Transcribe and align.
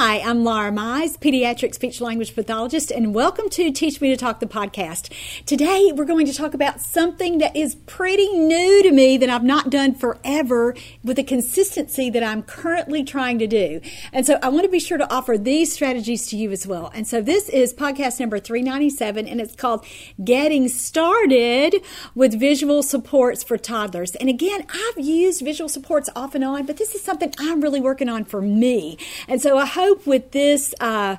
Hi, 0.00 0.20
I'm 0.20 0.44
Laura 0.44 0.70
Mize, 0.70 1.18
pediatric 1.18 1.74
speech 1.74 2.00
language 2.00 2.32
pathologist, 2.32 2.92
and 2.92 3.12
welcome 3.12 3.48
to 3.48 3.72
Teach 3.72 4.00
Me 4.00 4.10
to 4.10 4.16
Talk 4.16 4.38
the 4.38 4.46
podcast. 4.46 5.12
Today, 5.46 5.92
we're 5.94 6.04
going 6.04 6.26
to 6.26 6.32
talk 6.32 6.54
about 6.54 6.80
something 6.80 7.38
that 7.38 7.56
is 7.56 7.74
pretty 7.86 8.28
new 8.28 8.82
to 8.82 8.90
me 8.90 9.16
that 9.18 9.28
I've 9.28 9.44
not 9.44 9.70
done 9.70 9.94
forever 9.94 10.74
with 11.02 11.16
the 11.16 11.24
consistency 11.24 12.10
that 12.10 12.22
I'm 12.22 12.42
currently 12.42 13.04
trying 13.04 13.38
to 13.38 13.46
do. 13.46 13.80
And 14.12 14.26
so 14.26 14.38
I 14.42 14.48
want 14.48 14.64
to 14.64 14.70
be 14.70 14.78
sure 14.78 14.98
to 14.98 15.12
offer 15.12 15.38
these 15.38 15.72
strategies 15.72 16.26
to 16.28 16.36
you 16.36 16.50
as 16.50 16.66
well. 16.66 16.90
And 16.94 17.06
so 17.06 17.20
this 17.20 17.48
is 17.48 17.72
podcast 17.72 18.20
number 18.20 18.38
397, 18.38 19.26
and 19.26 19.40
it's 19.40 19.54
called 19.54 19.84
Getting 20.22 20.68
Started 20.68 21.76
with 22.14 22.38
Visual 22.38 22.82
Supports 22.82 23.42
for 23.42 23.56
Toddlers. 23.56 24.14
And 24.16 24.28
again, 24.28 24.66
I've 24.68 25.04
used 25.04 25.42
visual 25.42 25.68
supports 25.68 26.08
off 26.14 26.34
and 26.34 26.44
on, 26.44 26.66
but 26.66 26.76
this 26.76 26.94
is 26.94 27.02
something 27.02 27.32
I'm 27.38 27.60
really 27.60 27.80
working 27.80 28.08
on 28.08 28.24
for 28.24 28.40
me. 28.40 28.98
And 29.26 29.40
so 29.40 29.58
I 29.58 29.66
hope 29.66 30.06
with 30.06 30.32
this 30.32 30.74
uh, 30.80 31.16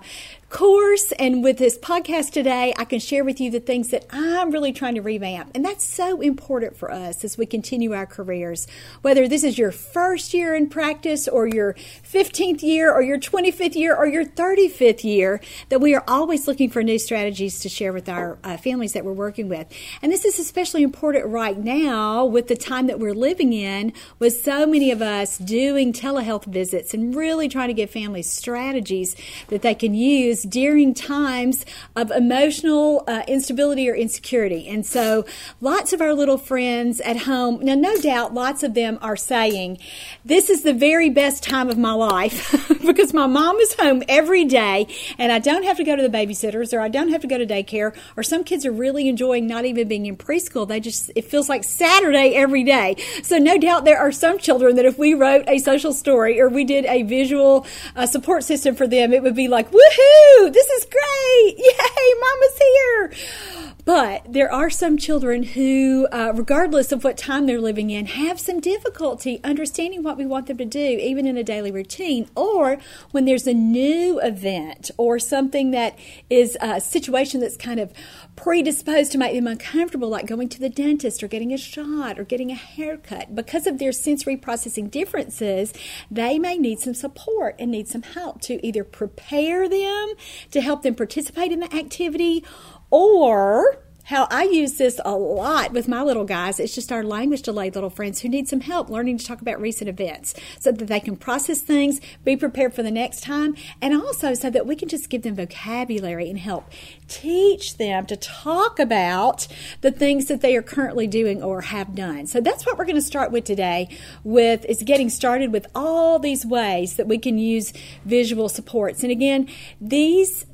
course 0.50 1.12
and 1.20 1.44
with 1.44 1.58
this 1.58 1.78
podcast 1.78 2.32
today, 2.32 2.74
I 2.78 2.86
can 2.86 3.00
share 3.00 3.24
with 3.24 3.40
you 3.40 3.52
the 3.52 3.60
things 3.60 3.90
that 3.90 4.06
I'm 4.10 4.52
really 4.52 4.74
trying 4.74 4.96
to 4.96 5.02
revamp. 5.02 5.52
And 5.54 5.64
that's 5.64 5.84
so 5.84 6.22
important 6.22 6.76
for 6.76 6.92
us 6.92 7.24
as 7.24 7.38
we 7.38 7.46
continue 7.46 7.94
our 7.94 8.06
careers. 8.06 8.68
Whether 9.02 9.28
this 9.28 9.44
is 9.44 9.58
your 9.58 9.72
first 9.72 10.34
year 10.34 10.56
in 10.56 10.68
practice 10.70 11.28
or 11.28 11.46
your 11.46 11.74
15th 12.04 12.64
year 12.64 12.92
or 12.92 13.02
your 13.02 13.20
25th 13.20 13.76
year 13.76 13.96
or 13.96 14.08
your 14.08 14.26
35th 14.26 15.04
year, 15.04 15.40
that 15.70 15.82
we 15.82 15.94
are 15.94 16.04
always 16.08 16.48
looking 16.48 16.70
for 16.70 16.82
new 16.82 16.98
strategies 16.98 17.60
to 17.60 17.70
share 17.70 17.94
with 17.94 18.10
our 18.10 18.40
uh, 18.44 18.58
families 18.58 18.94
that 18.94 19.06
we're 19.06 19.14
working 19.14 19.50
with. 19.50 19.68
And 20.02 20.12
this 20.12 20.26
is 20.26 20.40
especially 20.40 20.84
important 20.84 21.28
right 21.28 21.58
now 21.58 22.26
with 22.26 22.48
the 22.48 22.56
time 22.56 22.88
that 22.88 23.00
we're 23.00 23.14
living 23.14 23.54
in, 23.54 23.94
with 24.18 24.42
so 24.42 24.66
many 24.66 24.90
of 24.92 25.02
us 25.02 25.38
doing 25.38 25.94
telehealth 25.94 26.46
visits 26.46 26.94
and 26.94 27.16
really 27.16 27.48
trying 27.50 27.68
to 27.68 27.74
give 27.74 27.90
families 27.90 28.30
strategies 28.30 29.16
that 29.50 29.62
they 29.62 29.76
can 29.76 29.94
use 29.94 30.39
during 30.44 30.94
times 30.94 31.66
of 31.96 32.12
emotional 32.12 33.04
uh, 33.08 33.24
instability 33.28 33.90
or 33.90 33.96
insecurity. 33.96 34.68
And 34.68 34.86
so 34.86 35.26
lots 35.62 35.94
of 35.94 36.02
our 36.02 36.14
little 36.14 36.38
friends 36.38 37.00
at 37.02 37.18
home, 37.18 37.60
now, 37.62 37.76
no 37.76 37.96
doubt 37.98 38.34
lots 38.34 38.64
of 38.64 38.74
them 38.74 38.98
are 39.02 39.16
saying, 39.16 39.80
This 40.26 40.50
is 40.50 40.64
the 40.64 40.74
very 40.74 41.10
best 41.10 41.44
time 41.44 41.70
of 41.70 41.78
my 41.78 41.94
life 41.94 42.80
because 42.86 43.14
my 43.14 43.28
mom 43.28 43.58
is 43.58 43.74
home 43.76 44.04
every 44.08 44.46
day 44.46 44.88
and 45.18 45.32
I 45.32 45.40
don't 45.40 45.64
have 45.64 45.78
to 45.78 45.84
go 45.84 45.96
to 45.96 46.02
the 46.02 46.10
babysitters 46.10 46.74
or 46.74 46.80
I 46.80 46.90
don't 46.90 47.10
have 47.10 47.22
to 47.22 47.28
go 47.28 47.38
to 47.38 47.46
daycare 47.46 47.96
or 48.16 48.24
some 48.24 48.44
kids 48.44 48.66
are 48.66 48.72
really 48.72 49.08
enjoying 49.10 49.48
not 49.48 49.66
even 49.66 49.88
being 49.88 50.06
in 50.06 50.18
preschool. 50.18 50.68
They 50.68 50.80
just, 50.80 51.12
it 51.16 51.26
feels 51.26 51.50
like 51.50 51.64
Saturday 51.64 52.36
every 52.36 52.64
day. 52.64 52.96
So 53.24 53.38
no 53.38 53.58
doubt 53.58 53.86
there 53.86 54.00
are 54.00 54.12
some 54.12 54.38
children 54.38 54.76
that 54.76 54.86
if 54.86 54.98
we 54.98 55.14
wrote 55.14 55.46
a 55.48 55.60
social 55.60 55.94
story 55.94 56.40
or 56.40 56.50
we 56.50 56.64
did 56.64 56.86
a 56.86 57.04
visual 57.04 57.66
uh, 57.96 58.06
support 58.06 58.44
system 58.44 58.76
for 58.76 58.88
them, 58.88 59.14
it 59.14 59.24
would 59.24 59.36
be 59.36 59.48
like, 59.48 59.72
woohoo! 59.72 60.29
This 60.38 60.68
is 60.68 60.86
great! 60.86 61.58
Yay, 61.58 62.14
mama's 62.22 62.58
here! 62.60 63.69
But 63.90 64.32
there 64.32 64.54
are 64.54 64.70
some 64.70 64.98
children 64.98 65.42
who, 65.42 66.08
uh, 66.12 66.32
regardless 66.36 66.92
of 66.92 67.04
what 67.04 67.18
time 67.18 67.48
they're 67.48 67.60
living 67.60 67.90
in, 67.90 68.06
have 68.06 68.40
some 68.40 68.60
difficulty 68.60 69.40
understanding 69.44 70.04
what 70.04 70.16
we 70.16 70.28
want 70.28 70.46
them 70.46 70.58
to 70.58 70.66
do, 70.66 70.80
even 70.80 71.26
in 71.26 71.38
a 71.38 71.44
daily 71.44 71.72
routine, 71.72 72.30
or 72.36 72.78
when 73.10 73.26
there's 73.26 73.48
a 73.48 73.54
new 73.56 74.22
event 74.22 74.92
or 74.98 75.18
something 75.18 75.72
that 75.72 75.98
is 76.30 76.56
a 76.62 76.80
situation 76.80 77.42
that's 77.42 77.58
kind 77.58 77.80
of 77.80 77.92
predisposed 78.36 79.12
to 79.14 79.18
make 79.18 79.34
them 79.34 79.48
uncomfortable, 79.48 80.08
like 80.08 80.28
going 80.28 80.50
to 80.50 80.60
the 80.60 80.70
dentist 80.70 81.24
or 81.24 81.28
getting 81.28 81.52
a 81.52 81.58
shot 81.58 82.20
or 82.20 82.24
getting 82.24 82.52
a 82.52 82.56
haircut. 82.56 83.34
Because 83.34 83.66
of 83.66 83.80
their 83.80 83.92
sensory 83.92 84.38
processing 84.38 84.90
differences, 84.90 85.74
they 86.12 86.38
may 86.38 86.60
need 86.60 86.78
some 86.78 86.94
support 86.94 87.56
and 87.58 87.72
need 87.72 87.88
some 87.88 88.04
help 88.04 88.40
to 88.42 88.64
either 88.64 88.84
prepare 88.84 89.68
them 89.68 90.14
to 90.52 90.62
help 90.62 90.84
them 90.84 90.94
participate 90.94 91.52
in 91.52 91.60
the 91.60 91.76
activity 91.76 92.46
or 92.90 93.80
how 94.10 94.28
I 94.32 94.46
use 94.46 94.78
this 94.80 95.00
a 95.06 95.12
lot 95.12 95.72
with 95.72 95.88
my 95.88 96.02
little 96.02 96.26
guys. 96.26 96.60
It's 96.60 96.74
just 96.74 96.92
our 96.92 97.04
language 97.04 97.44
delayed 97.44 97.76
little 97.76 97.92
friends 97.92 98.22
who 98.22 98.28
need 98.28 98.48
some 98.48 98.62
help 98.62 98.90
learning 98.90 99.20
to 99.20 99.26
talk 99.26 99.40
about 99.40 99.62
recent 99.62 99.88
events 99.88 100.34
so 100.60 100.72
that 100.72 100.86
they 100.86 101.00
can 101.00 101.16
process 101.16 101.62
things, 101.62 102.02
be 102.24 102.36
prepared 102.36 102.74
for 102.74 102.82
the 102.82 102.90
next 102.90 103.22
time, 103.22 103.56
and 103.84 103.94
also 103.94 104.34
so 104.34 104.50
that 104.50 104.66
we 104.66 104.76
can 104.76 104.90
just 104.90 105.12
give 105.12 105.22
them 105.22 105.36
vocabulary 105.36 106.28
and 106.28 106.40
help 106.40 106.72
teach 107.08 107.78
them 107.78 108.08
to 108.08 108.18
talk 108.18 108.80
about 108.80 109.48
the 109.82 109.92
things 109.92 110.26
that 110.26 110.42
they 110.42 110.56
are 110.56 110.64
currently 110.64 111.06
doing 111.06 111.44
or 111.44 111.62
have 111.62 111.94
done. 111.94 112.26
So 112.26 112.42
that's 112.42 112.66
what 112.66 112.80
we're 112.80 112.86
going 112.86 112.96
to 112.96 113.04
start 113.04 113.32
with 113.32 113.44
today 113.44 113.96
with 114.24 114.66
is 114.66 114.82
getting 114.82 115.12
started 115.12 115.54
with 115.54 115.68
all 115.76 116.18
these 116.18 116.48
ways 116.48 116.96
that 116.96 117.08
we 117.08 117.20
can 117.20 117.38
use 117.38 117.74
visual 118.06 118.50
supports. 118.50 119.04
And 119.04 119.12
again, 119.12 119.48
these 119.80 120.48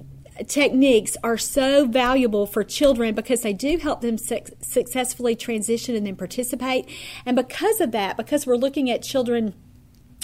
techniques 0.43 1.15
are 1.23 1.37
so 1.37 1.85
valuable 1.85 2.45
for 2.45 2.63
children 2.63 3.15
because 3.15 3.41
they 3.41 3.53
do 3.53 3.77
help 3.77 4.01
them 4.01 4.17
su- 4.17 4.41
successfully 4.61 5.35
transition 5.35 5.95
and 5.95 6.05
then 6.05 6.15
participate. 6.15 6.87
And 7.25 7.35
because 7.35 7.79
of 7.79 7.91
that, 7.91 8.17
because 8.17 8.45
we're 8.45 8.57
looking 8.57 8.89
at 8.89 9.01
children 9.01 9.53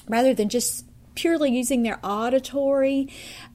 rather 0.07 0.33
than 0.33 0.49
just 0.49 0.85
purely 1.15 1.51
using 1.51 1.83
their 1.83 1.99
auditory 2.03 3.07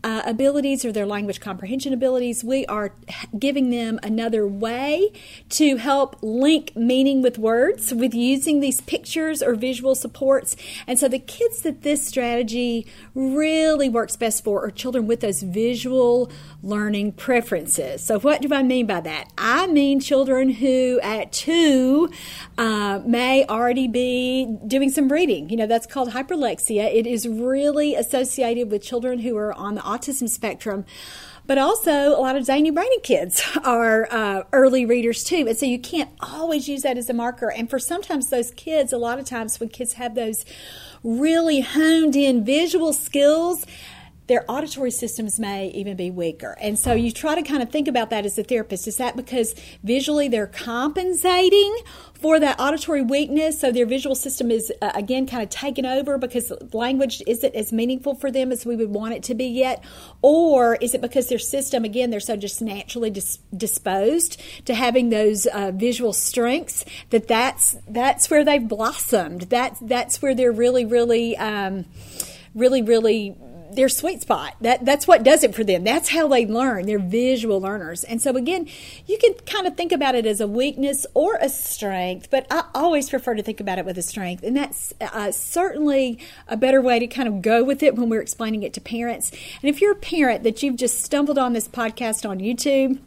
uh, 0.07 0.23
abilities 0.25 0.85
or 0.85 0.93
their 0.93 1.05
language 1.05 1.41
comprehension 1.41 1.93
abilities, 1.93 2.45
we 2.45 2.65
are 2.67 2.95
giving 3.37 3.71
them 3.71 3.99
another 4.05 4.47
way 4.47 5.11
to 5.49 5.79
help 5.79 6.17
link 6.23 6.71
meaning 6.77 7.23
with 7.23 7.39
words 7.39 7.93
with 7.93 8.15
using 8.15 8.61
these 8.61 8.81
pictures 8.83 9.43
or 9.43 9.57
visual 9.57 9.97
supports. 9.97 10.55
And 10.87 10.97
so 10.97 11.09
the 11.09 11.19
kids 11.19 11.63
that 11.63 11.83
this 11.83 12.07
strategy 12.07 12.87
really 13.17 13.89
works 13.89 14.15
best 14.15 14.45
for 14.45 14.65
are 14.65 14.71
children 14.71 15.09
with 15.09 15.23
those 15.23 15.43
visual 15.43 16.31
learning 16.63 17.11
preferences. 17.13 18.05
So, 18.05 18.21
what 18.21 18.43
do 18.43 18.55
I 18.55 18.63
mean 18.63 18.87
by 18.87 19.01
that? 19.01 19.33
I 19.37 19.67
mean 19.67 19.99
children 19.99 20.51
who 20.51 21.01
at 21.03 21.33
two 21.33 22.11
uh, 22.59 23.01
may 23.05 23.45
already 23.47 23.89
be 23.89 24.57
doing 24.69 24.91
some 24.91 25.11
reading. 25.11 25.51
You 25.51 25.57
know, 25.57 25.67
that's 25.67 25.87
called 25.87 26.11
hyperlexia. 26.11 26.95
It 26.95 27.09
is 27.09 27.27
really 27.27 27.97
associated 27.97 28.71
with 28.71 28.85
children 28.85 29.19
who 29.19 29.37
are 29.37 29.53
on 29.53 29.75
the 29.75 29.96
autism 29.97 30.29
spectrum. 30.29 30.85
But 31.47 31.59
also, 31.59 31.91
a 31.91 32.21
lot 32.21 32.35
of 32.35 32.45
zany 32.45 32.71
brainy 32.71 32.99
kids 33.01 33.43
are 33.65 34.09
uh, 34.11 34.43
early 34.53 34.85
readers 34.85 35.23
too. 35.23 35.47
And 35.49 35.57
so 35.57 35.65
you 35.65 35.79
can't 35.79 36.11
always 36.21 36.69
use 36.69 36.83
that 36.83 36.99
as 36.99 37.09
a 37.09 37.15
marker. 37.15 37.51
And 37.51 37.71
for 37.71 37.79
sometimes 37.79 38.31
those 38.31 38.51
kids, 38.51 38.93
a 38.93 38.99
lot 38.99 39.19
of 39.19 39.27
times 39.27 39.61
when 39.61 39.69
kids 39.69 39.95
have 39.95 40.15
those 40.15 40.45
really 41.05 41.61
honed 41.61 42.17
in 42.17 42.45
visual 42.45 42.93
skills, 42.93 43.65
their 44.27 44.45
auditory 44.49 44.91
systems 44.91 45.39
may 45.39 45.69
even 45.69 45.97
be 45.97 46.11
weaker. 46.11 46.57
And 46.61 46.79
so 46.79 46.95
you 46.95 47.13
try 47.13 47.35
to 47.35 47.43
kind 47.43 47.63
of 47.63 47.71
think 47.71 47.87
about 47.87 48.11
that 48.11 48.27
as 48.27 48.39
a 48.39 48.43
therapist. 48.43 48.89
Is 48.89 48.97
that 48.97 49.17
because 49.17 49.55
visually 49.85 50.29
they're 50.29 50.49
compensating 50.49 51.77
for 52.15 52.41
that 52.41 52.59
auditory 52.59 53.03
weakness? 53.03 53.61
So 53.61 53.71
their 53.71 53.87
visual 53.87 54.17
system 54.17 54.51
is, 54.51 54.73
uh, 54.83 54.91
again, 54.95 55.27
kind 55.27 55.43
of 55.43 55.51
taken 55.51 55.87
over 55.87 56.19
because 56.19 56.53
language 56.73 57.23
isn't 57.27 57.55
as 57.55 57.73
meaningful 57.73 58.15
for 58.15 58.31
them 58.31 58.51
as 58.51 58.67
we 58.67 58.75
would 58.75 58.91
want 58.91 59.15
it 59.15 59.23
to 59.25 59.35
be 59.35 59.47
yet? 59.47 59.85
Or 60.23 60.75
is 60.77 60.95
it 60.95 61.01
because 61.01 61.29
their 61.29 61.39
system, 61.39 61.85
again, 61.85 62.11
they're 62.11 62.21
so 62.21 62.37
just 62.37 62.61
naturally 62.61 63.11
dis- 63.11 63.39
disposed 63.57 64.41
to 64.65 64.75
having 64.75 65.11
those 65.11 65.47
uh, 65.47 65.71
visual 65.73 66.13
strengths 66.13 66.85
that 67.11 67.29
that's, 67.29 67.77
that's 67.89 68.29
where 68.29 68.45
they've 68.45 68.67
blossomed? 68.67 69.43
That, 69.43 69.77
that's 69.81 70.21
where 70.21 70.35
they're 70.35 70.53
really, 70.53 70.85
really, 70.85 71.37
um, 71.37 71.85
really, 72.57 72.83
really 72.83 73.37
their 73.77 73.89
sweet 73.89 74.23
spot. 74.23 74.57
That 74.61 74.85
that's 74.85 75.07
what 75.07 75.23
does 75.23 75.45
it 75.45 75.55
for 75.55 75.65
them. 75.65 75.85
That's 75.85 76.09
how 76.09 76.29
they 76.29 76.47
learn. 76.47 76.87
They're 76.87 76.99
visual 76.99 77.61
learners. 77.61 78.05
And 78.05 78.21
so 78.21 78.37
again, 78.37 78.69
you 79.07 79.19
can 79.19 79.35
kind 79.47 79.67
of 79.67 79.77
think 79.77 79.93
about 79.93 80.15
it 80.15 80.27
as 80.27 80.41
a 80.41 80.47
weakness 80.47 81.07
or 81.15 81.37
a 81.41 81.49
strength, 81.49 82.29
but 82.31 82.47
I 82.51 82.65
always 82.75 83.09
prefer 83.09 83.35
to 83.35 83.43
think 83.43 83.61
about 83.61 83.79
it 83.79 83.85
with 83.85 83.99
a 83.99 84.03
strength. 84.03 84.43
And 84.43 84.57
that's 84.57 84.93
uh, 85.01 85.31
certainly 85.31 86.19
a 86.49 86.57
better 86.57 86.81
way 86.81 86.99
to 86.99 87.07
kind 87.07 87.29
of 87.29 87.43
go 87.43 87.63
with 87.63 87.83
it 87.83 87.95
when 87.95 88.09
we're 88.09 88.23
explaining 88.23 88.63
it 88.63 88.73
to 88.75 88.81
parents. 88.81 89.31
And 89.31 89.69
if 89.71 89.81
you're 89.81 89.93
a 89.93 89.97
parent 89.97 90.43
that 90.43 90.63
you've 90.63 90.77
just 90.77 91.03
stumbled 91.03 91.39
on 91.39 91.53
this 91.53 91.69
podcast 91.69 92.29
on 92.29 92.39
YouTube, 92.39 92.99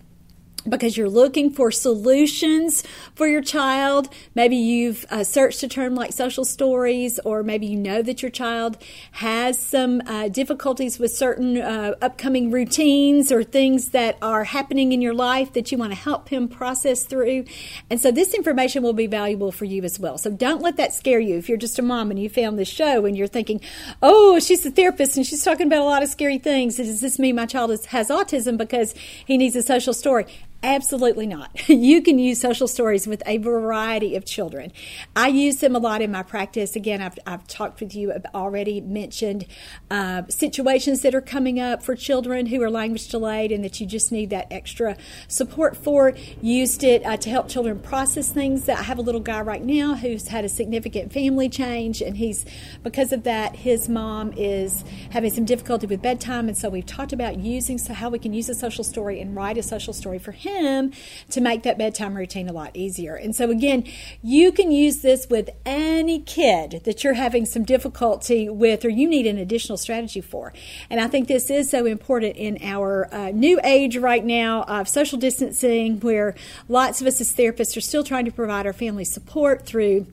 because 0.68 0.98
you're 0.98 1.10
looking 1.10 1.50
for 1.50 1.72
solutions 1.72 2.84
for 3.16 3.28
your 3.28 3.42
child. 3.42 4.10
Maybe 4.36 4.56
you've 4.56 5.06
uh, 5.10 5.24
searched 5.24 5.64
a 5.64 5.68
term 5.68 5.96
like 5.96 6.14
social 6.14 6.46
stories, 6.46 7.20
or 7.26 7.44
maybe 7.44 7.68
you 7.68 7.78
know 7.78 8.02
that 8.02 8.22
your 8.22 8.32
child 8.32 8.78
has 9.14 9.58
some 9.58 10.02
uh, 10.06 10.28
difficulties 10.28 11.00
with 11.00 11.12
certain 11.12 11.58
uh, 11.58 11.96
upcoming 12.02 12.52
routines 12.52 13.32
or 13.32 13.44
things 13.44 13.90
that 13.90 14.18
are 14.22 14.44
happening 14.44 14.92
in 14.92 15.02
your 15.02 15.14
life 15.14 15.54
that 15.54 15.72
you 15.72 15.78
want 15.78 15.92
to 15.92 15.98
help 15.98 16.30
him 16.30 16.48
process 16.48 17.04
through. 17.04 17.46
And 17.90 18.00
so 18.00 18.12
this 18.12 18.34
information 18.34 18.84
will 18.84 18.94
be 18.94 19.08
valuable 19.08 19.52
for 19.52 19.66
you 19.66 19.84
as 19.84 20.00
well. 20.00 20.18
So 20.18 20.30
don't 20.30 20.62
let 20.62 20.78
that 20.78 20.94
scare 20.94 21.20
you. 21.20 21.38
If 21.38 21.50
you're 21.50 21.58
just 21.58 21.80
a 21.80 21.82
mom 21.82 22.12
and 22.12 22.20
you 22.20 22.30
found 22.30 22.58
this 22.58 22.68
show 22.68 23.06
and 23.06 23.18
you're 23.18 23.28
thinking, 23.28 23.62
oh, 24.02 24.40
she's 24.40 24.66
a 24.66 24.72
therapist 24.72 25.18
and 25.18 25.26
she's 25.26 25.44
talking 25.44 25.68
about 25.68 25.82
a 25.82 25.84
lot 25.84 26.04
of 26.04 26.10
scary 26.10 26.38
things, 26.38 26.78
does 26.78 27.02
this 27.02 27.20
mean 27.20 27.36
my 27.36 27.46
child 27.46 27.70
has 27.86 28.10
autism 28.10 28.58
because 28.58 28.94
he 29.26 29.38
needs 29.38 29.56
a 29.56 29.62
social 29.62 29.94
story? 29.94 30.26
Absolutely 30.62 31.26
not. 31.26 31.50
You 31.80 32.02
can 32.02 32.20
use 32.20 32.42
social 32.42 32.68
stories 32.68 33.08
with 33.08 33.24
a 33.26 33.38
variety 33.38 34.16
of 34.16 34.26
children. 34.26 34.74
I 35.16 35.30
use 35.30 35.58
them 35.58 35.76
a 35.76 35.80
lot 35.80 36.02
in 36.02 36.12
my 36.12 36.24
practice. 36.24 36.76
Again, 36.76 37.02
I've, 37.02 37.18
I've 37.26 37.48
talked 37.48 37.80
with 37.80 37.96
you, 37.96 38.12
I've 38.12 38.26
already 38.34 38.82
mentioned 38.82 39.46
uh, 39.90 40.24
situations 40.28 41.02
that 41.04 41.16
are 41.16 41.22
coming 41.22 41.60
up 41.60 41.82
for 41.82 41.96
children 41.96 42.48
who 42.48 42.62
are 42.62 42.70
language 42.70 43.08
delayed 43.08 43.52
and 43.52 43.64
that 43.64 43.80
you 43.80 43.88
just 43.88 44.12
need 44.12 44.32
that 44.32 44.48
extra 44.52 44.98
support 45.28 45.78
for. 45.78 46.14
Used 46.42 46.84
it 46.84 47.06
uh, 47.06 47.18
to 47.18 47.30
help 47.30 47.48
children 47.48 47.80
process 47.80 48.30
things. 48.30 48.68
I 48.68 48.82
have 48.82 48.98
a 48.98 49.04
little 49.04 49.22
guy 49.22 49.42
right 49.42 49.64
now 49.64 49.96
who's 49.96 50.28
had 50.28 50.44
a 50.44 50.50
significant 50.50 51.14
family 51.14 51.50
change, 51.50 52.02
and 52.02 52.18
he's, 52.18 52.46
because 52.84 53.14
of 53.14 53.24
that, 53.24 53.56
his 53.56 53.88
mom 53.88 54.34
is 54.36 54.84
having 55.12 55.32
some 55.32 55.46
difficulty 55.46 55.88
with 55.88 56.02
bedtime. 56.02 56.50
And 56.50 56.58
so 56.58 56.68
we've 56.70 56.86
talked 56.86 57.14
about 57.14 57.40
using 57.40 57.78
so 57.78 57.94
how 57.94 58.10
we 58.10 58.20
can 58.20 58.34
use 58.34 58.50
a 58.50 58.56
social 58.56 58.84
story 58.84 59.22
and 59.22 59.36
write 59.36 59.58
a 59.58 59.64
social 59.64 59.94
story 59.94 60.20
for 60.20 60.32
him 60.32 60.49
him 60.50 60.92
to 61.30 61.42
make 61.42 61.64
that 61.64 61.78
bedtime 61.78 62.16
routine 62.16 62.50
a 62.50 62.54
lot 62.54 62.76
easier. 62.76 63.16
And 63.16 63.36
so, 63.36 63.50
again, 63.50 63.86
you 64.22 64.52
can 64.52 64.72
use 64.72 65.00
this 65.00 65.28
with 65.30 65.50
any 65.66 66.20
kid 66.20 66.82
that 66.84 67.04
you're 67.04 67.14
having 67.14 67.46
some 67.46 67.64
difficulty 67.64 68.50
with 68.50 68.84
or 68.86 68.90
you 68.90 69.08
need 69.08 69.26
an 69.26 69.38
additional 69.38 69.78
strategy 69.78 70.22
for. 70.22 70.54
And 70.90 71.00
I 71.00 71.08
think 71.08 71.28
this 71.28 71.50
is 71.50 71.70
so 71.70 71.86
important 71.86 72.36
in 72.36 72.58
our 72.62 73.14
uh, 73.14 73.32
new 73.32 73.60
age 73.64 73.98
right 73.98 74.24
now 74.24 74.64
of 74.64 74.88
social 74.88 75.18
distancing, 75.18 76.00
where 76.00 76.36
lots 76.68 77.02
of 77.02 77.08
us 77.08 77.22
as 77.22 77.34
therapists 77.34 77.78
are 77.78 77.82
still 77.82 78.04
trying 78.04 78.26
to 78.26 78.32
provide 78.32 78.66
our 78.66 78.74
family 78.74 79.06
support 79.06 79.66
through 79.66 80.06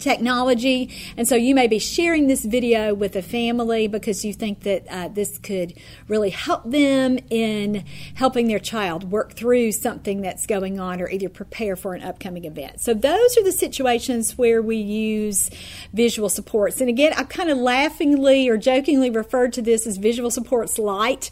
technology. 0.00 0.90
And 1.16 1.28
so 1.28 1.36
you 1.36 1.54
may 1.54 1.66
be 1.66 1.78
sharing 1.78 2.26
this 2.26 2.44
video 2.44 2.94
with 2.94 3.14
a 3.16 3.22
family 3.22 3.86
because 3.86 4.24
you 4.24 4.32
think 4.32 4.60
that 4.60 4.86
uh, 4.88 5.08
this 5.08 5.38
could 5.38 5.74
really 6.08 6.30
help 6.30 6.68
them 6.70 7.18
in 7.30 7.84
helping 8.14 8.48
their 8.48 8.58
child 8.58 9.10
work 9.10 9.34
through 9.34 9.72
something 9.72 10.22
that's 10.22 10.46
going 10.46 10.80
on 10.80 11.00
or 11.00 11.08
either 11.08 11.28
prepare 11.28 11.76
for 11.76 11.94
an 11.94 12.02
upcoming 12.02 12.44
event. 12.44 12.80
So 12.80 12.94
those 12.94 13.36
are 13.36 13.44
the 13.44 13.52
situations 13.52 14.36
where 14.36 14.62
we 14.62 14.76
use 14.76 15.50
visual 15.92 16.28
supports. 16.28 16.80
And 16.80 16.88
again, 16.88 17.12
I 17.16 17.24
kind 17.24 17.50
of 17.50 17.58
laughingly 17.58 18.48
or 18.48 18.56
jokingly 18.56 19.10
referred 19.10 19.52
to 19.54 19.62
this 19.62 19.86
as 19.86 19.96
visual 19.96 20.30
supports 20.30 20.78
light 20.78 21.30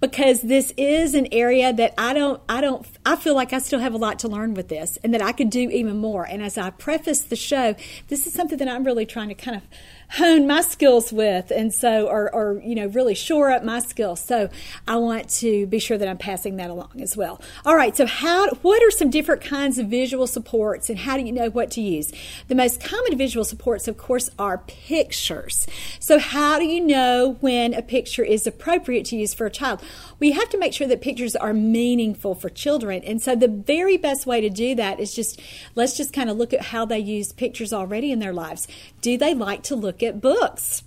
because 0.00 0.42
this 0.42 0.72
is 0.76 1.14
an 1.14 1.28
area 1.32 1.72
that 1.72 1.94
I 1.96 2.12
don't, 2.12 2.40
I 2.48 2.60
don't, 2.60 2.86
I 3.06 3.16
feel 3.16 3.34
like 3.34 3.52
I 3.52 3.58
still 3.58 3.80
have 3.80 3.94
a 3.94 3.98
lot 3.98 4.18
to 4.20 4.28
learn 4.28 4.54
with 4.54 4.68
this 4.68 4.98
and 5.02 5.14
that 5.14 5.22
I 5.22 5.32
could 5.32 5.50
do 5.50 5.70
even 5.70 5.96
more. 5.96 6.24
And 6.24 6.42
as 6.42 6.58
I 6.58 6.70
preface 6.70 7.22
the 7.22 7.36
show, 7.36 7.74
this 8.08 8.26
is 8.26 8.32
something 8.32 8.58
that 8.58 8.68
I'm 8.68 8.84
really 8.84 9.06
trying 9.06 9.28
to 9.28 9.34
kind 9.34 9.56
of 9.56 9.62
hone 10.10 10.46
my 10.46 10.62
skills 10.62 11.12
with 11.12 11.50
and 11.50 11.72
so 11.72 12.06
or, 12.06 12.34
or 12.34 12.62
you 12.64 12.74
know 12.74 12.86
really 12.88 13.14
shore 13.14 13.50
up 13.50 13.62
my 13.62 13.78
skills. 13.78 14.20
So 14.20 14.48
i 14.86 14.96
want 14.96 15.28
to 15.28 15.66
be 15.66 15.78
sure 15.78 15.98
that 15.98 16.08
i'm 16.08 16.16
passing 16.16 16.56
that 16.56 16.70
along 16.70 17.00
as 17.00 17.16
well. 17.16 17.40
All 17.66 17.76
right 17.76 17.94
so 17.96 18.06
how 18.06 18.48
what 18.62 18.82
are 18.82 18.90
some 18.90 19.10
different 19.10 19.42
kinds 19.42 19.78
of 19.78 19.86
visual 19.88 20.26
supports 20.26 20.88
and 20.88 20.98
how 20.98 21.16
do 21.16 21.24
you 21.24 21.32
know 21.32 21.50
what 21.50 21.70
to 21.72 21.82
use? 21.82 22.12
The 22.48 22.54
most 22.54 22.82
common 22.82 23.18
visual 23.18 23.44
supports 23.44 23.86
of 23.86 23.98
course 23.98 24.30
are 24.38 24.58
pictures. 24.58 25.66
So 26.00 26.18
how 26.18 26.58
do 26.58 26.64
you 26.64 26.80
know 26.80 27.36
when 27.40 27.74
a 27.74 27.82
picture 27.82 28.24
is 28.24 28.46
appropriate 28.46 29.04
to 29.06 29.16
use 29.16 29.34
for 29.34 29.46
a 29.46 29.50
child? 29.50 29.82
We 30.20 30.32
have 30.32 30.48
to 30.50 30.58
make 30.58 30.72
sure 30.72 30.86
that 30.86 31.02
pictures 31.02 31.36
are 31.36 31.52
meaningful 31.52 32.34
for 32.34 32.48
children. 32.48 33.02
And 33.04 33.20
so 33.20 33.36
the 33.36 33.48
very 33.48 33.98
best 33.98 34.26
way 34.26 34.40
to 34.40 34.48
do 34.48 34.74
that 34.76 35.00
is 35.00 35.14
just 35.14 35.40
let's 35.74 35.96
just 35.96 36.12
kind 36.14 36.30
of 36.30 36.38
look 36.38 36.54
at 36.54 36.62
how 36.62 36.86
they 36.86 36.98
use 36.98 37.32
pictures 37.32 37.72
already 37.72 38.10
in 38.10 38.18
their 38.18 38.32
lives. 38.32 38.66
Do 39.00 39.18
they 39.18 39.34
like 39.34 39.62
to 39.64 39.76
look 39.76 39.97
look 39.98 40.08
at 40.08 40.20
books. 40.20 40.82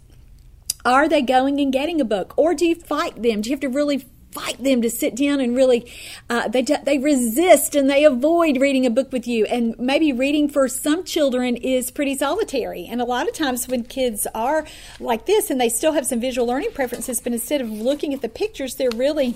Are 0.84 1.08
they 1.08 1.22
going 1.22 1.60
and 1.60 1.72
getting 1.72 2.02
a 2.02 2.06
book? 2.06 2.34
Or 2.38 2.54
do 2.54 2.66
you 2.66 2.75
fight 2.75 3.22
them? 3.22 3.42
Do 3.42 3.50
you 3.50 3.54
have 3.56 3.62
to 3.62 3.69
really 3.69 4.06
fight 4.31 4.63
them 4.63 4.81
to 4.81 4.90
sit 4.90 5.13
down 5.13 5.42
and 5.42 5.54
really 5.54 5.92
uh, 6.30 6.48
they 6.48 6.62
they 6.62 6.98
resist 6.98 7.75
and 7.75 7.90
they 7.90 8.06
avoid 8.06 8.62
reading 8.62 8.86
a 8.86 8.90
book 8.90 9.12
with 9.12 9.28
you 9.28 9.46
and 9.48 9.78
maybe 9.78 10.13
reading 10.13 10.48
for 10.48 10.69
some 10.69 11.04
children 11.04 11.58
is 11.58 11.92
pretty 11.92 12.16
solitary 12.16 12.88
and 12.90 13.02
a 13.02 13.04
lot 13.04 13.28
of 13.28 13.34
times 13.34 13.68
when 13.68 13.84
kids 13.84 14.25
are 14.34 14.66
like 15.02 15.25
this 15.25 15.50
and 15.50 15.60
they 15.60 15.68
still 15.68 15.92
have 15.92 16.06
some 16.06 16.22
visual 16.22 16.48
learning 16.48 16.72
preferences 16.72 17.19
but 17.19 17.34
instead 17.34 17.60
of 17.60 17.69
looking 17.69 18.14
at 18.14 18.22
the 18.22 18.30
pictures 18.30 18.75
they're 18.75 18.90
really 18.92 19.36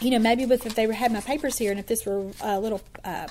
you 0.00 0.12
know 0.12 0.20
maybe 0.20 0.46
with 0.46 0.64
if 0.64 0.76
they 0.76 0.86
had 0.94 1.10
my 1.10 1.20
papers 1.20 1.58
here 1.58 1.72
and 1.72 1.80
if 1.80 1.86
this 1.88 2.06
were 2.06 2.30
a 2.40 2.60
little 2.60 2.80
uh, 3.04 3.26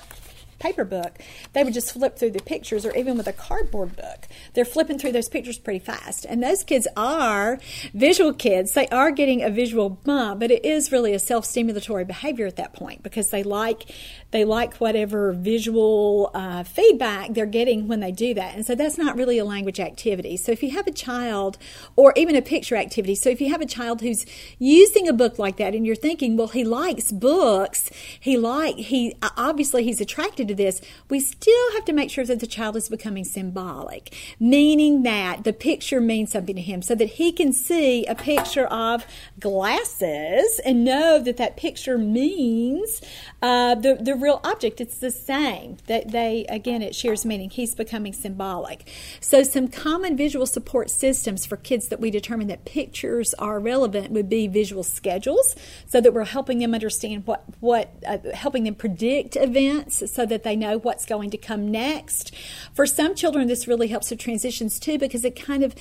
paper 0.60 0.86
book, 0.86 1.20
they 1.54 1.64
would 1.64 1.74
just 1.74 1.92
flip 1.92 2.18
through 2.18 2.32
the 2.32 2.42
pictures, 2.42 2.86
or 2.86 2.96
even 2.96 3.18
with 3.18 3.28
a 3.28 3.34
cardboard 3.34 3.96
book, 3.96 4.28
they're 4.54 4.66
flipping 4.66 4.98
through 4.98 5.12
those 5.12 5.30
pictures 5.30 5.58
pretty 5.58 5.80
fast. 5.80 6.26
And 6.26 6.42
those 6.42 6.64
kids 6.64 6.88
are 6.96 7.60
visual 7.94 8.34
kids. 8.34 8.74
They 8.74 8.88
are 8.88 9.12
getting 9.12 9.44
a 9.44 9.50
visual 9.50 9.90
bump, 9.90 10.40
but 10.40 10.52
it 10.52 10.66
is 10.66 10.92
really 10.92 11.14
a 11.14 11.20
self-stimulatory 11.20 12.08
behavior 12.08 12.48
at 12.48 12.56
that 12.58 12.74
point 12.74 13.04
because 13.04 13.30
they 13.30 13.44
like 13.44 13.84
they 14.32 14.44
like 14.44 14.76
whatever 14.78 15.32
visual 15.32 16.32
uh, 16.34 16.64
feedback 16.64 17.34
they're 17.34 17.46
getting 17.46 17.88
when 17.88 18.00
they 18.00 18.12
do 18.12 18.34
that. 18.34 18.56
And 18.56 18.66
so 18.66 18.76
that's 18.76 18.98
not 18.98 19.16
really 19.16 19.38
a 19.38 19.46
language 19.46 19.80
activity. 19.80 20.38
So 20.38 20.52
if 20.52 20.62
you 20.62 20.72
have 20.72 20.88
a 20.88 20.92
child, 20.92 21.58
or 21.96 22.14
even 22.16 22.36
a 22.36 22.42
picture 22.42 22.76
activity, 22.76 23.16
so 23.16 23.30
if 23.30 23.40
you 23.40 23.50
have 23.50 23.62
a 23.62 23.66
child 23.66 24.02
who's 24.02 24.26
using 24.60 25.08
a 25.08 25.14
book 25.14 25.40
like 25.40 25.58
that, 25.58 25.74
and 25.74 25.86
you're 25.86 25.96
thinking, 25.96 26.36
well, 26.38 26.50
he 26.50 26.64
likes 26.64 27.12
books, 27.12 27.90
he 28.20 28.38
like 28.38 28.76
he 28.76 29.16
obviously 29.38 29.84
he's 29.84 30.02
attracted 30.02 30.48
to 30.48 30.56
this, 30.56 30.82
we 31.10 31.20
still 31.20 31.72
have 31.74 31.86
to 31.86 31.94
make 31.94 32.12
sure 32.12 32.26
that 32.26 32.40
the 32.40 32.48
child 32.48 32.76
is 32.76 32.90
becoming 32.90 33.24
symbolic, 33.24 34.14
meaning 34.40 35.04
that 35.04 35.44
the 35.44 35.54
picture 35.54 36.02
means 36.02 36.32
something 36.32 36.56
to 36.56 36.62
him 36.62 36.82
so 36.82 36.96
that 36.96 37.12
he 37.12 37.32
can 37.32 37.54
see 37.54 38.06
a 38.06 38.16
picture 38.16 38.66
of 38.68 39.06
glasses 39.40 40.60
and 40.66 40.84
know 40.84 41.20
that 41.20 41.38
that 41.38 41.56
picture 41.56 41.98
means 41.98 43.02
uh, 43.42 43.76
the, 43.76 43.96
the 43.96 44.16
real 44.28 44.40
object. 44.44 44.80
It's 44.80 44.98
the 44.98 45.12
same. 45.12 45.78
That 45.88 46.12
they, 46.12 46.46
again, 46.48 46.82
it 46.82 46.96
shares 46.96 47.26
meaning. 47.26 47.50
He's 47.50 47.76
becoming 47.76 48.14
symbolic. 48.14 48.90
So, 49.20 49.44
some 49.44 49.68
common 49.68 50.16
visual 50.16 50.46
support 50.46 50.90
systems 50.90 51.46
for 51.46 51.58
kids 51.58 51.90
that 51.90 52.00
we 52.00 52.10
determine 52.10 52.48
that 52.48 52.64
pictures 52.64 53.34
are 53.34 53.60
relevant 53.60 54.12
would 54.12 54.30
be 54.30 54.48
visual 54.48 54.84
schedules, 54.84 55.56
so 55.88 56.00
that 56.00 56.14
we're 56.14 56.24
helping 56.24 56.60
them 56.60 56.74
understand 56.74 57.28
what, 57.28 57.44
what 57.60 57.92
uh, 58.08 58.20
helping 58.34 58.64
them 58.64 58.76
predict 58.76 59.36
events 59.36 60.10
so 60.10 60.26
that 60.26 60.38
that 60.38 60.44
they 60.44 60.56
know 60.56 60.78
what's 60.78 61.04
going 61.08 61.32
to 61.32 61.38
come 61.38 61.72
next. 61.72 62.32
For 62.76 62.86
some 62.86 63.16
children, 63.16 63.48
this 63.48 63.68
really 63.68 63.88
helps 63.88 64.12
with 64.12 64.20
transitions 64.20 64.80
too 64.80 65.00
because 65.00 65.26
it 65.26 65.36
kind 65.36 65.64
of 65.64 65.74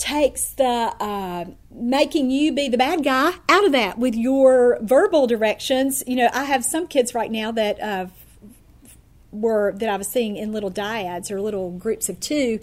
takes 0.00 0.52
the 0.52 0.64
uh, 0.64 1.44
making 1.70 2.30
you 2.30 2.52
be 2.52 2.68
the 2.68 2.78
bad 2.78 3.04
guy 3.04 3.34
out 3.48 3.64
of 3.64 3.72
that 3.72 3.98
with 3.98 4.14
your 4.14 4.78
verbal 4.80 5.26
directions. 5.26 6.02
You 6.06 6.16
know, 6.16 6.30
I 6.32 6.44
have 6.44 6.64
some 6.64 6.88
kids 6.88 7.14
right 7.14 7.30
now 7.30 7.52
that 7.52 7.80
uh, 7.80 8.06
were 9.30 9.72
that 9.76 9.88
I 9.88 9.96
was 9.96 10.08
seeing 10.08 10.36
in 10.36 10.52
little 10.52 10.70
dyads 10.70 11.30
or 11.30 11.40
little 11.40 11.70
groups 11.70 12.08
of 12.08 12.18
two 12.18 12.58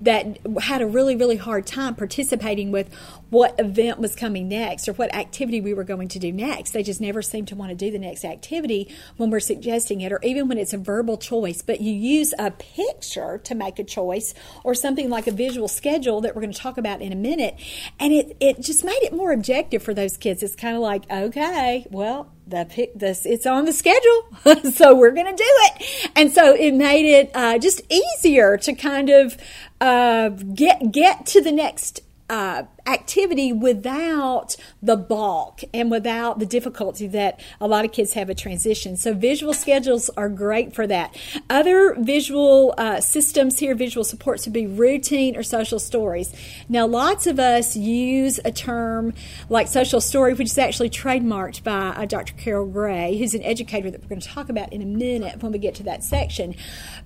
that 0.00 0.38
had 0.62 0.82
a 0.82 0.86
really 0.86 1.14
really 1.14 1.36
hard 1.36 1.66
time 1.66 1.94
participating 1.94 2.72
with 2.72 2.90
what 3.30 3.58
event 3.58 3.98
was 3.98 4.14
coming 4.14 4.48
next 4.48 4.88
or 4.88 4.92
what 4.94 5.14
activity 5.14 5.60
we 5.60 5.74
were 5.74 5.84
going 5.84 6.08
to 6.08 6.18
do 6.18 6.32
next. 6.32 6.72
They 6.72 6.82
just 6.82 7.00
never 7.00 7.22
seem 7.22 7.46
to 7.46 7.56
want 7.56 7.70
to 7.70 7.76
do 7.76 7.90
the 7.90 7.98
next 7.98 8.24
activity 8.24 8.94
when 9.16 9.30
we're 9.30 9.40
suggesting 9.40 10.00
it 10.00 10.12
or 10.12 10.20
even 10.22 10.48
when 10.48 10.58
it's 10.58 10.72
a 10.72 10.78
verbal 10.78 11.18
choice, 11.18 11.62
but 11.62 11.80
you 11.80 11.92
use 11.92 12.32
a 12.38 12.50
picture 12.50 13.38
to 13.44 13.54
make 13.54 13.78
a 13.78 13.84
choice 13.84 14.34
or 14.64 14.74
something 14.74 15.10
like 15.10 15.26
a 15.26 15.32
visual 15.32 15.68
schedule 15.68 16.20
that 16.22 16.34
we're 16.34 16.42
going 16.42 16.52
to 16.52 16.58
talk 16.58 16.78
about 16.78 17.02
in 17.02 17.12
a 17.12 17.16
minute 17.16 17.54
and 18.00 18.12
it 18.12 18.36
it 18.40 18.60
just 18.60 18.84
made 18.84 19.00
it 19.02 19.12
more 19.12 19.32
objective 19.32 19.82
for 19.82 19.94
those 19.94 20.16
kids. 20.16 20.42
It's 20.42 20.56
kind 20.56 20.76
of 20.76 20.82
like, 20.82 21.10
okay, 21.10 21.86
well, 21.90 22.30
the 22.46 22.88
this 22.94 23.26
it's 23.26 23.46
on 23.46 23.66
the 23.66 23.72
schedule 23.72 24.72
so 24.72 24.94
we're 24.94 25.10
going 25.10 25.26
to 25.26 25.36
do 25.36 25.44
it 25.44 26.10
and 26.16 26.32
so 26.32 26.54
it 26.54 26.72
made 26.72 27.04
it 27.04 27.30
uh, 27.34 27.58
just 27.58 27.82
easier 27.92 28.56
to 28.56 28.72
kind 28.72 29.10
of 29.10 29.36
uh, 29.82 30.30
get 30.30 30.90
get 30.90 31.26
to 31.26 31.42
the 31.42 31.52
next 31.52 32.00
uh, 32.30 32.64
activity 32.88 33.52
without 33.52 34.56
the 34.82 34.96
bulk 34.96 35.60
and 35.74 35.90
without 35.90 36.38
the 36.38 36.46
difficulty 36.46 37.06
that 37.06 37.40
a 37.60 37.68
lot 37.68 37.84
of 37.84 37.92
kids 37.92 38.14
have 38.14 38.30
a 38.30 38.34
transition. 38.34 38.96
So 38.96 39.12
visual 39.12 39.52
schedules 39.52 40.08
are 40.16 40.28
great 40.28 40.74
for 40.74 40.86
that. 40.86 41.16
Other 41.50 41.94
visual 41.98 42.74
uh, 42.78 43.00
systems 43.00 43.58
here, 43.58 43.74
visual 43.74 44.04
supports 44.04 44.46
would 44.46 44.54
be 44.54 44.66
routine 44.66 45.36
or 45.36 45.42
social 45.42 45.78
stories. 45.78 46.34
Now, 46.68 46.86
lots 46.86 47.26
of 47.26 47.38
us 47.38 47.76
use 47.76 48.40
a 48.44 48.50
term 48.50 49.12
like 49.48 49.68
social 49.68 50.00
story, 50.00 50.32
which 50.34 50.48
is 50.48 50.58
actually 50.58 50.90
trademarked 50.90 51.62
by 51.62 51.88
uh, 51.88 52.06
Dr. 52.06 52.34
Carol 52.34 52.66
Gray, 52.66 53.18
who's 53.18 53.34
an 53.34 53.42
educator 53.42 53.90
that 53.90 54.00
we're 54.00 54.08
going 54.08 54.20
to 54.20 54.28
talk 54.28 54.48
about 54.48 54.72
in 54.72 54.80
a 54.80 54.86
minute 54.86 55.42
when 55.42 55.52
we 55.52 55.58
get 55.58 55.74
to 55.76 55.82
that 55.84 56.02
section. 56.02 56.54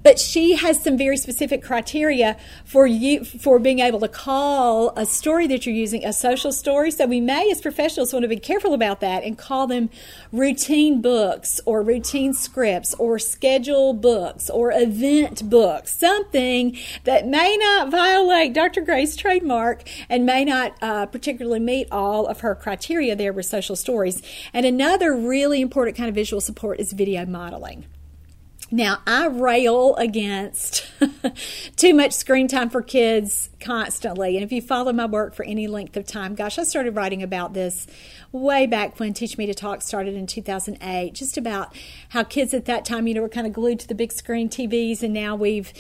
But 0.03 0.19
she 0.19 0.55
has 0.57 0.83
some 0.83 0.97
very 0.97 1.17
specific 1.17 1.63
criteria 1.63 2.37
for 2.65 2.87
you 2.87 3.25
for 3.25 3.59
being 3.59 3.81
able 3.81 4.01
to 4.01 4.09
call 4.09 4.91
a 4.97 5.05
story 5.05 5.47
that 5.49 5.67
you're 5.67 5.72
you're 5.73 5.81
using 5.81 6.05
a 6.05 6.13
social 6.13 6.53
story. 6.53 6.91
So 6.91 7.07
we 7.07 7.21
may, 7.21 7.51
as 7.51 7.61
professionals, 7.61 8.13
want 8.13 8.25
to 8.25 8.29
be 8.29 8.37
careful 8.37 8.75
about 8.75 9.01
that 9.01 9.25
and 9.25 9.37
call 9.37 9.67
them 9.67 9.91
routine 10.31 11.01
books 11.01 11.61
or 11.65 11.83
routine 11.83 12.35
scripts 12.35 12.95
or 12.95 13.19
schedule 13.19 13.95
books 13.95 14.51
or 14.51 14.73
event 14.73 15.49
books, 15.49 15.97
something 15.97 16.77
that 17.05 17.27
may 17.27 17.57
not 17.57 17.91
violate 17.91 18.53
Dr. 18.53 18.83
Gray's 18.83 19.17
trademark 19.17 19.83
and 20.09 20.27
may 20.27 20.45
not 20.45 20.77
uh, 20.83 21.07
particularly 21.07 21.61
meet 21.61 21.89
all 21.91 22.27
of 22.27 22.41
her 22.41 22.55
criteria 22.55 23.17
there 23.17 23.33
with 23.33 23.47
social 23.47 23.77
stories. 23.77 24.23
And 24.53 24.67
another 24.67 25.15
really 25.15 25.61
important 25.61 25.97
kind 25.97 26.09
of 26.09 26.15
visual 26.15 26.41
support 26.41 26.79
is 26.81 26.93
video 26.93 27.25
modeling. 27.25 27.87
Now, 28.75 29.01
I 29.07 29.27
rail 29.27 29.95
against 29.97 30.91
too 31.77 31.93
much 31.93 32.13
screen 32.13 32.49
time 32.49 32.71
for 32.71 32.81
kids 32.81 33.51
constantly. 33.63 34.37
And 34.37 34.45
if 34.45 34.53
you 34.53 34.61
follow 34.61 34.93
my 34.93 35.07
work 35.07 35.35
for 35.35 35.45
any 35.45 35.67
length 35.67 35.97
of 35.97 36.07
time, 36.07 36.35
gosh, 36.35 36.59
I 36.59 36.65
started 36.65 36.95
writing 36.95 37.23
about 37.23 37.55
this 37.55 37.87
way 38.33 38.67
back 38.67 38.99
when 38.99 39.15
Teach 39.15 39.39
Me 39.39 39.47
to 39.47 39.55
Talk 39.55 39.83
started 39.83 40.15
in 40.15 40.27
2008, 40.27 41.15
just 41.15 41.37
about 41.37 41.75
how 42.09 42.25
kids 42.25 42.53
at 42.55 42.65
that 42.65 42.85
time, 42.85 43.07
you 43.07 43.15
know, 43.15 43.23
were 43.23 43.29
kind 43.29 43.47
of 43.47 43.53
glued 43.53 43.81
to 43.81 43.89
the 43.89 43.95
big 43.95 44.13
screen 44.13 44.49
TVs, 44.49 45.03
and 45.03 45.15
now 45.15 45.37
we've 45.37 45.73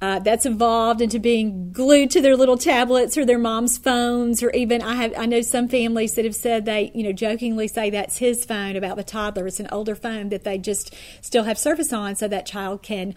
uh, 0.00 0.18
that's 0.20 0.46
evolved 0.46 1.00
into 1.00 1.18
being 1.18 1.72
glued 1.72 2.10
to 2.12 2.20
their 2.20 2.36
little 2.36 2.56
tablets 2.56 3.16
or 3.16 3.24
their 3.24 3.38
mom's 3.38 3.78
phones, 3.78 4.42
or 4.42 4.50
even 4.50 4.82
I 4.82 4.94
have 4.94 5.14
I 5.16 5.26
know 5.26 5.40
some 5.40 5.68
families 5.68 6.14
that 6.14 6.24
have 6.24 6.34
said 6.34 6.64
they, 6.64 6.90
you 6.94 7.02
know, 7.02 7.12
jokingly 7.12 7.68
say 7.68 7.90
that's 7.90 8.18
his 8.18 8.44
phone 8.44 8.76
about 8.76 8.96
the 8.96 9.04
toddler. 9.04 9.46
It's 9.46 9.60
an 9.60 9.68
older 9.70 9.94
phone 9.94 10.30
that 10.30 10.44
they 10.44 10.58
just 10.58 10.94
still 11.20 11.44
have 11.44 11.58
service 11.58 11.92
on, 11.92 12.16
so 12.16 12.26
that 12.28 12.46
child 12.46 12.82
can 12.82 13.14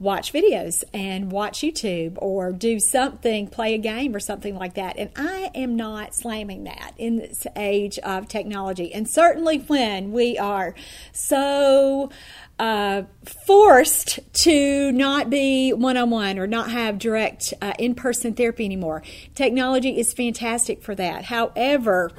watch 0.00 0.32
videos 0.32 0.82
and 0.94 1.30
watch 1.30 1.60
YouTube 1.60 2.14
or 2.16 2.52
do 2.52 2.80
something, 2.80 3.46
play 3.46 3.74
a 3.74 3.78
game 3.78 4.16
or 4.16 4.18
something 4.18 4.56
like 4.56 4.74
that. 4.74 4.96
And 4.98 5.10
I 5.14 5.50
am 5.54 5.76
not 5.76 6.14
slamming 6.14 6.64
that 6.64 6.94
in 6.96 7.16
this 7.16 7.46
age 7.54 7.98
of 7.98 8.26
technology. 8.26 8.92
And 8.94 9.08
certainly 9.08 9.58
when 9.58 10.10
we 10.10 10.38
are 10.38 10.74
so 11.12 12.10
uh, 12.58 13.02
forced 13.46 14.20
to 14.32 14.90
not 14.92 15.28
be 15.28 15.74
one 15.74 15.98
on 15.98 16.08
one 16.08 16.38
or 16.38 16.46
not 16.46 16.70
have 16.70 16.98
direct 16.98 17.52
uh, 17.60 17.74
in 17.78 17.94
person 17.94 18.32
therapy 18.32 18.64
anymore, 18.64 19.02
technology 19.34 19.98
is 20.00 20.14
fantastic 20.14 20.82
for 20.82 20.94
that. 20.94 21.26
However, 21.26 22.10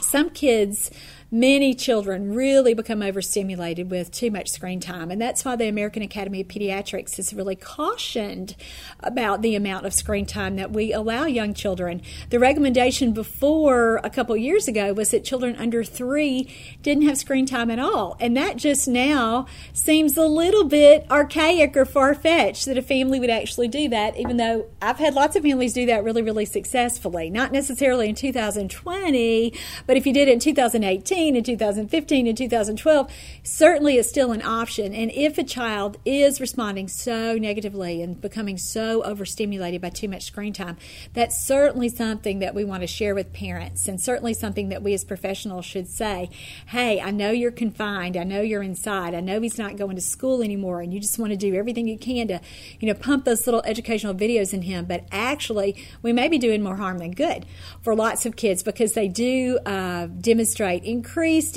some 0.00 0.30
kids 0.30 0.90
many 1.30 1.74
children 1.74 2.32
really 2.32 2.72
become 2.72 3.02
overstimulated 3.02 3.90
with 3.90 4.10
too 4.12 4.30
much 4.30 4.48
screen 4.48 4.78
time. 4.78 5.10
And 5.10 5.20
that's 5.20 5.44
why 5.44 5.56
the 5.56 5.66
American 5.66 6.02
Academy 6.02 6.40
of 6.40 6.48
Pediatrics 6.48 7.16
has 7.16 7.34
really 7.34 7.56
cautioned 7.56 8.54
about 9.00 9.42
the 9.42 9.56
amount 9.56 9.86
of 9.86 9.92
screen 9.92 10.24
time 10.24 10.56
that 10.56 10.70
we 10.70 10.92
allow 10.92 11.24
young 11.24 11.52
children. 11.52 12.00
The 12.30 12.38
recommendation 12.38 13.12
before 13.12 14.00
a 14.04 14.10
couple 14.10 14.36
years 14.36 14.68
ago 14.68 14.92
was 14.92 15.10
that 15.10 15.24
children 15.24 15.56
under 15.56 15.82
three 15.82 16.48
didn't 16.82 17.06
have 17.06 17.18
screen 17.18 17.46
time 17.46 17.70
at 17.70 17.80
all. 17.80 18.16
And 18.20 18.36
that 18.36 18.56
just 18.56 18.86
now 18.86 19.46
seems 19.72 20.16
a 20.16 20.26
little 20.26 20.64
bit 20.64 21.06
archaic 21.10 21.76
or 21.76 21.84
far 21.84 22.14
fetched 22.14 22.66
that 22.66 22.78
a 22.78 22.82
family 22.82 23.18
would 23.18 23.30
actually 23.30 23.68
do 23.68 23.88
that, 23.88 24.16
even 24.16 24.36
though 24.36 24.66
I've 24.80 24.98
had 24.98 25.14
lots 25.14 25.34
of 25.34 25.42
families 25.42 25.72
do 25.72 25.86
that 25.86 26.04
really, 26.04 26.22
really 26.22 26.44
successfully. 26.44 27.30
Not 27.30 27.50
necessarily 27.50 28.08
in 28.08 28.14
2020, 28.14 29.52
but 29.86 29.96
if 29.96 30.06
you 30.06 30.12
did 30.12 30.28
it 30.28 30.32
in 30.32 30.38
2018, 30.38 31.15
2014 31.16 31.36
and 31.36 31.46
2015 31.46 32.26
and 32.26 32.36
2012 32.36 33.10
certainly 33.42 33.96
is 33.96 34.08
still 34.08 34.32
an 34.32 34.42
option. 34.42 34.94
And 34.94 35.10
if 35.12 35.38
a 35.38 35.44
child 35.44 35.96
is 36.04 36.42
responding 36.42 36.88
so 36.88 37.36
negatively 37.38 38.02
and 38.02 38.20
becoming 38.20 38.58
so 38.58 39.02
overstimulated 39.02 39.80
by 39.80 39.88
too 39.88 40.08
much 40.08 40.24
screen 40.24 40.52
time, 40.52 40.76
that's 41.14 41.42
certainly 41.42 41.88
something 41.88 42.40
that 42.40 42.54
we 42.54 42.64
want 42.64 42.82
to 42.82 42.86
share 42.86 43.14
with 43.14 43.32
parents 43.32 43.88
and 43.88 43.98
certainly 43.98 44.34
something 44.34 44.68
that 44.68 44.82
we 44.82 44.92
as 44.92 45.04
professionals 45.04 45.64
should 45.64 45.88
say, 45.88 46.28
hey, 46.66 47.00
I 47.00 47.10
know 47.12 47.30
you're 47.30 47.50
confined. 47.50 48.16
I 48.16 48.24
know 48.24 48.42
you're 48.42 48.62
inside. 48.62 49.14
I 49.14 49.20
know 49.20 49.40
he's 49.40 49.58
not 49.58 49.76
going 49.76 49.96
to 49.96 50.02
school 50.02 50.42
anymore 50.42 50.82
and 50.82 50.92
you 50.92 51.00
just 51.00 51.18
want 51.18 51.30
to 51.32 51.36
do 51.36 51.54
everything 51.54 51.88
you 51.88 51.98
can 51.98 52.28
to, 52.28 52.40
you 52.78 52.88
know, 52.88 52.94
pump 52.94 53.24
those 53.24 53.46
little 53.46 53.62
educational 53.64 54.14
videos 54.14 54.52
in 54.52 54.62
him. 54.62 54.84
But 54.84 55.06
actually, 55.10 55.82
we 56.02 56.12
may 56.12 56.28
be 56.28 56.36
doing 56.36 56.62
more 56.62 56.76
harm 56.76 56.98
than 56.98 57.12
good 57.12 57.46
for 57.80 57.94
lots 57.94 58.26
of 58.26 58.36
kids 58.36 58.62
because 58.62 58.92
they 58.92 59.08
do 59.08 59.58
uh, 59.64 60.06
demonstrate 60.06 60.84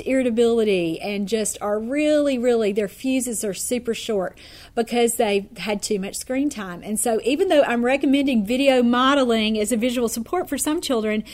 irritability 0.00 1.00
and 1.00 1.28
just 1.28 1.58
are 1.60 1.78
really, 1.78 2.38
really, 2.38 2.72
their 2.72 2.88
fuses 2.88 3.44
are 3.44 3.52
super 3.52 3.92
short 3.92 4.38
because 4.74 5.16
they've 5.16 5.46
had 5.58 5.82
too 5.82 5.98
much 5.98 6.16
screen 6.16 6.48
time. 6.48 6.82
And 6.82 6.98
so, 6.98 7.20
even 7.24 7.48
though 7.48 7.62
I'm 7.62 7.84
recommending 7.84 8.46
video 8.46 8.82
modeling 8.82 9.58
as 9.58 9.72
a 9.72 9.76
visual 9.76 10.08
support 10.08 10.48
for 10.48 10.56
some 10.56 10.80
children, 10.80 11.24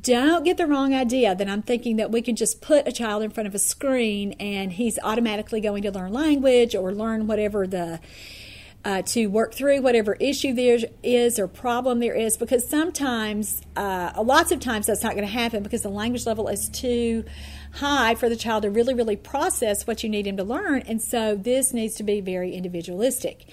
don't 0.00 0.44
get 0.44 0.56
the 0.56 0.66
wrong 0.66 0.94
idea 0.94 1.34
that 1.34 1.48
I'm 1.48 1.62
thinking 1.62 1.96
that 1.96 2.10
we 2.10 2.22
can 2.22 2.36
just 2.36 2.62
put 2.62 2.88
a 2.88 2.92
child 2.92 3.22
in 3.22 3.30
front 3.30 3.46
of 3.46 3.54
a 3.54 3.58
screen 3.58 4.32
and 4.40 4.72
he's 4.72 4.98
automatically 5.02 5.60
going 5.60 5.82
to 5.82 5.90
learn 5.90 6.12
language 6.12 6.74
or 6.74 6.92
learn 6.92 7.26
whatever 7.26 7.66
the 7.66 8.00
uh, 8.84 9.02
to 9.02 9.26
work 9.26 9.54
through 9.54 9.80
whatever 9.80 10.14
issue 10.14 10.52
there 10.52 10.78
is 11.02 11.38
or 11.38 11.48
problem 11.48 12.00
there 12.00 12.14
is 12.14 12.36
because 12.36 12.68
sometimes, 12.68 13.62
uh, 13.76 14.12
lots 14.22 14.52
of 14.52 14.60
times, 14.60 14.86
that's 14.86 15.02
not 15.02 15.14
going 15.14 15.26
to 15.26 15.32
happen 15.32 15.62
because 15.62 15.82
the 15.82 15.88
language 15.88 16.26
level 16.26 16.48
is 16.48 16.68
too 16.68 17.24
high 17.76 18.14
for 18.14 18.28
the 18.28 18.36
child 18.36 18.62
to 18.62 18.70
really, 18.70 18.94
really 18.94 19.16
process 19.16 19.86
what 19.86 20.02
you 20.02 20.08
need 20.08 20.26
him 20.26 20.36
to 20.36 20.44
learn. 20.44 20.82
And 20.82 21.00
so 21.00 21.36
this 21.36 21.72
needs 21.72 21.94
to 21.96 22.02
be 22.02 22.20
very 22.20 22.54
individualistic. 22.54 23.46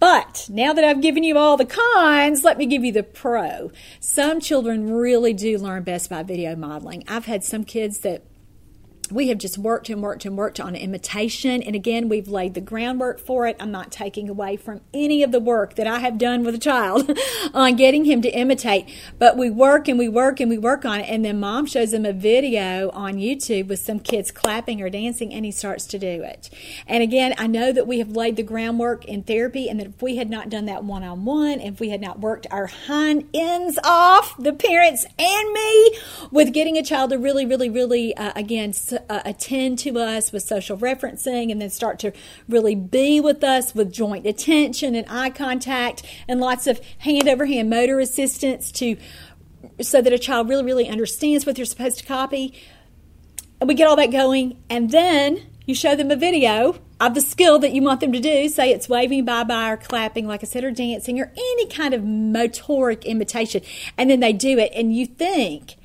But 0.00 0.48
now 0.50 0.72
that 0.72 0.84
I've 0.84 1.00
given 1.00 1.24
you 1.24 1.38
all 1.38 1.56
the 1.56 1.64
cons, 1.64 2.44
let 2.44 2.58
me 2.58 2.66
give 2.66 2.84
you 2.84 2.92
the 2.92 3.02
pro. 3.02 3.70
Some 4.00 4.40
children 4.40 4.92
really 4.92 5.32
do 5.32 5.56
learn 5.56 5.82
best 5.82 6.10
by 6.10 6.22
video 6.22 6.54
modeling. 6.56 7.04
I've 7.08 7.24
had 7.24 7.42
some 7.42 7.64
kids 7.64 8.00
that 8.00 8.22
we 9.10 9.28
have 9.28 9.38
just 9.38 9.58
worked 9.58 9.88
and 9.88 10.02
worked 10.02 10.24
and 10.24 10.36
worked 10.36 10.60
on 10.60 10.74
imitation. 10.74 11.62
And 11.62 11.74
again, 11.74 12.08
we've 12.08 12.28
laid 12.28 12.54
the 12.54 12.60
groundwork 12.60 13.18
for 13.18 13.46
it. 13.46 13.56
I'm 13.60 13.70
not 13.70 13.90
taking 13.90 14.28
away 14.28 14.56
from 14.56 14.80
any 14.92 15.22
of 15.22 15.32
the 15.32 15.40
work 15.40 15.74
that 15.76 15.86
I 15.86 15.98
have 16.00 16.18
done 16.18 16.44
with 16.44 16.54
a 16.54 16.58
child 16.58 17.10
on 17.54 17.76
getting 17.76 18.04
him 18.04 18.22
to 18.22 18.30
imitate. 18.30 18.88
But 19.18 19.36
we 19.36 19.50
work 19.50 19.88
and 19.88 19.98
we 19.98 20.08
work 20.08 20.40
and 20.40 20.50
we 20.50 20.58
work 20.58 20.84
on 20.84 21.00
it. 21.00 21.08
And 21.08 21.24
then 21.24 21.40
mom 21.40 21.66
shows 21.66 21.92
him 21.92 22.04
a 22.04 22.12
video 22.12 22.90
on 22.90 23.14
YouTube 23.14 23.68
with 23.68 23.80
some 23.80 24.00
kids 24.00 24.30
clapping 24.30 24.80
or 24.80 24.90
dancing, 24.90 25.32
and 25.32 25.44
he 25.44 25.50
starts 25.50 25.86
to 25.86 25.98
do 25.98 26.22
it. 26.22 26.50
And 26.86 27.02
again, 27.02 27.34
I 27.38 27.46
know 27.46 27.72
that 27.72 27.86
we 27.86 27.98
have 27.98 28.10
laid 28.10 28.36
the 28.36 28.42
groundwork 28.42 29.04
in 29.04 29.22
therapy, 29.22 29.68
and 29.68 29.80
that 29.80 29.86
if 29.88 30.02
we 30.02 30.16
had 30.16 30.30
not 30.30 30.48
done 30.48 30.66
that 30.66 30.84
one 30.84 31.02
on 31.02 31.24
one, 31.24 31.60
if 31.60 31.80
we 31.80 31.90
had 31.90 32.00
not 32.00 32.20
worked 32.20 32.46
our 32.50 32.66
hind 32.66 33.28
ends 33.34 33.78
off, 33.84 34.36
the 34.38 34.52
parents 34.52 35.06
and 35.18 35.52
me, 35.52 35.98
with 36.30 36.52
getting 36.52 36.76
a 36.76 36.82
child 36.82 37.10
to 37.10 37.18
really, 37.18 37.46
really, 37.46 37.70
really, 37.70 38.16
uh, 38.16 38.32
again, 38.36 38.72
uh, 39.08 39.22
attend 39.24 39.78
to 39.80 39.98
us 39.98 40.32
with 40.32 40.42
social 40.42 40.76
referencing 40.76 41.50
and 41.50 41.60
then 41.60 41.70
start 41.70 41.98
to 42.00 42.12
really 42.48 42.74
be 42.74 43.20
with 43.20 43.42
us 43.44 43.74
with 43.74 43.92
joint 43.92 44.26
attention 44.26 44.94
and 44.94 45.06
eye 45.08 45.30
contact 45.30 46.02
and 46.28 46.40
lots 46.40 46.66
of 46.66 46.80
hand 46.98 47.28
over 47.28 47.46
hand 47.46 47.70
motor 47.70 48.00
assistance 48.00 48.72
to 48.72 48.96
so 49.80 50.00
that 50.02 50.12
a 50.12 50.18
child 50.18 50.48
really 50.48 50.64
really 50.64 50.88
understands 50.88 51.46
what 51.46 51.56
they're 51.56 51.64
supposed 51.64 51.98
to 51.98 52.04
copy. 52.04 52.54
And 53.60 53.68
we 53.68 53.74
get 53.74 53.88
all 53.88 53.96
that 53.96 54.10
going. 54.10 54.62
And 54.68 54.90
then 54.90 55.46
you 55.66 55.74
show 55.74 55.96
them 55.96 56.10
a 56.10 56.16
video 56.16 56.78
of 57.00 57.14
the 57.14 57.20
skill 57.20 57.58
that 57.60 57.72
you 57.72 57.82
want 57.82 58.00
them 58.00 58.12
to 58.12 58.20
do. 58.20 58.48
Say 58.48 58.70
it's 58.70 58.88
waving 58.88 59.24
bye-bye 59.24 59.70
or 59.70 59.76
clapping 59.76 60.26
like 60.26 60.42
i 60.42 60.46
said 60.46 60.64
or 60.64 60.70
dancing 60.70 61.20
or 61.20 61.32
any 61.36 61.66
kind 61.66 61.94
of 61.94 62.02
motoric 62.02 63.04
imitation. 63.04 63.62
And 63.96 64.10
then 64.10 64.20
they 64.20 64.32
do 64.32 64.58
it. 64.58 64.72
And 64.74 64.94
you 64.94 65.06
think 65.06 65.76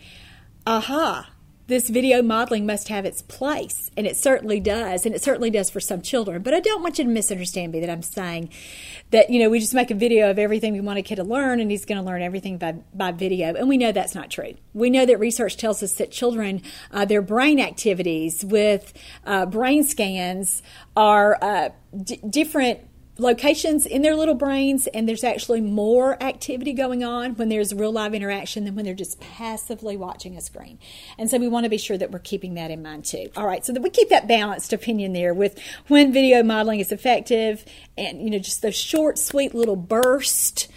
aha 0.68 1.30
this 1.70 1.88
video 1.88 2.22
modeling 2.22 2.66
must 2.66 2.90
have 2.90 3.06
its 3.06 3.22
place, 3.22 3.92
and 3.96 4.06
it 4.08 4.18
certainly 4.18 4.60
does, 4.60 5.06
and 5.06 5.16
it 5.16 5.24
certainly 5.24 5.52
does 5.52 5.70
for 5.70 5.80
some 5.80 6.02
children. 6.02 6.42
But 6.42 6.56
I 6.56 6.60
don't 6.60 6.82
want 6.82 6.98
you 6.98 7.06
to 7.06 7.10
misunderstand 7.10 7.72
me 7.72 7.80
that 7.80 7.90
I'm 7.90 8.02
saying 8.02 8.50
that 9.12 9.30
you 9.30 9.40
know 9.40 9.50
we 9.50 9.60
just 9.60 9.74
make 9.74 9.92
a 9.92 9.96
video 9.96 10.30
of 10.32 10.40
everything 10.40 10.74
we 10.74 10.82
want 10.82 11.00
a 11.00 11.04
kid 11.04 11.16
to 11.16 11.24
learn, 11.24 11.60
and 11.60 11.72
he's 11.72 11.86
going 11.86 12.00
to 12.00 12.04
learn 12.04 12.22
everything 12.22 12.58
by 12.58 12.74
by 12.94 13.12
video, 13.12 13.54
and 13.56 13.70
we 13.70 13.78
know 13.78 13.92
that's 13.92 14.16
not 14.16 14.30
true. 14.32 14.56
We 14.74 14.90
know 14.90 15.06
that 15.06 15.20
research 15.20 15.58
tells 15.58 15.82
us 15.84 15.94
that 15.94 16.12
children, 16.12 16.64
uh, 16.92 17.06
their 17.06 17.22
brain 17.22 17.60
activities 17.60 18.44
with 18.44 18.92
uh, 19.26 19.46
brain 19.46 19.84
scans 19.84 20.64
are 20.98 21.38
uh, 21.42 21.70
d- 22.04 22.20
different 22.28 22.80
locations 23.20 23.86
in 23.86 24.02
their 24.02 24.16
little 24.16 24.34
brains, 24.34 24.88
and 24.88 25.08
there's 25.08 25.24
actually 25.24 25.62
more 25.62 26.22
activity 26.24 26.74
going 26.74 27.04
on 27.04 27.36
when 27.36 27.50
there's 27.50 27.74
real 27.74 27.92
live 27.92 28.14
interaction 28.14 28.66
than 28.66 28.76
when 28.76 28.86
they're 28.86 28.94
just 28.94 29.20
passively 29.20 29.98
watching 29.98 30.38
a 30.38 30.42
screen. 30.42 30.80
And 31.18 31.30
so 31.30 31.38
we 31.38 31.48
want 31.48 31.66
to 31.66 31.70
be 31.70 31.78
sure 31.78 31.98
that 31.98 32.12
we're 32.12 32.20
keeping 32.20 32.54
that 32.56 32.72
in 32.72 32.82
mind 32.82 33.06
too. 33.06 33.30
All 33.36 33.46
right, 33.46 33.66
so 33.66 33.74
that 33.74 33.82
we 33.82 33.90
keep 33.90 34.10
that 34.10 34.28
balanced 34.28 34.74
opinion 34.74 35.14
there 35.14 35.34
with 35.34 35.60
when 35.88 36.14
video 36.14 36.44
modeling 36.44 36.80
is 36.80 36.92
effective 36.92 37.66
and, 37.98 38.22
you 38.22 38.30
know, 38.30 38.40
just 38.40 38.62
those 38.62 38.76
short, 38.76 39.20
sweet 39.20 39.54
little 39.54 39.76
bursts 39.76 40.68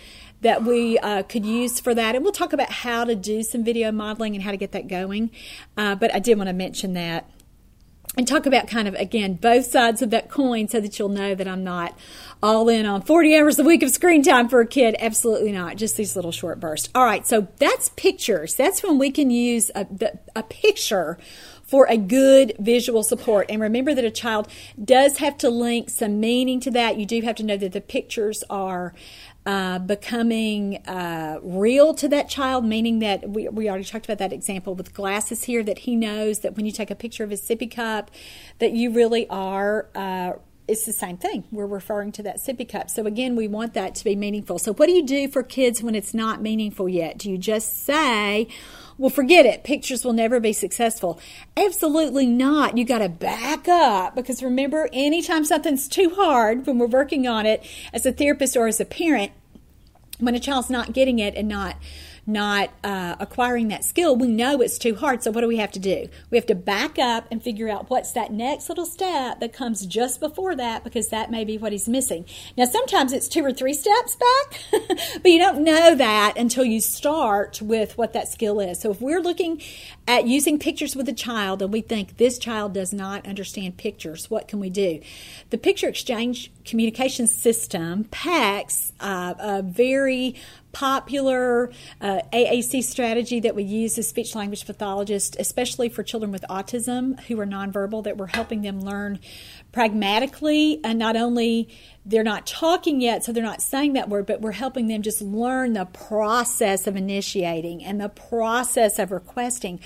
that 0.41 0.65
we 0.65 0.99
uh, 0.99 1.23
could 1.23 1.47
use 1.47 1.79
for 1.79 1.95
that. 1.95 2.17
And 2.17 2.25
we'll 2.25 2.33
talk 2.33 2.53
about 2.53 2.71
how 2.71 3.05
to 3.05 3.15
do 3.15 3.45
some 3.45 3.63
video 3.63 3.93
modeling 3.93 4.35
and 4.35 4.43
how 4.43 4.51
to 4.51 4.57
get 4.57 4.73
that 4.73 4.89
going. 4.89 5.31
Uh, 5.77 5.95
but 5.95 6.13
I 6.13 6.19
did 6.19 6.37
want 6.37 6.49
to 6.49 6.53
mention 6.53 6.95
that 6.95 7.31
and 8.17 8.29
talk 8.29 8.47
about 8.47 8.69
kind 8.69 8.87
of 8.87 8.95
again 8.95 9.35
both 9.35 9.65
sides 9.67 10.03
of 10.03 10.11
that 10.11 10.29
coin 10.29 10.69
so 10.69 10.81
that 10.81 10.99
you'll 10.99 11.09
know 11.09 11.35
that 11.35 11.49
I'm 11.49 11.65
not 11.65 11.97
all 12.43 12.69
in 12.69 12.85
on 12.85 13.03
40 13.03 13.37
hours 13.37 13.59
a 13.59 13.65
week 13.65 13.83
of 13.83 13.91
screen 13.91 14.23
time 14.23 14.49
for 14.49 14.61
a 14.61 14.67
kid. 14.67 14.97
Absolutely 14.99 15.53
not. 15.53 15.77
Just 15.77 15.97
these 15.97 16.17
little 16.17 16.33
short 16.33 16.61
bursts. 16.61 16.89
All 16.95 17.05
right, 17.05 17.27
so 17.27 17.49
that's 17.59 17.91
pictures. 17.91 18.55
That's 18.55 18.83
when 18.83 18.99
we 18.99 19.11
can 19.11 19.31
use 19.31 19.71
a, 19.75 19.87
a 20.35 20.43
picture 20.43 21.19
for 21.63 21.87
a 21.89 21.97
good 21.97 22.55
visual 22.59 23.03
support. 23.03 23.47
And 23.49 23.63
remember 23.63 23.95
that 23.95 24.05
a 24.05 24.11
child 24.11 24.47
does 24.85 25.19
have 25.19 25.39
to 25.39 25.49
link 25.49 25.89
some 25.89 26.21
meaning 26.21 26.61
to 26.61 26.71
that. 26.73 26.99
You 26.99 27.07
do 27.07 27.23
have 27.23 27.37
to 27.37 27.43
know 27.43 27.57
that 27.57 27.73
the 27.73 27.81
pictures 27.81 28.45
are 28.51 28.93
uh, 29.45 29.79
becoming 29.81 30.77
uh, 30.87 31.39
real 31.43 31.95
to 31.95 32.09
that 32.09 32.29
child, 32.29 32.65
meaning 32.65 33.01
that 33.01 33.29
we, 33.29 33.49
we 33.49 33.69
already 33.69 33.85
talked 33.85 34.05
about 34.05 34.19
that 34.19 34.33
example 34.33 34.75
with 34.75 34.95
glasses 34.95 35.45
here, 35.45 35.63
that 35.65 35.81
he 35.81 35.97
knows 35.97 36.41
that 36.41 36.57
when 36.57 36.65
you 36.65 36.73
take 36.73 36.91
a 36.91 36.95
picture 36.95 37.25
of 37.25 37.31
his 37.31 37.43
sippy 37.43 37.71
cup, 37.71 38.11
that 38.59 38.73
you 38.73 38.93
really 38.93 39.29
are. 39.29 39.89
Uh, 39.95 40.35
it's 40.69 40.87
the 40.87 40.93
same 40.93 41.17
thing. 41.17 41.45
We're 41.51 41.67
referring 41.67 42.13
to 42.13 42.23
that 42.23 42.37
sippy 42.37 42.69
cup. 42.69 42.89
So 42.89 43.05
again, 43.05 43.35
we 43.35 43.49
want 43.49 43.75
that 43.75 43.97
to 43.97 44.05
be 44.05 44.15
meaningful. 44.15 44.61
So 44.61 44.73
what 44.73 44.87
do 44.87 44.93
you 44.93 45.05
do 45.05 45.27
for 45.29 45.43
kids 45.43 45.83
when 45.83 45.97
it's 45.97 46.15
not 46.15 46.41
meaningful 46.41 46.89
yet? 46.89 47.19
Do 47.19 47.31
you 47.31 47.37
just 47.37 47.85
say, 47.85 48.47
well, 48.99 49.11
forget 49.11 49.47
it. 49.47 49.65
Pictures 49.65 50.05
will 50.05 50.13
never 50.13 50.41
be 50.41 50.53
successful. 50.53 51.21
Absolutely 51.57 52.27
not. 52.27 52.77
You 52.77 52.85
got 52.85 52.99
to 52.99 53.09
back 53.09 53.69
up 53.69 54.15
because 54.15 54.43
remember, 54.43 54.89
anytime 54.93 55.45
something's 55.45 55.89
too 55.89 56.11
hard 56.11 56.67
when 56.67 56.79
we're 56.79 56.87
working 56.87 57.27
on 57.27 57.47
it 57.47 57.65
as 57.93 58.07
a 58.07 58.13
therapist 58.13 58.57
or 58.57 58.67
as 58.67 58.81
a 58.81 58.85
parent, 58.85 59.33
when 60.19 60.35
a 60.35 60.41
child's 60.41 60.71
not 60.71 60.93
getting 60.93 61.19
it 61.19 61.35
and 61.35 61.49
not 61.49 61.77
not 62.27 62.71
uh, 62.85 63.17
acquiring 63.19 63.69
that 63.69 63.85
skill, 63.85 64.15
we 64.17 64.29
know 64.29 64.61
it's 64.61 64.79
too 64.79 64.95
hard. 64.95 65.23
So, 65.23 65.31
what 65.31 65.41
do 65.41 65.49
we 65.49 65.57
have 65.57 65.73
to 65.73 65.81
do? 65.81 66.09
We 66.31 66.39
have 66.39 66.47
to 66.47 66.55
back 66.55 66.99
up 66.99 67.27
and 67.31 67.43
figure 67.43 67.69
out 67.69 67.91
what's 67.91 68.13
that 68.13 68.33
next 68.33 68.69
little 68.69 68.87
step 68.87 69.41
that 69.41 69.53
comes 69.53 69.87
just 69.87 70.21
before 70.21 70.55
that 70.57 70.85
because 70.85 71.09
that 71.09 71.31
may 71.31 71.45
be 71.45 71.59
what 71.59 71.73
he's 71.73 71.89
missing. 71.89 72.25
Now, 72.57 72.67
sometimes 72.67 73.13
it's 73.13 73.29
two 73.29 73.45
or 73.45 73.53
three 73.53 73.75
steps 73.75 74.17
back, 74.17 74.61
but 75.23 75.31
you 75.31 75.39
don't 75.39 75.65
know 75.65 75.95
that 75.95 76.35
until 76.37 76.65
you 76.65 76.81
start 76.81 77.61
with 77.61 77.99
what 77.99 78.13
that 78.13 78.29
skill 78.29 78.61
is. 78.61 78.81
So, 78.81 78.91
if 78.93 79.01
we're 79.01 79.21
looking 79.21 79.61
at 80.07 80.27
using 80.27 80.59
pictures 80.59 80.95
with 80.95 81.09
a 81.09 81.13
child 81.13 81.61
and 81.61 81.73
we 81.73 81.81
think 81.81 82.19
this 82.19 82.39
child 82.39 82.75
does 82.75 82.93
not 82.93 83.27
understand 83.27 83.77
pictures, 83.77 84.31
what 84.31 84.47
can 84.47 84.61
we 84.61 84.71
do? 84.71 85.01
The 85.51 85.59
picture 85.59 85.89
exchange 85.89 86.53
communication 86.65 87.27
system, 87.27 88.05
PECS, 88.05 88.93
uh, 89.01 89.35
a 89.39 89.63
very 89.63 90.35
popular 90.73 91.71
uh, 92.01 92.21
AAC 92.33 92.83
strategy 92.83 93.41
that 93.41 93.55
we 93.55 93.63
use 93.63 93.99
as 93.99 94.09
speech 94.09 94.35
language 94.35 94.65
pathologists, 94.67 95.37
especially 95.39 95.89
for 95.89 96.03
children 96.03 96.33
with 96.33 96.45
autism 96.49 97.21
who 97.25 97.39
are 97.39 97.47
nonverbal, 97.47 98.03
that 98.05 98.17
we're 98.17 98.27
helping 98.27 98.63
them 98.63 98.81
learn 98.81 99.21
pragmatically 99.73 100.81
and 100.85 100.99
not 100.99 101.17
only 101.17 101.69
they're 102.05 102.23
not 102.23 102.47
talking 102.47 103.01
yet 103.01 103.25
so 103.25 103.33
they're 103.33 103.43
not 103.43 103.63
saying 103.63 103.95
that 103.95 104.07
word 104.07 104.27
but 104.27 104.43
we're 104.43 104.53
helping 104.53 104.87
them 104.87 105.01
just 105.01 105.23
learn 105.23 105.73
the 105.73 105.87
process 105.87 106.87
of 106.87 106.95
initiating 106.95 107.83
and 107.83 107.99
the 107.99 108.09
process 108.11 108.99
of 108.99 109.11
requesting 109.11 109.81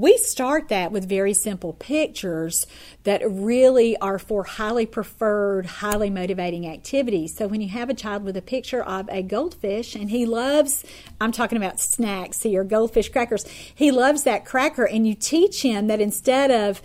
we 0.00 0.16
start 0.18 0.68
that 0.68 0.92
with 0.92 1.08
very 1.08 1.34
simple 1.34 1.72
pictures 1.72 2.66
that 3.04 3.22
really 3.24 3.96
are 3.98 4.18
for 4.18 4.44
highly 4.44 4.86
preferred, 4.86 5.66
highly 5.66 6.10
motivating 6.10 6.66
activities. 6.66 7.34
So 7.36 7.46
when 7.46 7.60
you 7.60 7.68
have 7.68 7.90
a 7.90 7.94
child 7.94 8.24
with 8.24 8.36
a 8.36 8.42
picture 8.42 8.82
of 8.82 9.08
a 9.10 9.22
goldfish 9.22 9.94
and 9.94 10.10
he 10.10 10.26
loves, 10.26 10.84
I'm 11.20 11.32
talking 11.32 11.58
about 11.58 11.80
snacks 11.80 12.42
here, 12.42 12.64
goldfish 12.64 13.08
crackers, 13.08 13.46
he 13.74 13.90
loves 13.90 14.22
that 14.24 14.44
cracker, 14.44 14.84
and 14.84 15.06
you 15.06 15.14
teach 15.14 15.62
him 15.62 15.86
that 15.88 16.00
instead 16.00 16.50
of 16.50 16.82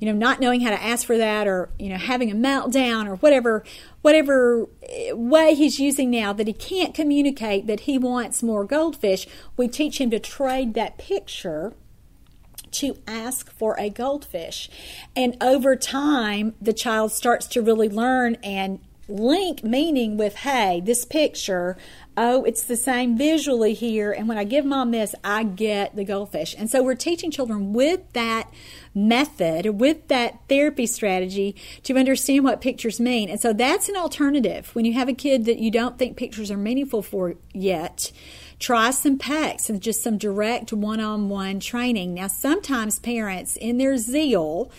you 0.00 0.12
know 0.12 0.18
not 0.18 0.40
knowing 0.40 0.60
how 0.60 0.70
to 0.70 0.82
ask 0.82 1.06
for 1.06 1.16
that 1.16 1.46
or 1.46 1.70
you 1.78 1.88
know 1.88 1.96
having 1.96 2.30
a 2.30 2.34
meltdown 2.34 3.06
or 3.06 3.16
whatever 3.16 3.64
whatever 4.02 4.68
eh, 4.88 5.12
way 5.12 5.54
he's 5.54 5.78
using 5.78 6.10
now 6.10 6.32
that 6.32 6.46
he 6.46 6.52
can't 6.52 6.94
communicate 6.94 7.66
that 7.68 7.80
he 7.80 7.96
wants 7.96 8.42
more 8.42 8.64
goldfish 8.64 9.26
we 9.56 9.68
teach 9.68 10.00
him 10.00 10.10
to 10.10 10.18
trade 10.18 10.74
that 10.74 10.98
picture 10.98 11.72
to 12.74 12.96
ask 13.06 13.52
for 13.52 13.78
a 13.78 13.90
goldfish. 13.90 14.70
And 15.14 15.36
over 15.42 15.76
time, 15.76 16.54
the 16.60 16.72
child 16.72 17.12
starts 17.12 17.46
to 17.48 17.62
really 17.62 17.88
learn 17.88 18.36
and 18.42 18.80
link 19.08 19.62
meaning 19.62 20.16
with, 20.16 20.36
hey, 20.36 20.80
this 20.80 21.04
picture, 21.04 21.76
oh, 22.16 22.44
it's 22.44 22.62
the 22.62 22.76
same 22.76 23.18
visually 23.18 23.74
here. 23.74 24.12
And 24.12 24.28
when 24.28 24.38
I 24.38 24.44
give 24.44 24.64
mom 24.64 24.92
this, 24.92 25.14
I 25.22 25.44
get 25.44 25.94
the 25.94 26.04
goldfish. 26.04 26.54
And 26.56 26.70
so 26.70 26.82
we're 26.82 26.94
teaching 26.94 27.30
children 27.30 27.72
with 27.72 28.00
that 28.12 28.50
method, 28.94 29.78
with 29.78 30.08
that 30.08 30.40
therapy 30.48 30.86
strategy 30.86 31.54
to 31.82 31.96
understand 31.96 32.44
what 32.44 32.60
pictures 32.60 33.00
mean. 33.00 33.28
And 33.28 33.40
so 33.40 33.52
that's 33.52 33.88
an 33.88 33.96
alternative. 33.96 34.74
When 34.74 34.84
you 34.84 34.94
have 34.94 35.08
a 35.08 35.14
kid 35.14 35.44
that 35.46 35.58
you 35.58 35.70
don't 35.70 35.98
think 35.98 36.16
pictures 36.16 36.50
are 36.50 36.56
meaningful 36.56 37.02
for 37.02 37.34
yet, 37.52 38.10
try 38.64 38.90
some 38.90 39.18
PECS 39.18 39.68
and 39.68 39.82
just 39.82 40.02
some 40.02 40.16
direct 40.16 40.72
one 40.72 40.98
on 40.98 41.28
one 41.28 41.60
training. 41.60 42.14
Now, 42.14 42.28
sometimes 42.28 42.98
parents, 42.98 43.56
in 43.56 43.76
their 43.76 43.98
zeal, 43.98 44.70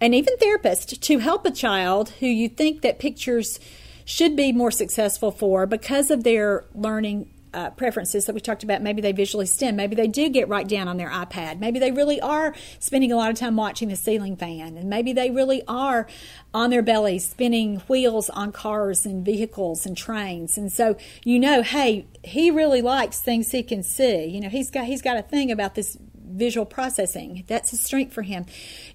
and 0.00 0.14
even 0.14 0.36
therapists, 0.36 0.98
to 1.00 1.18
help 1.18 1.44
a 1.44 1.50
child 1.50 2.10
who 2.20 2.26
you 2.26 2.48
think 2.48 2.82
that 2.82 3.00
pictures 3.00 3.58
should 4.04 4.36
be 4.36 4.52
more 4.52 4.70
successful 4.70 5.32
for 5.32 5.66
because 5.66 6.08
of 6.12 6.22
their 6.22 6.64
learning 6.72 7.28
uh, 7.54 7.70
preferences 7.70 8.26
that 8.26 8.34
we 8.34 8.40
talked 8.40 8.62
about. 8.62 8.82
Maybe 8.82 9.02
they 9.02 9.12
visually 9.12 9.46
stim, 9.46 9.76
Maybe 9.76 9.94
they 9.94 10.08
do 10.08 10.28
get 10.28 10.48
right 10.48 10.66
down 10.66 10.88
on 10.88 10.96
their 10.96 11.10
iPad. 11.10 11.58
Maybe 11.58 11.78
they 11.78 11.92
really 11.92 12.20
are 12.20 12.54
spending 12.78 13.12
a 13.12 13.16
lot 13.16 13.30
of 13.30 13.36
time 13.36 13.56
watching 13.56 13.88
the 13.88 13.96
ceiling 13.96 14.36
fan. 14.36 14.76
And 14.76 14.88
maybe 14.88 15.12
they 15.12 15.30
really 15.30 15.62
are 15.66 16.06
on 16.54 16.70
their 16.70 16.82
bellies 16.82 17.28
spinning 17.28 17.76
wheels 17.88 18.30
on 18.30 18.52
cars 18.52 19.06
and 19.06 19.24
vehicles 19.24 19.86
and 19.86 19.96
trains. 19.96 20.56
And 20.56 20.72
so 20.72 20.96
you 21.24 21.38
know, 21.38 21.62
hey, 21.62 22.06
he 22.22 22.50
really 22.50 22.82
likes 22.82 23.20
things 23.20 23.50
he 23.50 23.62
can 23.62 23.82
see. 23.82 24.24
You 24.26 24.40
know, 24.40 24.48
he's 24.48 24.70
got 24.70 24.84
he's 24.84 25.02
got 25.02 25.16
a 25.16 25.22
thing 25.22 25.50
about 25.50 25.74
this 25.74 25.96
visual 26.32 26.66
processing. 26.66 27.44
That's 27.46 27.72
a 27.72 27.76
strength 27.76 28.12
for 28.12 28.22
him. 28.22 28.46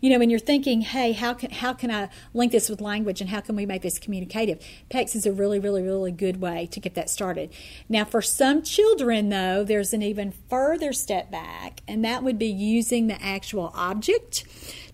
You 0.01 0.09
know, 0.09 0.19
when 0.19 0.29
you're 0.29 0.39
thinking, 0.39 0.81
hey, 0.81 1.13
how 1.13 1.33
can 1.33 1.51
how 1.51 1.73
can 1.73 1.91
I 1.91 2.09
link 2.33 2.51
this 2.51 2.69
with 2.69 2.81
language 2.81 3.21
and 3.21 3.29
how 3.29 3.41
can 3.41 3.55
we 3.55 3.65
make 3.65 3.81
this 3.81 3.99
communicative? 3.99 4.59
PECS 4.89 5.15
is 5.15 5.25
a 5.25 5.31
really, 5.31 5.59
really, 5.59 5.81
really 5.81 6.11
good 6.11 6.41
way 6.41 6.67
to 6.71 6.79
get 6.79 6.95
that 6.95 7.09
started. 7.09 7.51
Now, 7.89 8.05
for 8.05 8.21
some 8.21 8.63
children, 8.63 9.29
though, 9.29 9.63
there's 9.63 9.93
an 9.93 10.01
even 10.01 10.33
further 10.49 10.93
step 10.93 11.31
back, 11.31 11.81
and 11.87 12.03
that 12.03 12.23
would 12.23 12.39
be 12.39 12.47
using 12.47 13.07
the 13.07 13.21
actual 13.21 13.71
object 13.75 14.45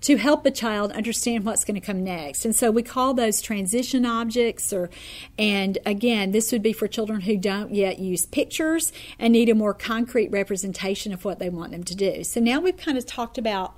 to 0.04 0.18
help 0.18 0.46
a 0.46 0.52
child 0.52 0.92
understand 0.92 1.46
what's 1.46 1.64
going 1.64 1.80
to 1.80 1.86
come 1.86 2.04
next. 2.04 2.46
And 2.46 2.56
so 2.56 2.70
we 2.70 2.84
call 2.84 3.14
those 3.14 3.42
transition 3.42 4.06
objects 4.06 4.72
or 4.72 4.90
and 5.38 5.78
again, 5.86 6.32
this 6.32 6.52
would 6.52 6.62
be 6.62 6.74
for 6.74 6.88
children 6.88 7.22
who 7.22 7.38
don't 7.38 7.74
yet 7.74 8.00
use 8.00 8.26
pictures 8.26 8.92
and 9.18 9.32
need 9.34 9.50
a 9.50 9.56
more 9.56 9.74
concrete 9.74 10.30
representation 10.30 11.14
of 11.14 11.26
what 11.26 11.40
they 11.40 11.50
want 11.50 11.72
them 11.72 11.84
to 11.86 11.96
do. 11.96 12.24
So 12.24 12.40
now 12.40 12.60
we've 12.60 12.78
kind 12.78 12.98
of 12.98 13.06
talked 13.06 13.38
about 13.38 13.76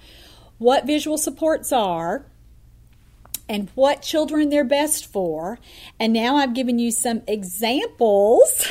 what 0.57 0.85
visual 0.85 1.17
supports 1.17 1.71
are 1.71 2.25
and 3.47 3.69
what 3.75 4.01
children 4.01 4.49
they're 4.49 4.63
best 4.63 5.05
for. 5.05 5.59
And 5.99 6.13
now 6.13 6.35
I've 6.35 6.53
given 6.53 6.79
you 6.79 6.91
some 6.91 7.21
examples 7.27 8.67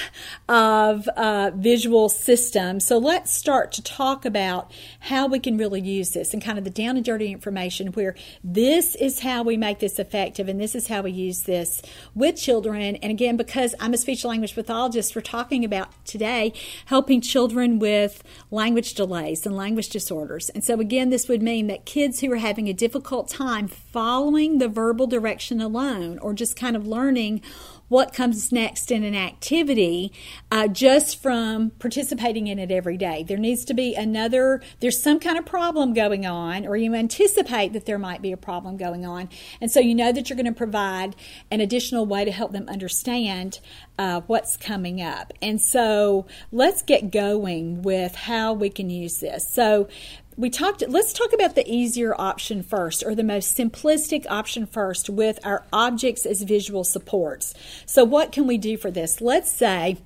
of 0.48 1.06
uh, 1.08 1.52
visual 1.54 2.08
systems. 2.08 2.86
So 2.86 2.98
let's 2.98 3.32
start 3.32 3.72
to 3.72 3.82
talk 3.82 4.24
about 4.24 4.70
how 5.00 5.26
we 5.26 5.38
can 5.38 5.56
really 5.56 5.80
use 5.80 6.10
this 6.10 6.32
and 6.32 6.42
kind 6.42 6.58
of 6.58 6.64
the 6.64 6.70
down 6.70 6.96
and 6.96 7.04
dirty 7.04 7.30
information 7.30 7.88
where 7.88 8.14
this 8.42 8.94
is 8.96 9.20
how 9.20 9.42
we 9.42 9.56
make 9.56 9.78
this 9.78 9.98
effective 9.98 10.48
and 10.48 10.60
this 10.60 10.74
is 10.74 10.88
how 10.88 11.02
we 11.02 11.12
use 11.12 11.42
this 11.42 11.80
with 12.14 12.36
children. 12.36 12.96
And 12.96 13.10
again, 13.10 13.36
because 13.36 13.74
I'm 13.80 13.94
a 13.94 13.98
speech 13.98 14.24
language 14.24 14.54
pathologist, 14.54 15.14
we're 15.14 15.22
talking 15.22 15.64
about 15.64 16.04
today 16.04 16.52
helping 16.86 17.20
children 17.20 17.78
with 17.78 18.22
language 18.50 18.94
delays 18.94 19.46
and 19.46 19.56
language 19.56 19.88
disorders. 19.88 20.48
And 20.50 20.64
so 20.64 20.80
again, 20.80 21.10
this 21.10 21.28
would 21.28 21.42
mean 21.42 21.68
that 21.68 21.84
kids 21.84 22.20
who 22.20 22.32
are 22.32 22.36
having 22.36 22.68
a 22.68 22.72
difficult 22.72 23.28
time 23.28 23.68
following 23.68 24.58
the 24.58 24.63
the 24.64 24.68
verbal 24.70 25.06
direction 25.06 25.60
alone 25.60 26.18
or 26.20 26.32
just 26.32 26.56
kind 26.56 26.74
of 26.74 26.86
learning 26.86 27.42
what 27.88 28.14
comes 28.14 28.50
next 28.50 28.90
in 28.90 29.04
an 29.04 29.14
activity 29.14 30.10
uh, 30.50 30.66
just 30.66 31.20
from 31.20 31.68
participating 31.78 32.46
in 32.46 32.58
it 32.58 32.70
every 32.70 32.96
day. 32.96 33.22
There 33.22 33.36
needs 33.36 33.62
to 33.66 33.74
be 33.74 33.94
another, 33.94 34.62
there's 34.80 35.02
some 35.02 35.20
kind 35.20 35.36
of 35.36 35.44
problem 35.44 35.92
going 35.92 36.24
on, 36.24 36.66
or 36.66 36.76
you 36.76 36.94
anticipate 36.94 37.74
that 37.74 37.84
there 37.84 37.98
might 37.98 38.22
be 38.22 38.32
a 38.32 38.38
problem 38.38 38.78
going 38.78 39.04
on. 39.04 39.28
And 39.60 39.70
so 39.70 39.80
you 39.80 39.94
know 39.94 40.12
that 40.12 40.30
you're 40.30 40.36
going 40.36 40.46
to 40.46 40.52
provide 40.52 41.14
an 41.50 41.60
additional 41.60 42.06
way 42.06 42.24
to 42.24 42.32
help 42.32 42.52
them 42.52 42.70
understand 42.70 43.60
uh, 43.98 44.22
what's 44.26 44.56
coming 44.56 45.02
up. 45.02 45.34
And 45.42 45.60
so 45.60 46.26
let's 46.50 46.82
get 46.82 47.10
going 47.10 47.82
with 47.82 48.14
how 48.14 48.54
we 48.54 48.70
can 48.70 48.88
use 48.88 49.18
this. 49.18 49.52
So 49.52 49.88
we 50.36 50.50
talked 50.50 50.82
let's 50.88 51.12
talk 51.12 51.32
about 51.32 51.54
the 51.54 51.68
easier 51.70 52.14
option 52.18 52.62
first 52.62 53.02
or 53.04 53.14
the 53.14 53.22
most 53.22 53.56
simplistic 53.56 54.26
option 54.28 54.66
first 54.66 55.08
with 55.08 55.38
our 55.44 55.64
objects 55.72 56.26
as 56.26 56.42
visual 56.42 56.84
supports. 56.84 57.54
So 57.86 58.04
what 58.04 58.32
can 58.32 58.46
we 58.46 58.58
do 58.58 58.76
for 58.76 58.90
this? 58.90 59.20
Let's 59.20 59.50
say 59.50 59.98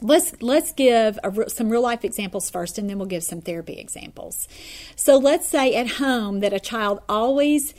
let's 0.00 0.40
let's 0.42 0.72
give 0.72 1.18
a, 1.22 1.50
some 1.50 1.68
real 1.68 1.82
life 1.82 2.04
examples 2.04 2.50
first 2.50 2.78
and 2.78 2.88
then 2.88 2.98
we'll 2.98 3.06
give 3.06 3.24
some 3.24 3.40
therapy 3.40 3.74
examples. 3.74 4.48
So 4.96 5.16
let's 5.16 5.46
say 5.48 5.74
at 5.74 5.92
home 5.92 6.40
that 6.40 6.52
a 6.52 6.60
child 6.60 7.00
always 7.08 7.74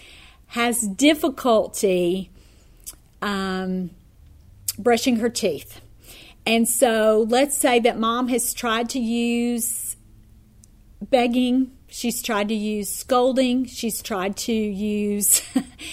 has 0.47 0.81
difficulty 0.81 2.29
um, 3.21 3.89
brushing 4.77 5.17
her 5.17 5.29
teeth. 5.29 5.81
And 6.45 6.67
so 6.67 7.25
let's 7.27 7.57
say 7.57 7.79
that 7.79 7.97
mom 7.97 8.27
has 8.27 8.53
tried 8.53 8.89
to 8.91 8.99
use 8.99 9.94
begging. 11.09 11.71
She's 11.87 12.21
tried 12.21 12.49
to 12.49 12.55
use 12.55 12.93
scolding. 12.93 13.65
She's 13.65 14.01
tried 14.01 14.37
to 14.37 14.53
use 14.53 15.41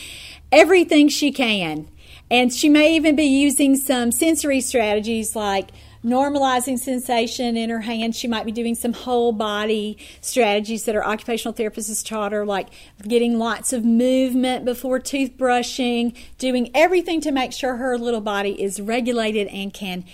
everything 0.52 1.08
she 1.08 1.32
can. 1.32 1.88
And 2.30 2.52
she 2.52 2.68
may 2.68 2.96
even 2.96 3.14
be 3.14 3.24
using 3.24 3.76
some 3.76 4.10
sensory 4.10 4.60
strategies 4.60 5.36
like 5.36 5.70
normalizing 6.04 6.78
sensation 6.78 7.56
in 7.56 7.70
her 7.70 7.80
hand. 7.80 8.16
She 8.16 8.26
might 8.26 8.44
be 8.44 8.52
doing 8.52 8.74
some 8.74 8.92
whole 8.92 9.32
body 9.32 9.98
strategies 10.20 10.84
that 10.84 10.96
our 10.96 11.04
occupational 11.04 11.54
therapists 11.54 11.88
has 11.88 12.02
taught 12.02 12.32
her, 12.32 12.44
like 12.44 12.68
getting 13.06 13.38
lots 13.38 13.72
of 13.72 13.84
movement 13.84 14.64
before 14.64 14.98
toothbrushing, 14.98 16.16
doing 16.38 16.70
everything 16.74 17.20
to 17.20 17.30
make 17.30 17.52
sure 17.52 17.76
her 17.76 17.98
little 17.98 18.20
body 18.20 18.60
is 18.60 18.80
regulated 18.80 19.46
and 19.48 19.72
can 19.72 20.04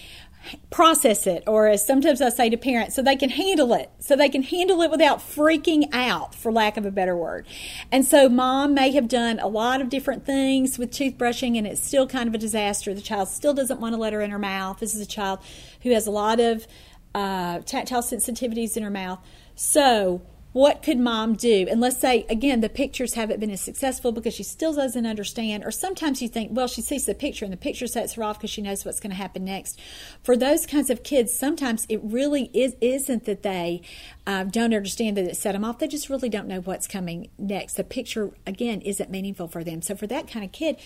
process 0.71 1.27
it, 1.27 1.45
or 1.47 1.69
as 1.69 1.87
sometimes 1.87 2.21
I 2.21 2.29
say 2.29 2.51
to 2.51 2.57
parents, 2.57 2.95
so 2.95 3.03
they 3.03 3.17
can 3.17 3.31
handle 3.31 3.73
it, 3.75 3.91
so 3.99 4.17
they 4.17 4.29
can 4.29 4.43
handle 4.43 4.83
it 4.83 4.91
without 4.91 5.19
freaking 5.19 5.89
out, 5.93 6.35
for 6.35 6.53
lack 6.53 6.77
of 6.77 6.85
a 6.85 6.91
better 6.91 7.17
word. 7.17 7.47
And 7.91 8.05
so, 8.05 8.29
mom 8.29 8.75
may 8.75 8.93
have 8.93 9.09
done 9.09 9.39
a 9.39 9.49
lot 9.49 9.81
of 9.81 9.89
different 9.89 10.25
things 10.27 10.79
with 10.79 10.91
toothbrushing, 10.91 11.57
and 11.57 11.67
it's 11.67 11.83
still 11.83 12.07
kind 12.07 12.29
of 12.29 12.35
a 12.35 12.39
disaster. 12.39 12.95
The 12.95 13.01
child 13.01 13.29
still 13.29 13.55
doesn't 13.55 13.81
want 13.81 13.95
to 13.95 14.01
let 14.01 14.13
her 14.13 14.21
in 14.21 14.31
her 14.31 14.39
mouth. 14.39 14.81
This 14.81 14.95
is 14.95 15.01
a 15.01 15.07
child 15.07 15.41
who 15.83 15.91
has 15.93 16.07
a 16.07 16.11
lot 16.11 16.41
of 16.41 16.67
uh, 17.15 17.61
tactile 17.61 18.03
sensitivities 18.03 18.77
in 18.77 18.83
her 18.83 18.91
mouth. 18.91 19.19
So, 19.55 20.23
what 20.59 20.83
could 20.83 20.99
mom 20.99 21.35
do? 21.35 21.69
And 21.71 21.81
let's 21.81 22.01
say, 22.01 22.27
again, 22.29 22.63
the 22.63 22.69
pictures 22.69 23.15
haven't 23.15 23.39
been 23.39 23.53
as 23.53 23.61
successful 23.61 24.11
because 24.11 24.35
she 24.35 24.43
still 24.43 24.73
doesn't 24.73 25.07
understand. 25.07 25.65
Or 25.65 25.71
sometimes 25.71 26.21
you 26.21 26.27
think, 26.27 26.51
well, 26.53 26.67
she 26.67 26.83
sees 26.83 27.07
the 27.07 27.15
picture 27.15 27.45
and 27.45 27.53
the 27.53 27.57
picture 27.57 27.87
sets 27.87 28.15
her 28.15 28.25
off 28.25 28.41
because 28.41 28.51
she 28.51 28.61
knows 28.61 28.85
what's 28.85 28.99
going 28.99 29.13
to 29.13 29.17
happen 29.17 29.45
next. 29.45 29.79
For 30.25 30.37
those 30.37 30.67
kinds 30.67 30.91
of 30.91 31.05
kids, 31.05 31.33
sometimes 31.33 31.87
it 31.89 32.01
really 32.03 32.51
is, 32.53 32.75
isn't 32.81 33.25
that 33.27 33.45
they 33.45 33.83
uh, 34.27 34.43
don't 34.43 34.75
understand 34.75 35.17
that 35.17 35.27
it 35.27 35.37
set 35.37 35.53
them 35.53 35.65
off. 35.65 35.79
They 35.79 35.87
just 35.87 36.11
really 36.11 36.29
don't 36.29 36.49
know 36.49 36.61
what's 36.61 36.89
coming 36.89 37.31
next. 37.39 37.75
The 37.75 37.85
picture, 37.85 38.33
again, 38.45 38.81
isn't 38.81 39.11
meaningful 39.11 39.47
for 39.47 39.63
them. 39.63 39.81
So 39.81 39.95
for 39.95 40.09
that 40.09 40.27
kind 40.27 40.45
of 40.45 40.51
kid, 40.51 40.77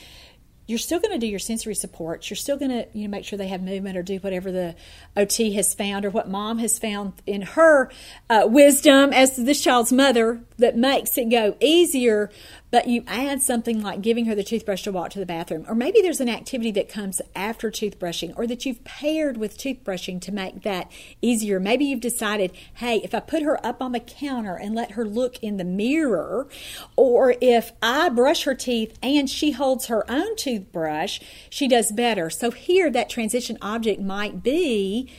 you're 0.66 0.78
still 0.78 1.00
going 1.00 1.12
to 1.12 1.18
do 1.18 1.26
your 1.26 1.38
sensory 1.38 1.74
supports. 1.74 2.30
You're 2.30 2.36
still 2.36 2.56
going 2.56 2.70
to 2.70 2.86
you 2.92 3.04
know 3.04 3.10
make 3.10 3.24
sure 3.24 3.36
they 3.36 3.48
have 3.48 3.62
movement 3.62 3.96
or 3.96 4.02
do 4.02 4.16
whatever 4.18 4.52
the 4.52 4.76
OT 5.16 5.52
has 5.54 5.74
found 5.74 6.04
or 6.04 6.10
what 6.10 6.28
mom 6.28 6.58
has 6.58 6.78
found 6.78 7.14
in 7.26 7.42
her 7.42 7.90
uh, 8.30 8.44
wisdom 8.46 9.12
as 9.12 9.36
this 9.36 9.60
child's 9.60 9.92
mother 9.92 10.40
that 10.58 10.76
makes 10.76 11.18
it 11.18 11.30
go 11.30 11.56
easier 11.60 12.30
but 12.72 12.88
you 12.88 13.04
add 13.06 13.40
something 13.42 13.80
like 13.82 14.00
giving 14.00 14.24
her 14.24 14.34
the 14.34 14.42
toothbrush 14.42 14.82
to 14.82 14.90
walk 14.90 15.10
to 15.10 15.18
the 15.20 15.26
bathroom, 15.26 15.64
or 15.68 15.74
maybe 15.74 16.00
there's 16.00 16.20
an 16.20 16.28
activity 16.28 16.72
that 16.72 16.88
comes 16.88 17.20
after 17.36 17.70
toothbrushing, 17.70 18.32
or 18.36 18.46
that 18.46 18.66
you've 18.66 18.82
paired 18.82 19.36
with 19.36 19.58
toothbrushing 19.58 20.20
to 20.22 20.32
make 20.32 20.62
that 20.62 20.90
easier. 21.20 21.60
Maybe 21.60 21.84
you've 21.84 22.00
decided, 22.00 22.50
hey, 22.74 22.96
if 23.04 23.14
I 23.14 23.20
put 23.20 23.42
her 23.42 23.64
up 23.64 23.82
on 23.82 23.92
the 23.92 24.00
counter 24.00 24.56
and 24.56 24.74
let 24.74 24.92
her 24.92 25.04
look 25.04 25.38
in 25.42 25.58
the 25.58 25.64
mirror, 25.64 26.48
or 26.96 27.34
if 27.42 27.72
I 27.82 28.08
brush 28.08 28.44
her 28.44 28.54
teeth 28.54 28.98
and 29.02 29.28
she 29.28 29.52
holds 29.52 29.86
her 29.86 30.10
own 30.10 30.34
toothbrush, 30.36 31.20
she 31.50 31.68
does 31.68 31.92
better. 31.92 32.30
So 32.30 32.50
here, 32.50 32.90
that 32.90 33.10
transition 33.10 33.58
object 33.60 34.00
might 34.00 34.42
be 34.42 35.10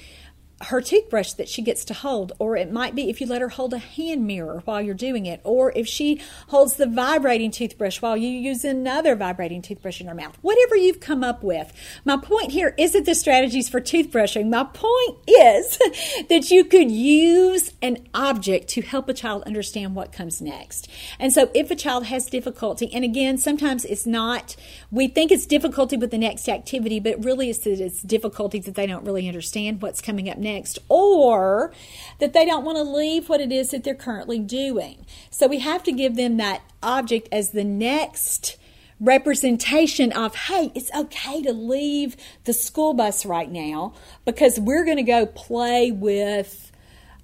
her 0.63 0.81
toothbrush 0.81 1.33
that 1.33 1.49
she 1.49 1.61
gets 1.61 1.85
to 1.85 1.93
hold, 1.93 2.31
or 2.39 2.55
it 2.55 2.71
might 2.71 2.95
be 2.95 3.09
if 3.09 3.19
you 3.19 3.27
let 3.27 3.41
her 3.41 3.49
hold 3.49 3.73
a 3.73 3.77
hand 3.77 4.25
mirror 4.25 4.61
while 4.65 4.81
you're 4.81 4.93
doing 4.93 5.25
it, 5.25 5.41
or 5.43 5.71
if 5.75 5.87
she 5.87 6.21
holds 6.47 6.75
the 6.75 6.85
vibrating 6.85 7.51
toothbrush 7.51 8.01
while 8.01 8.15
you 8.15 8.29
use 8.29 8.63
another 8.63 9.15
vibrating 9.15 9.61
toothbrush 9.61 9.99
in 9.99 10.07
her 10.07 10.15
mouth. 10.15 10.37
Whatever 10.41 10.75
you've 10.75 10.99
come 10.99 11.23
up 11.23 11.43
with. 11.43 11.73
My 12.05 12.17
point 12.17 12.51
here 12.51 12.73
isn't 12.77 13.05
the 13.05 13.15
strategies 13.15 13.69
for 13.69 13.81
toothbrushing. 13.81 14.49
My 14.49 14.63
point 14.63 15.17
is 15.27 15.77
that 16.29 16.49
you 16.49 16.63
could 16.63 16.89
use 16.91 17.71
an 17.81 18.07
object 18.13 18.69
to 18.69 18.81
help 18.81 19.09
a 19.09 19.13
child 19.13 19.43
understand 19.43 19.95
what 19.95 20.11
comes 20.11 20.41
next. 20.41 20.89
And 21.19 21.33
so 21.33 21.49
if 21.53 21.71
a 21.71 21.75
child 21.75 22.05
has 22.05 22.25
difficulty, 22.25 22.93
and 22.93 23.03
again, 23.03 23.37
sometimes 23.37 23.85
it's 23.85 24.05
not, 24.05 24.55
we 24.91 25.07
think 25.07 25.31
it's 25.31 25.45
difficulty 25.45 25.97
with 25.97 26.11
the 26.11 26.17
next 26.17 26.47
activity, 26.47 26.99
but 26.99 27.23
really 27.23 27.49
it's 27.49 27.65
it's 27.65 28.01
difficulty 28.01 28.59
that 28.59 28.75
they 28.75 28.87
don't 28.87 29.05
really 29.05 29.27
understand 29.27 29.81
what's 29.81 30.01
coming 30.01 30.29
up 30.29 30.37
next 30.37 30.52
next, 30.53 30.79
or 30.89 31.71
that 32.19 32.33
they 32.33 32.45
don't 32.45 32.63
want 32.63 32.77
to 32.77 32.83
leave 32.83 33.29
what 33.29 33.41
it 33.41 33.51
is 33.51 33.69
that 33.71 33.83
they're 33.83 33.95
currently 33.95 34.39
doing. 34.39 35.05
So 35.29 35.47
we 35.47 35.59
have 35.59 35.83
to 35.83 35.91
give 35.91 36.15
them 36.15 36.37
that 36.37 36.61
object 36.81 37.29
as 37.31 37.51
the 37.51 37.63
next 37.63 38.57
representation 38.99 40.11
of, 40.13 40.35
hey, 40.35 40.71
it's 40.75 40.91
okay 40.95 41.41
to 41.41 41.51
leave 41.51 42.15
the 42.45 42.53
school 42.53 42.93
bus 42.93 43.25
right 43.25 43.51
now 43.51 43.93
because 44.25 44.59
we're 44.59 44.85
going 44.85 44.97
to 44.97 45.03
go 45.03 45.25
play 45.25 45.91
with. 45.91 46.71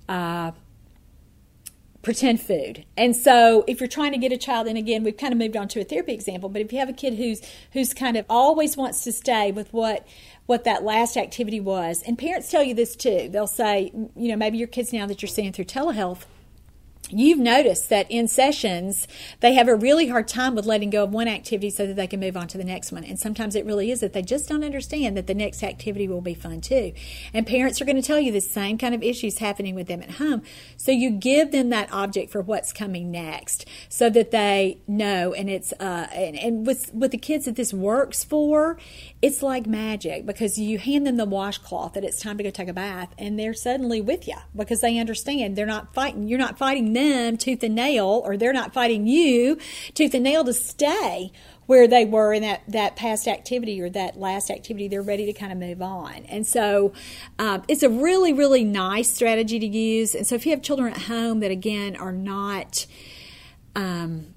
Uh, 0.07 0.51
pretend 2.01 2.41
food. 2.41 2.85
And 2.95 3.15
so 3.15 3.65
if 3.67 3.81
you're 3.81 3.89
trying 3.89 4.13
to 4.13 4.17
get 4.17 4.31
a 4.31 4.37
child 4.37 4.67
and 4.67 4.77
again 4.77 5.03
we've 5.03 5.17
kind 5.17 5.33
of 5.33 5.37
moved 5.37 5.57
on 5.57 5.67
to 5.69 5.81
a 5.81 5.83
therapy 5.83 6.13
example, 6.13 6.49
but 6.49 6.61
if 6.61 6.71
you 6.71 6.79
have 6.79 6.89
a 6.89 6.93
kid 6.93 7.15
who's 7.15 7.41
who's 7.73 7.93
kind 7.93 8.15
of 8.15 8.25
always 8.29 8.77
wants 8.77 9.03
to 9.03 9.11
stay 9.11 9.51
with 9.51 9.71
what 9.73 10.07
what 10.49 10.63
that 10.63 10.83
last 10.83 11.15
activity 11.15 11.59
was. 11.59 12.01
And 12.01 12.17
parents 12.17 12.49
tell 12.49 12.63
you 12.63 12.73
this 12.73 12.95
too. 12.95 13.29
They'll 13.31 13.45
say, 13.45 13.91
you 14.15 14.29
know, 14.29 14.35
maybe 14.35 14.57
your 14.57 14.67
kids 14.67 14.91
now 14.91 15.05
that 15.05 15.21
you're 15.21 15.29
seeing 15.29 15.53
through 15.53 15.65
telehealth 15.65 16.23
you've 17.11 17.39
noticed 17.39 17.89
that 17.89 18.09
in 18.09 18.27
sessions 18.27 19.07
they 19.39 19.53
have 19.53 19.67
a 19.67 19.75
really 19.75 20.07
hard 20.07 20.27
time 20.27 20.55
with 20.55 20.65
letting 20.65 20.89
go 20.89 21.03
of 21.03 21.11
one 21.11 21.27
activity 21.27 21.69
so 21.69 21.87
that 21.87 21.95
they 21.95 22.07
can 22.07 22.19
move 22.19 22.37
on 22.37 22.47
to 22.47 22.57
the 22.57 22.63
next 22.63 22.91
one. 22.91 23.03
And 23.03 23.19
sometimes 23.19 23.55
it 23.55 23.65
really 23.65 23.91
is 23.91 23.99
that 24.01 24.13
they 24.13 24.21
just 24.21 24.47
don't 24.47 24.63
understand 24.63 25.17
that 25.17 25.27
the 25.27 25.33
next 25.33 25.63
activity 25.63 26.07
will 26.07 26.21
be 26.21 26.33
fun 26.33 26.61
too. 26.61 26.93
And 27.33 27.45
parents 27.47 27.81
are 27.81 27.85
going 27.85 27.95
to 27.95 28.01
tell 28.01 28.19
you 28.19 28.31
the 28.31 28.41
same 28.41 28.77
kind 28.77 28.93
of 28.93 29.03
issues 29.03 29.39
happening 29.39 29.75
with 29.75 29.87
them 29.87 30.01
at 30.01 30.11
home. 30.11 30.43
So 30.77 30.91
you 30.91 31.09
give 31.11 31.51
them 31.51 31.69
that 31.69 31.91
object 31.91 32.31
for 32.31 32.41
what's 32.41 32.71
coming 32.71 33.11
next 33.11 33.65
so 33.89 34.09
that 34.09 34.31
they 34.31 34.79
know. 34.87 35.33
And 35.33 35.49
it's 35.49 35.73
uh, 35.73 36.07
and, 36.13 36.37
and 36.37 36.67
with 36.67 36.93
with 36.93 37.11
the 37.11 37.17
kids 37.17 37.45
that 37.45 37.55
this 37.55 37.73
works 37.73 38.23
for 38.23 38.77
it's 39.21 39.41
like 39.41 39.65
magic 39.65 40.25
because 40.25 40.57
you 40.57 40.77
hand 40.77 41.05
them 41.05 41.17
the 41.17 41.25
washcloth 41.25 41.93
that 41.93 42.03
it's 42.03 42.21
time 42.21 42.37
to 42.37 42.43
go 42.43 42.49
take 42.49 42.67
a 42.67 42.73
bath 42.73 43.13
and 43.17 43.39
they're 43.39 43.53
suddenly 43.53 44.01
with 44.01 44.27
you 44.27 44.35
because 44.55 44.81
they 44.81 44.97
understand. 44.97 45.55
They're 45.55 45.65
not 45.65 45.93
fighting 45.93 46.27
you're 46.27 46.39
not 46.39 46.57
fighting 46.57 46.93
them 46.93 46.98
tooth 47.37 47.63
and 47.63 47.75
nail 47.75 48.21
or 48.25 48.37
they're 48.37 48.53
not 48.53 48.73
fighting 48.73 49.07
you 49.07 49.57
tooth 49.93 50.13
and 50.13 50.23
nail 50.23 50.43
to 50.43 50.53
stay 50.53 51.31
where 51.65 51.87
they 51.87 52.03
were 52.03 52.33
in 52.33 52.41
that, 52.41 52.63
that 52.67 52.95
past 52.95 53.27
activity 53.27 53.79
or 53.79 53.89
that 53.91 54.19
last 54.19 54.49
activity 54.49 54.87
they're 54.87 55.03
ready 55.03 55.25
to 55.27 55.33
kind 55.33 55.51
of 55.51 55.57
move 55.57 55.81
on. 55.81 56.25
And 56.27 56.47
so 56.47 56.93
um, 57.37 57.63
it's 57.67 57.83
a 57.83 57.89
really 57.89 58.33
really 58.33 58.63
nice 58.63 59.13
strategy 59.13 59.59
to 59.59 59.67
use. 59.67 60.15
And 60.15 60.25
so 60.25 60.35
if 60.35 60.45
you 60.45 60.51
have 60.51 60.61
children 60.61 60.93
at 60.93 61.03
home 61.03 61.41
that 61.41 61.51
again 61.51 61.95
are 61.95 62.11
not 62.11 62.85
um, 63.75 64.33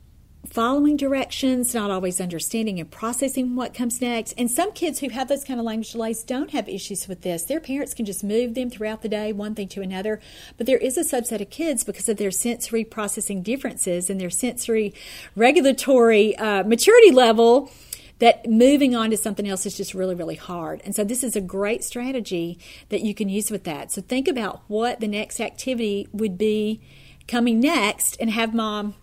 following 0.53 0.99
directions, 0.99 1.75
not 1.75 1.91
always 1.91 2.21
understanding 2.21 2.79
and 2.79 2.91
processing 2.91 3.57
what 3.57 3.73
comes 3.73 4.03
next. 4.03 4.35
And 4.37 4.51
some 4.51 4.71
kids 4.73 5.01
who 5.01 5.09
have 5.09 5.29
those 5.29 5.45
kind 5.45 5.59
of 5.59 5.65
language 5.65 5.93
delays 5.93 6.23
don't 6.23 6.51
have 6.51 6.69
issues 6.69 7.09
with 7.09 7.23
this. 7.23 7.45
Their 7.45 7.59
parents 7.59 7.95
can 7.95 8.05
just 8.05 8.23
move 8.23 8.55
them 8.55 8.69
throughout 8.69 9.01
the 9.01 9.09
day, 9.09 9.33
one 9.33 9.55
thing 9.55 9.69
to 9.69 9.81
another. 9.81 10.21
But 10.59 10.67
there 10.67 10.77
is 10.77 10.99
a 10.99 11.05
subset 11.05 11.41
of 11.41 11.49
kids 11.49 11.85
because 11.85 12.07
of 12.07 12.19
their 12.19 12.31
sensory 12.31 12.85
processing 12.85 13.43
differences 13.43 14.11
and 14.11 14.21
their 14.21 14.29
sensory 14.29 14.93
regulatory 15.35 16.37
uh, 16.37 16.65
maturity 16.65 17.11
level 17.11 17.71
that 18.19 18.47
moving 18.47 18.95
on 18.95 19.09
to 19.11 19.17
something 19.17 19.49
else 19.49 19.65
is 19.65 19.75
just 19.75 19.95
really, 19.95 20.15
really 20.15 20.37
hard. 20.37 20.83
And 20.85 20.95
so 20.95 21.03
this 21.03 21.25
is 21.25 21.35
a 21.35 21.41
great 21.41 21.83
strategy 21.83 22.59
that 22.91 23.01
you 23.01 23.15
can 23.15 23.31
use 23.31 23.51
with 23.51 23.65
that. 23.65 23.91
So 23.91 24.03
think 24.03 24.29
about 24.29 24.61
what 24.69 25.01
the 25.01 25.09
next 25.09 25.41
activity 25.41 26.09
would 26.13 26.37
be 26.37 26.83
coming 27.27 27.59
next 27.59 28.17
and 28.21 28.29
have 28.29 28.53
mom 28.53 28.95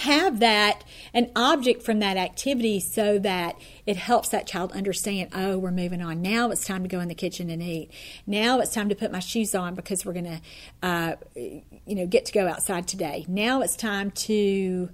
have 0.00 0.40
that 0.40 0.84
an 1.14 1.30
object 1.36 1.82
from 1.82 1.98
that 2.00 2.16
activity 2.16 2.80
so 2.80 3.18
that 3.18 3.56
it 3.86 3.96
helps 3.96 4.28
that 4.30 4.46
child 4.46 4.72
understand 4.72 5.30
oh 5.34 5.58
we're 5.58 5.70
moving 5.70 6.02
on. 6.02 6.22
Now 6.22 6.50
it's 6.50 6.66
time 6.66 6.82
to 6.82 6.88
go 6.88 7.00
in 7.00 7.08
the 7.08 7.14
kitchen 7.14 7.50
and 7.50 7.62
eat. 7.62 7.90
Now 8.26 8.60
it's 8.60 8.72
time 8.72 8.88
to 8.88 8.94
put 8.94 9.12
my 9.12 9.20
shoes 9.20 9.54
on 9.54 9.74
because 9.74 10.04
we're 10.04 10.12
going 10.12 10.24
to 10.24 10.40
uh, 10.82 11.16
you 11.34 11.94
know 11.94 12.06
get 12.06 12.26
to 12.26 12.32
go 12.32 12.48
outside 12.48 12.86
today. 12.88 13.24
Now 13.28 13.62
it's 13.62 13.76
time 13.76 14.10
to 14.12 14.90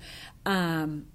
um, 0.47 1.07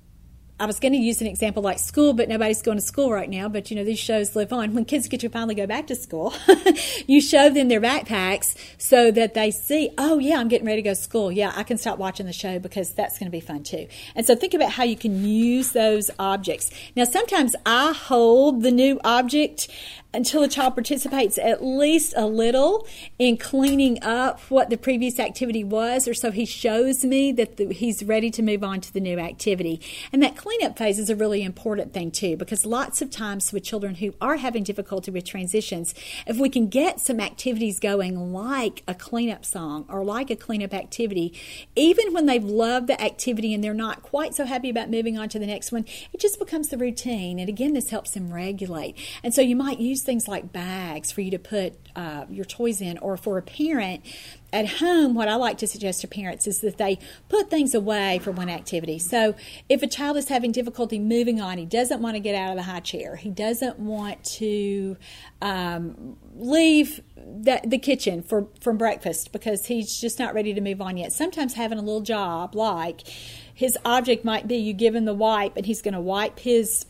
I 0.59 0.65
was 0.65 0.79
going 0.79 0.91
to 0.91 0.99
use 0.99 1.21
an 1.21 1.27
example 1.27 1.63
like 1.63 1.79
school, 1.79 2.13
but 2.13 2.27
nobody's 2.27 2.61
going 2.61 2.77
to 2.77 2.83
school 2.83 3.11
right 3.11 3.29
now. 3.29 3.47
But 3.47 3.71
you 3.71 3.77
know, 3.77 3.85
these 3.85 3.99
shows 3.99 4.35
live 4.35 4.51
on. 4.51 4.73
When 4.73 4.83
kids 4.83 5.07
get 5.07 5.21
to 5.21 5.29
finally 5.29 5.55
go 5.55 5.65
back 5.65 5.87
to 5.87 5.95
school, 5.95 6.33
you 7.07 7.21
show 7.21 7.49
them 7.49 7.69
their 7.69 7.79
backpacks 7.79 8.55
so 8.77 9.09
that 9.11 9.33
they 9.33 9.51
see, 9.51 9.91
oh, 9.97 10.19
yeah, 10.19 10.37
I'm 10.37 10.49
getting 10.49 10.67
ready 10.67 10.81
to 10.81 10.89
go 10.89 10.91
to 10.91 10.95
school. 10.95 11.31
Yeah, 11.31 11.53
I 11.55 11.63
can 11.63 11.77
stop 11.77 11.97
watching 11.97 12.25
the 12.25 12.33
show 12.33 12.59
because 12.59 12.91
that's 12.91 13.17
going 13.17 13.27
to 13.27 13.31
be 13.31 13.39
fun 13.39 13.63
too. 13.63 13.87
And 14.15 14.25
so 14.25 14.35
think 14.35 14.53
about 14.53 14.71
how 14.71 14.83
you 14.83 14.97
can 14.97 15.23
use 15.23 15.71
those 15.71 16.11
objects. 16.19 16.71
Now, 16.95 17.05
sometimes 17.05 17.55
I 17.65 17.93
hold 17.93 18.61
the 18.61 18.71
new 18.71 18.99
object 19.03 19.69
until 20.13 20.41
the 20.41 20.47
child 20.47 20.73
participates 20.73 21.37
at 21.37 21.63
least 21.63 22.13
a 22.17 22.25
little 22.25 22.87
in 23.19 23.37
cleaning 23.37 24.01
up 24.01 24.39
what 24.49 24.69
the 24.69 24.77
previous 24.77 25.19
activity 25.19 25.63
was, 25.63 26.07
or 26.07 26.13
so 26.13 26.31
he 26.31 26.45
shows 26.45 27.05
me 27.05 27.31
that 27.31 27.57
the, 27.57 27.71
he's 27.71 28.03
ready 28.03 28.31
to 28.31 28.41
move 28.41 28.63
on 28.63 28.81
to 28.81 28.91
the 28.91 28.99
new 28.99 29.19
activity. 29.19 29.79
And 30.11 30.23
that 30.23 30.35
cleanup 30.49 30.79
phase 30.79 30.97
is 30.97 31.11
a 31.11 31.15
really 31.15 31.43
important 31.43 31.93
thing 31.93 32.09
too, 32.09 32.35
because 32.35 32.65
lots 32.65 33.03
of 33.03 33.11
times 33.11 33.53
with 33.53 33.63
children 33.63 33.93
who 33.93 34.15
are 34.19 34.37
having 34.37 34.63
difficulty 34.63 35.11
with 35.11 35.23
transitions, 35.23 35.93
if 36.25 36.37
we 36.37 36.49
can 36.49 36.67
get 36.67 36.99
some 36.99 37.19
activities 37.19 37.79
going 37.79 38.33
like 38.33 38.81
a 38.87 38.95
cleanup 38.95 39.45
song 39.45 39.85
or 39.89 40.03
like 40.03 40.31
a 40.31 40.35
cleanup 40.35 40.73
activity, 40.73 41.39
even 41.75 42.13
when 42.13 42.25
they've 42.25 42.43
loved 42.43 42.87
the 42.87 42.99
activity 42.99 43.53
and 43.53 43.63
they're 43.63 43.75
not 43.75 44.01
quite 44.01 44.33
so 44.33 44.43
happy 44.43 44.71
about 44.71 44.89
moving 44.89 45.19
on 45.19 45.29
to 45.29 45.37
the 45.37 45.45
next 45.45 45.71
one, 45.71 45.85
it 46.13 46.19
just 46.19 46.39
becomes 46.39 46.69
the 46.69 46.79
routine. 46.79 47.37
And 47.37 47.47
again, 47.47 47.73
this 47.73 47.91
helps 47.91 48.11
them 48.11 48.33
regulate. 48.33 48.97
And 49.21 49.35
so 49.35 49.41
you 49.41 49.55
might 49.55 49.79
use 49.79 50.01
things 50.01 50.27
like 50.27 50.51
bags 50.51 51.11
for 51.11 51.21
you 51.21 51.29
to 51.29 51.37
put 51.37 51.75
uh, 51.95 52.25
your 52.27 52.45
toys 52.45 52.81
in, 52.81 52.97
or 52.97 53.17
for 53.17 53.37
a 53.37 53.43
parent 53.43 54.03
at 54.51 54.67
home, 54.67 55.13
what 55.13 55.27
I 55.27 55.35
like 55.35 55.57
to 55.59 55.67
suggest 55.67 56.01
to 56.01 56.07
parents 56.07 56.47
is 56.47 56.61
that 56.61 56.77
they 56.77 56.99
put 57.27 57.49
things 57.49 57.73
away 57.73 58.19
for 58.19 58.31
one 58.31 58.49
activity. 58.49 58.99
So, 58.99 59.35
if 59.67 59.83
a 59.83 59.87
child 59.87 60.17
is 60.17 60.29
having 60.29 60.51
difficulty 60.51 60.99
moving 60.99 61.39
on, 61.39 61.57
he 61.57 61.65
doesn't 61.65 62.01
want 62.01 62.15
to 62.15 62.19
get 62.19 62.35
out 62.35 62.49
of 62.49 62.55
the 62.55 62.63
high 62.63 62.79
chair, 62.79 63.15
he 63.15 63.29
doesn't 63.29 63.79
want 63.79 64.23
to 64.25 64.97
um, 65.41 66.17
leave 66.35 67.01
the, 67.15 67.61
the 67.65 67.77
kitchen 67.77 68.23
for 68.23 68.47
from 68.59 68.77
breakfast 68.77 69.31
because 69.31 69.67
he's 69.67 69.99
just 69.99 70.19
not 70.19 70.33
ready 70.33 70.53
to 70.53 70.61
move 70.61 70.81
on 70.81 70.97
yet. 70.97 71.11
Sometimes 71.11 71.53
having 71.53 71.77
a 71.77 71.81
little 71.81 72.01
job 72.01 72.55
like 72.55 73.07
his 73.53 73.77
object 73.85 74.23
might 74.23 74.47
be 74.47 74.55
you 74.55 74.73
give 74.73 74.95
him 74.95 75.05
the 75.05 75.13
wipe 75.13 75.57
and 75.57 75.65
he's 75.65 75.81
going 75.81 75.93
to 75.93 76.01
wipe 76.01 76.39
his 76.39 76.85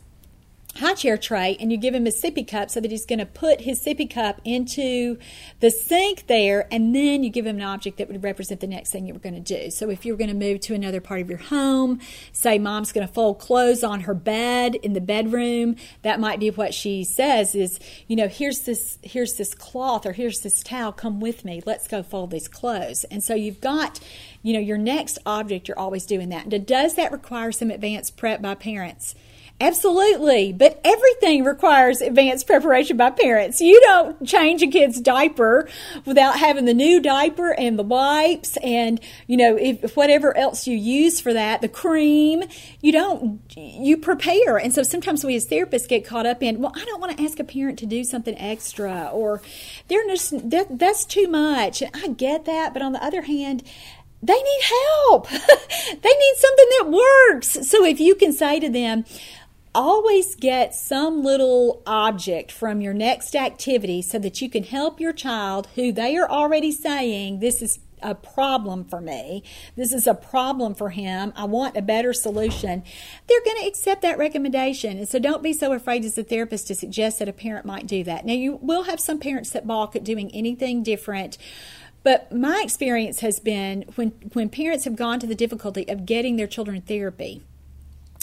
high 0.80 0.94
chair 0.94 1.18
tray 1.18 1.56
and 1.60 1.70
you 1.70 1.78
give 1.78 1.94
him 1.94 2.06
a 2.06 2.10
sippy 2.10 2.46
cup 2.46 2.70
so 2.70 2.80
that 2.80 2.90
he's 2.90 3.04
going 3.04 3.18
to 3.18 3.26
put 3.26 3.60
his 3.60 3.84
sippy 3.84 4.12
cup 4.12 4.40
into 4.44 5.18
the 5.60 5.70
sink 5.70 6.26
there 6.26 6.66
and 6.72 6.94
then 6.94 7.22
you 7.22 7.30
give 7.30 7.46
him 7.46 7.56
an 7.56 7.62
object 7.62 7.98
that 7.98 8.08
would 8.08 8.22
represent 8.22 8.60
the 8.60 8.66
next 8.66 8.90
thing 8.90 9.06
you 9.06 9.12
were 9.12 9.20
going 9.20 9.34
to 9.34 9.40
do. 9.40 9.70
So 9.70 9.90
if 9.90 10.04
you're 10.04 10.16
going 10.16 10.30
to 10.30 10.36
move 10.36 10.60
to 10.62 10.74
another 10.74 11.00
part 11.00 11.20
of 11.20 11.28
your 11.28 11.38
home 11.38 12.00
say 12.32 12.58
mom's 12.58 12.92
going 12.92 13.06
to 13.06 13.12
fold 13.12 13.38
clothes 13.38 13.84
on 13.84 14.00
her 14.00 14.14
bed 14.14 14.74
in 14.74 14.94
the 14.94 15.00
bedroom 15.00 15.76
that 16.02 16.18
might 16.18 16.40
be 16.40 16.50
what 16.50 16.72
she 16.72 17.04
says 17.04 17.54
is 17.54 17.78
you 18.08 18.16
know 18.16 18.28
here's 18.28 18.60
this 18.60 18.98
here's 19.02 19.34
this 19.34 19.54
cloth 19.54 20.06
or 20.06 20.12
here's 20.12 20.40
this 20.40 20.62
towel 20.62 20.92
come 20.92 21.20
with 21.20 21.44
me. 21.44 21.62
Let's 21.66 21.86
go 21.86 22.02
fold 22.02 22.30
these 22.30 22.48
clothes. 22.48 23.04
And 23.04 23.22
so 23.22 23.34
you've 23.34 23.60
got 23.60 24.00
you 24.42 24.54
know 24.54 24.60
your 24.60 24.78
next 24.78 25.18
object 25.26 25.68
you're 25.68 25.78
always 25.78 26.06
doing 26.06 26.30
that. 26.30 26.48
Does 26.66 26.94
that 26.94 27.12
require 27.12 27.52
some 27.52 27.70
advanced 27.70 28.16
prep 28.16 28.40
by 28.40 28.54
parents 28.54 29.14
Absolutely, 29.62 30.54
but 30.54 30.80
everything 30.84 31.44
requires 31.44 32.00
advanced 32.00 32.46
preparation 32.46 32.96
by 32.96 33.10
parents. 33.10 33.60
You 33.60 33.78
don't 33.82 34.26
change 34.26 34.62
a 34.62 34.66
kid's 34.66 34.98
diaper 35.02 35.68
without 36.06 36.38
having 36.38 36.64
the 36.64 36.72
new 36.72 36.98
diaper 36.98 37.52
and 37.52 37.78
the 37.78 37.82
wipes 37.82 38.56
and, 38.62 38.98
you 39.26 39.36
know, 39.36 39.56
if 39.56 39.94
whatever 39.96 40.34
else 40.34 40.66
you 40.66 40.74
use 40.74 41.20
for 41.20 41.34
that, 41.34 41.60
the 41.60 41.68
cream, 41.68 42.42
you 42.80 42.90
don't 42.90 43.42
you 43.54 43.98
prepare. 43.98 44.56
And 44.56 44.74
so 44.74 44.82
sometimes 44.82 45.24
we 45.24 45.36
as 45.36 45.46
therapists 45.46 45.86
get 45.86 46.06
caught 46.06 46.24
up 46.24 46.42
in, 46.42 46.62
well, 46.62 46.72
I 46.74 46.82
don't 46.86 47.00
want 47.00 47.18
to 47.18 47.22
ask 47.22 47.38
a 47.38 47.44
parent 47.44 47.78
to 47.80 47.86
do 47.86 48.02
something 48.02 48.38
extra 48.38 49.10
or 49.12 49.42
they're 49.88 50.06
just 50.06 50.48
that, 50.48 50.78
that's 50.78 51.04
too 51.04 51.28
much. 51.28 51.82
I 51.82 52.08
get 52.08 52.46
that, 52.46 52.72
but 52.72 52.80
on 52.80 52.92
the 52.92 53.04
other 53.04 53.22
hand, 53.22 53.62
they 54.22 54.34
need 54.34 54.60
help. 54.62 55.28
they 55.30 55.38
need 55.38 56.34
something 56.36 56.66
that 56.78 56.90
works. 56.90 57.68
So 57.68 57.84
if 57.84 58.00
you 58.00 58.14
can 58.14 58.32
say 58.32 58.60
to 58.60 58.68
them, 58.68 59.04
always 59.74 60.34
get 60.34 60.74
some 60.74 61.22
little 61.22 61.82
object 61.86 62.50
from 62.50 62.80
your 62.80 62.94
next 62.94 63.36
activity 63.36 64.02
so 64.02 64.18
that 64.18 64.40
you 64.40 64.50
can 64.50 64.64
help 64.64 65.00
your 65.00 65.12
child 65.12 65.68
who 65.74 65.92
they 65.92 66.16
are 66.16 66.28
already 66.28 66.72
saying 66.72 67.40
this 67.40 67.62
is 67.62 67.78
a 68.02 68.14
problem 68.14 68.84
for 68.84 69.00
me. 69.00 69.42
This 69.76 69.92
is 69.92 70.06
a 70.06 70.14
problem 70.14 70.74
for 70.74 70.90
him. 70.90 71.32
I 71.36 71.44
want 71.44 71.76
a 71.76 71.82
better 71.82 72.12
solution. 72.12 72.82
They're 73.26 73.44
going 73.44 73.58
to 73.58 73.66
accept 73.66 74.02
that 74.02 74.18
recommendation. 74.18 74.98
And 74.98 75.08
so 75.08 75.18
don't 75.18 75.42
be 75.42 75.52
so 75.52 75.72
afraid 75.72 76.04
as 76.04 76.16
a 76.16 76.24
therapist 76.24 76.66
to 76.68 76.74
suggest 76.74 77.18
that 77.18 77.28
a 77.28 77.32
parent 77.32 77.66
might 77.66 77.86
do 77.86 78.02
that. 78.04 78.24
Now, 78.24 78.32
you 78.32 78.58
will 78.62 78.84
have 78.84 79.00
some 79.00 79.18
parents 79.18 79.50
that 79.50 79.66
balk 79.66 79.94
at 79.94 80.04
doing 80.04 80.30
anything 80.34 80.82
different. 80.82 81.36
But 82.02 82.32
my 82.32 82.62
experience 82.64 83.20
has 83.20 83.38
been 83.38 83.84
when, 83.94 84.10
when 84.32 84.48
parents 84.48 84.84
have 84.84 84.96
gone 84.96 85.20
to 85.20 85.26
the 85.26 85.34
difficulty 85.34 85.86
of 85.86 86.06
getting 86.06 86.36
their 86.36 86.46
children 86.46 86.80
therapy, 86.80 87.42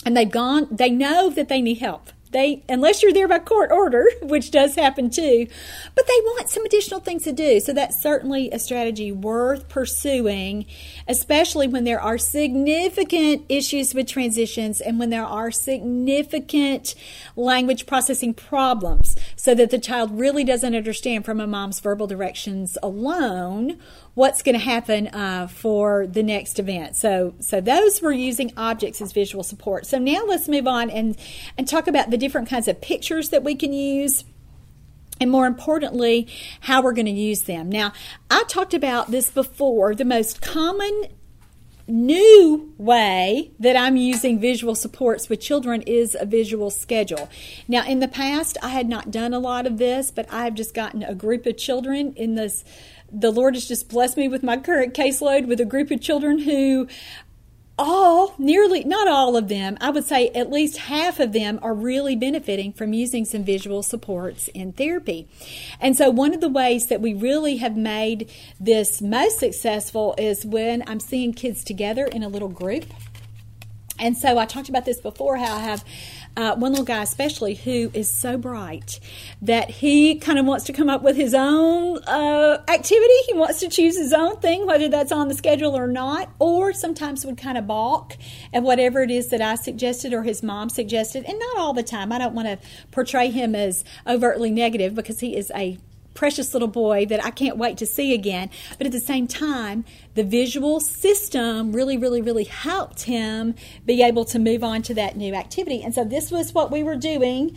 and 0.07 0.15
they've 0.15 0.31
gone 0.31 0.69
they 0.71 0.89
know 0.89 1.29
that 1.29 1.49
they 1.49 1.61
need 1.61 1.79
help. 1.79 2.09
They 2.31 2.63
unless 2.69 3.03
you're 3.03 3.11
there 3.11 3.27
by 3.27 3.39
court 3.39 3.71
order 3.71 4.05
which 4.21 4.51
does 4.51 4.75
happen 4.75 5.09
too 5.09 5.47
but 5.95 6.07
they 6.07 6.19
want 6.23 6.49
some 6.49 6.65
additional 6.65 7.01
things 7.01 7.23
to 7.23 7.33
do. 7.33 7.59
So 7.59 7.73
that's 7.73 8.01
certainly 8.01 8.49
a 8.51 8.57
strategy 8.57 9.11
worth 9.11 9.67
pursuing 9.67 10.65
especially 11.09 11.67
when 11.67 11.83
there 11.83 11.99
are 11.99 12.17
significant 12.17 13.43
issues 13.49 13.93
with 13.93 14.07
transitions 14.07 14.79
and 14.79 14.97
when 14.97 15.09
there 15.09 15.25
are 15.25 15.51
significant 15.51 16.95
language 17.35 17.85
processing 17.85 18.33
problems 18.33 19.13
so 19.35 19.53
that 19.55 19.71
the 19.71 19.79
child 19.79 20.17
really 20.17 20.45
doesn't 20.45 20.73
understand 20.73 21.25
from 21.25 21.41
a 21.41 21.47
mom's 21.47 21.81
verbal 21.81 22.07
directions 22.07 22.77
alone 22.81 23.77
what's 24.17 24.41
going 24.41 24.53
to 24.53 24.59
happen 24.59 25.07
uh, 25.09 25.45
for 25.45 26.07
the 26.07 26.23
next 26.23 26.57
event. 26.57 26.95
So, 26.95 27.35
so 27.39 27.61
those 27.61 28.01
were 28.01 28.11
using 28.11 28.51
objects 28.57 28.99
as 28.99 29.11
visual 29.11 29.43
support. 29.43 29.85
So 29.85 29.99
now 29.99 30.23
let's 30.25 30.47
move 30.47 30.65
on 30.65 30.89
and 30.89 31.15
and 31.55 31.67
talk 31.67 31.87
about 31.87 32.09
the 32.09 32.17
different 32.17 32.49
kinds 32.49 32.67
of 32.67 32.81
pictures 32.81 33.29
that 33.29 33.43
we 33.43 33.53
can 33.53 33.73
use 33.73 34.25
and 35.21 35.29
more 35.29 35.45
importantly, 35.45 36.27
how 36.61 36.81
we're 36.81 36.93
going 36.93 37.05
to 37.05 37.11
use 37.11 37.43
them. 37.43 37.69
Now, 37.69 37.93
I 38.29 38.43
talked 38.47 38.73
about 38.73 39.11
this 39.11 39.29
before. 39.29 39.93
The 39.93 40.05
most 40.05 40.41
common 40.41 41.05
new 41.87 42.73
way 42.77 43.51
that 43.59 43.75
I'm 43.75 43.95
using 43.95 44.39
visual 44.39 44.75
supports 44.75 45.29
with 45.29 45.39
children 45.39 45.81
is 45.83 46.15
a 46.19 46.25
visual 46.25 46.69
schedule. 46.69 47.29
Now, 47.67 47.85
in 47.85 47.99
the 47.99 48.07
past, 48.07 48.57
I 48.61 48.69
had 48.69 48.89
not 48.89 49.09
done 49.09 49.33
a 49.33 49.39
lot 49.39 49.65
of 49.65 49.77
this, 49.77 50.11
but 50.11 50.31
I've 50.31 50.53
just 50.53 50.73
gotten 50.73 51.01
a 51.01 51.15
group 51.15 51.45
of 51.45 51.57
children 51.57 52.13
in 52.15 52.35
this 52.35 52.63
the 53.11 53.31
Lord 53.31 53.55
has 53.55 53.67
just 53.67 53.89
blessed 53.89 54.17
me 54.17 54.27
with 54.27 54.43
my 54.43 54.57
current 54.57 54.93
caseload 54.93 55.47
with 55.47 55.59
a 55.59 55.65
group 55.65 55.91
of 55.91 56.01
children 56.01 56.39
who 56.39 56.87
all, 57.79 58.33
nearly, 58.39 58.83
not 58.83 59.07
all 59.07 59.37
of 59.37 59.49
them, 59.49 59.77
I 59.79 59.91
would 59.91 60.03
say 60.03 60.29
at 60.29 60.51
least 60.51 60.77
half 60.77 61.19
of 61.19 61.31
them 61.31 61.59
are 61.61 61.75
really 61.75 62.15
benefiting 62.15 62.73
from 62.73 62.93
using 62.93 63.23
some 63.23 63.43
visual 63.43 63.83
supports 63.83 64.47
in 64.49 64.73
therapy. 64.73 65.27
And 65.79 65.95
so, 65.95 66.09
one 66.09 66.33
of 66.33 66.41
the 66.41 66.49
ways 66.49 66.87
that 66.87 67.01
we 67.01 67.13
really 67.13 67.57
have 67.57 67.77
made 67.77 68.31
this 68.59 69.01
most 69.01 69.39
successful 69.39 70.15
is 70.17 70.45
when 70.45 70.83
I'm 70.87 70.99
seeing 70.99 71.33
kids 71.33 71.63
together 71.63 72.05
in 72.05 72.23
a 72.23 72.29
little 72.29 72.47
group. 72.47 72.85
And 73.99 74.17
so, 74.17 74.39
I 74.39 74.45
talked 74.45 74.69
about 74.69 74.85
this 74.85 74.99
before 74.99 75.37
how 75.37 75.57
I 75.57 75.59
have 75.59 75.85
uh, 76.37 76.55
one 76.55 76.71
little 76.71 76.85
guy 76.85 77.01
especially 77.01 77.55
who 77.55 77.89
is 77.93 78.09
so 78.09 78.37
bright 78.37 78.99
that 79.41 79.69
he 79.69 80.15
kind 80.15 80.37
of 80.37 80.45
wants 80.45 80.65
to 80.65 80.73
come 80.73 80.87
up 80.87 81.01
with 81.01 81.15
his 81.15 81.33
own 81.33 81.97
uh, 82.03 82.63
activity. 82.67 83.13
He 83.25 83.33
wants 83.33 83.59
to 83.61 83.67
choose 83.67 83.97
his 83.97 84.13
own 84.13 84.39
thing, 84.39 84.67
whether 84.67 84.87
that's 84.87 85.11
on 85.11 85.27
the 85.27 85.33
schedule 85.33 85.75
or 85.75 85.87
not, 85.87 86.29
or 86.37 86.73
sometimes 86.73 87.25
would 87.25 87.37
kind 87.37 87.57
of 87.57 87.65
balk 87.65 88.15
at 88.53 88.61
whatever 88.61 89.01
it 89.01 89.09
is 89.09 89.29
that 89.29 89.41
I 89.41 89.55
suggested 89.55 90.13
or 90.13 90.21
his 90.23 90.43
mom 90.43 90.69
suggested. 90.69 91.25
And 91.25 91.39
not 91.39 91.57
all 91.57 91.73
the 91.73 91.83
time. 91.83 92.11
I 92.11 92.19
don't 92.19 92.35
want 92.35 92.47
to 92.47 92.59
portray 92.91 93.31
him 93.31 93.55
as 93.55 93.83
overtly 94.05 94.51
negative 94.51 94.93
because 94.93 95.19
he 95.19 95.35
is 95.35 95.51
a 95.55 95.79
precious 96.17 96.53
little 96.53 96.67
boy 96.67 97.05
that 97.05 97.23
I 97.23 97.29
can't 97.29 97.57
wait 97.57 97.77
to 97.77 97.85
see 97.85 98.13
again. 98.13 98.49
But 98.79 98.87
at 98.87 98.91
the 98.91 98.99
same 98.99 99.27
time, 99.27 99.85
the 100.15 100.23
visual 100.23 100.79
system 100.79 101.71
really, 101.71 101.95
really, 101.95 102.21
really 102.21 102.45
helped 102.45 103.03
him 103.03 103.53
be 103.85 104.01
able 104.01 104.25
to 104.25 104.39
move 104.39 104.63
on 104.63 104.81
to 104.83 104.95
that 104.95 105.15
new 105.15 105.35
activity. 105.35 105.83
And 105.83 105.93
so 105.93 106.03
this 106.03 106.31
was 106.31 106.53
what 106.53 106.71
we 106.71 106.81
were 106.81 106.95
doing 106.95 107.55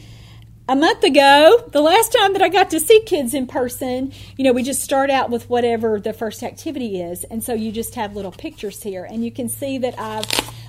a 0.68 0.76
month 0.76 1.02
ago, 1.02 1.64
the 1.72 1.80
last 1.80 2.12
time 2.12 2.32
that 2.34 2.42
I 2.42 2.48
got 2.48 2.70
to 2.70 2.78
see 2.78 3.00
kids 3.00 3.34
in 3.34 3.48
person, 3.48 4.12
you 4.36 4.44
know, 4.44 4.52
we 4.52 4.62
just 4.62 4.82
start 4.82 5.10
out 5.10 5.28
with 5.28 5.50
whatever 5.50 5.98
the 5.98 6.12
first 6.12 6.44
activity 6.44 7.00
is. 7.00 7.24
And 7.24 7.42
so 7.42 7.54
you 7.54 7.72
just 7.72 7.96
have 7.96 8.14
little 8.14 8.30
pictures 8.30 8.82
here. 8.82 9.04
And 9.04 9.24
you 9.24 9.32
can 9.32 9.48
see 9.48 9.78
that 9.78 9.98
I've 9.98 10.26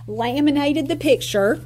laminated 0.07 0.87
the 0.87 0.95
picture 0.95 1.61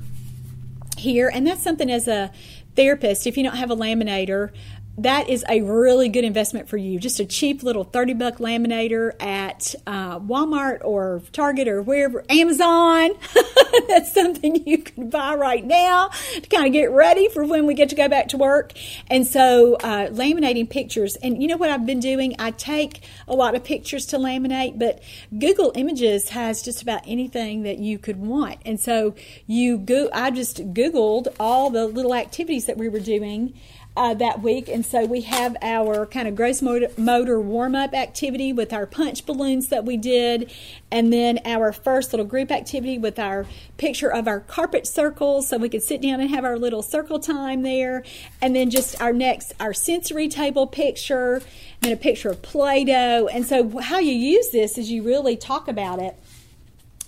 here. 0.97 1.31
And 1.33 1.47
that's 1.47 1.63
something 1.63 1.89
as 1.89 2.09
a 2.09 2.31
therapist, 2.75 3.25
if 3.25 3.37
you 3.37 3.43
don't 3.43 3.55
have 3.55 3.71
a 3.71 3.75
laminator, 3.75 4.51
that 4.97 5.29
is 5.29 5.43
a 5.49 5.61
really 5.61 6.07
good 6.07 6.23
investment 6.23 6.69
for 6.69 6.77
you. 6.77 6.99
Just 6.99 7.19
a 7.19 7.25
cheap 7.25 7.63
little 7.63 7.83
30 7.83 8.13
buck 8.13 8.37
laminator 8.37 9.11
at 9.21 9.75
uh, 9.85 10.19
Walmart 10.19 10.79
or 10.83 11.21
Target 11.33 11.67
or 11.67 11.81
wherever, 11.81 12.23
Amazon. 12.29 13.11
That's 13.89 14.13
something 14.13 14.65
you 14.65 14.77
can 14.77 15.09
buy 15.09 15.35
right 15.35 15.65
now 15.65 16.09
to 16.33 16.47
kind 16.49 16.65
of 16.65 16.71
get 16.71 16.91
ready 16.91 17.27
for 17.27 17.43
when 17.43 17.65
we 17.65 17.73
get 17.73 17.89
to 17.89 17.95
go 17.95 18.07
back 18.07 18.29
to 18.29 18.37
work. 18.37 18.71
And 19.07 19.27
so, 19.27 19.75
uh, 19.75 20.07
laminating 20.07 20.69
pictures. 20.69 21.17
And 21.17 21.41
you 21.41 21.49
know 21.49 21.57
what 21.57 21.69
I've 21.69 21.85
been 21.85 21.99
doing? 21.99 22.35
I 22.39 22.51
take 22.51 23.03
a 23.27 23.35
lot 23.35 23.53
of 23.53 23.65
pictures 23.65 24.05
to 24.07 24.17
laminate, 24.17 24.79
but 24.79 25.03
Google 25.37 25.73
Images 25.75 26.29
has 26.29 26.61
just 26.61 26.81
about 26.81 27.01
anything 27.05 27.63
that 27.63 27.79
you 27.79 27.99
could 27.99 28.17
want. 28.17 28.59
And 28.65 28.79
so, 28.79 29.13
you 29.45 29.77
go, 29.77 30.09
I 30.13 30.31
just 30.31 30.73
Googled 30.73 31.27
all 31.37 31.69
the 31.69 31.85
little 31.85 32.15
activities 32.15 32.65
that 32.65 32.77
we 32.77 32.87
were 32.87 32.99
doing 32.99 33.53
uh, 33.95 34.13
that 34.15 34.41
week. 34.41 34.67
And 34.67 34.85
so 34.85 35.05
we 35.05 35.21
have 35.21 35.55
our 35.61 36.05
kind 36.05 36.27
of 36.27 36.35
gross 36.35 36.61
motor, 36.61 36.87
motor 36.97 37.39
warm 37.39 37.75
up 37.75 37.93
activity 37.93 38.51
with 38.51 38.73
our 38.73 38.85
punch 38.85 39.25
balloons 39.25 39.69
that 39.69 39.85
we 39.85 39.97
did, 39.97 40.51
and 40.91 41.11
then 41.13 41.39
our 41.45 41.71
first 41.71 42.11
little 42.11 42.25
group 42.25 42.51
activity 42.51 42.97
with 42.97 43.17
our 43.19 43.45
picture 43.77 44.11
of 44.11 44.27
our 44.27 44.39
carpet 44.41 44.87
circles 44.87 45.49
so 45.49 45.57
we 45.57 45.69
could 45.69 45.83
sit 45.83 46.01
down 46.01 46.19
and 46.19 46.29
have 46.29 46.43
our 46.43 46.57
little 46.57 46.81
circle 46.81 47.19
time 47.19 47.61
there. 47.61 48.03
And 48.41 48.55
then 48.55 48.69
just 48.69 49.01
our 49.01 49.13
next, 49.13 49.53
our 49.59 49.73
sensory 49.73 50.27
table 50.27 50.67
picture, 50.67 51.41
and 51.81 51.93
a 51.93 51.97
picture 51.97 52.29
of 52.29 52.41
Play 52.41 52.83
Doh. 52.83 53.27
And 53.27 53.45
so, 53.45 53.79
how 53.79 53.99
you 53.99 54.13
use 54.13 54.49
this 54.49 54.77
is 54.77 54.91
you 54.91 55.03
really 55.03 55.37
talk 55.37 55.67
about 55.67 55.99
it. 55.99 56.15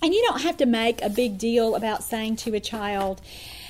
And 0.00 0.14
you 0.14 0.22
don't 0.28 0.42
have 0.42 0.56
to 0.58 0.66
make 0.66 1.02
a 1.02 1.10
big 1.10 1.38
deal 1.38 1.74
about 1.74 2.04
saying 2.04 2.36
to 2.36 2.54
a 2.54 2.60
child, 2.60 3.20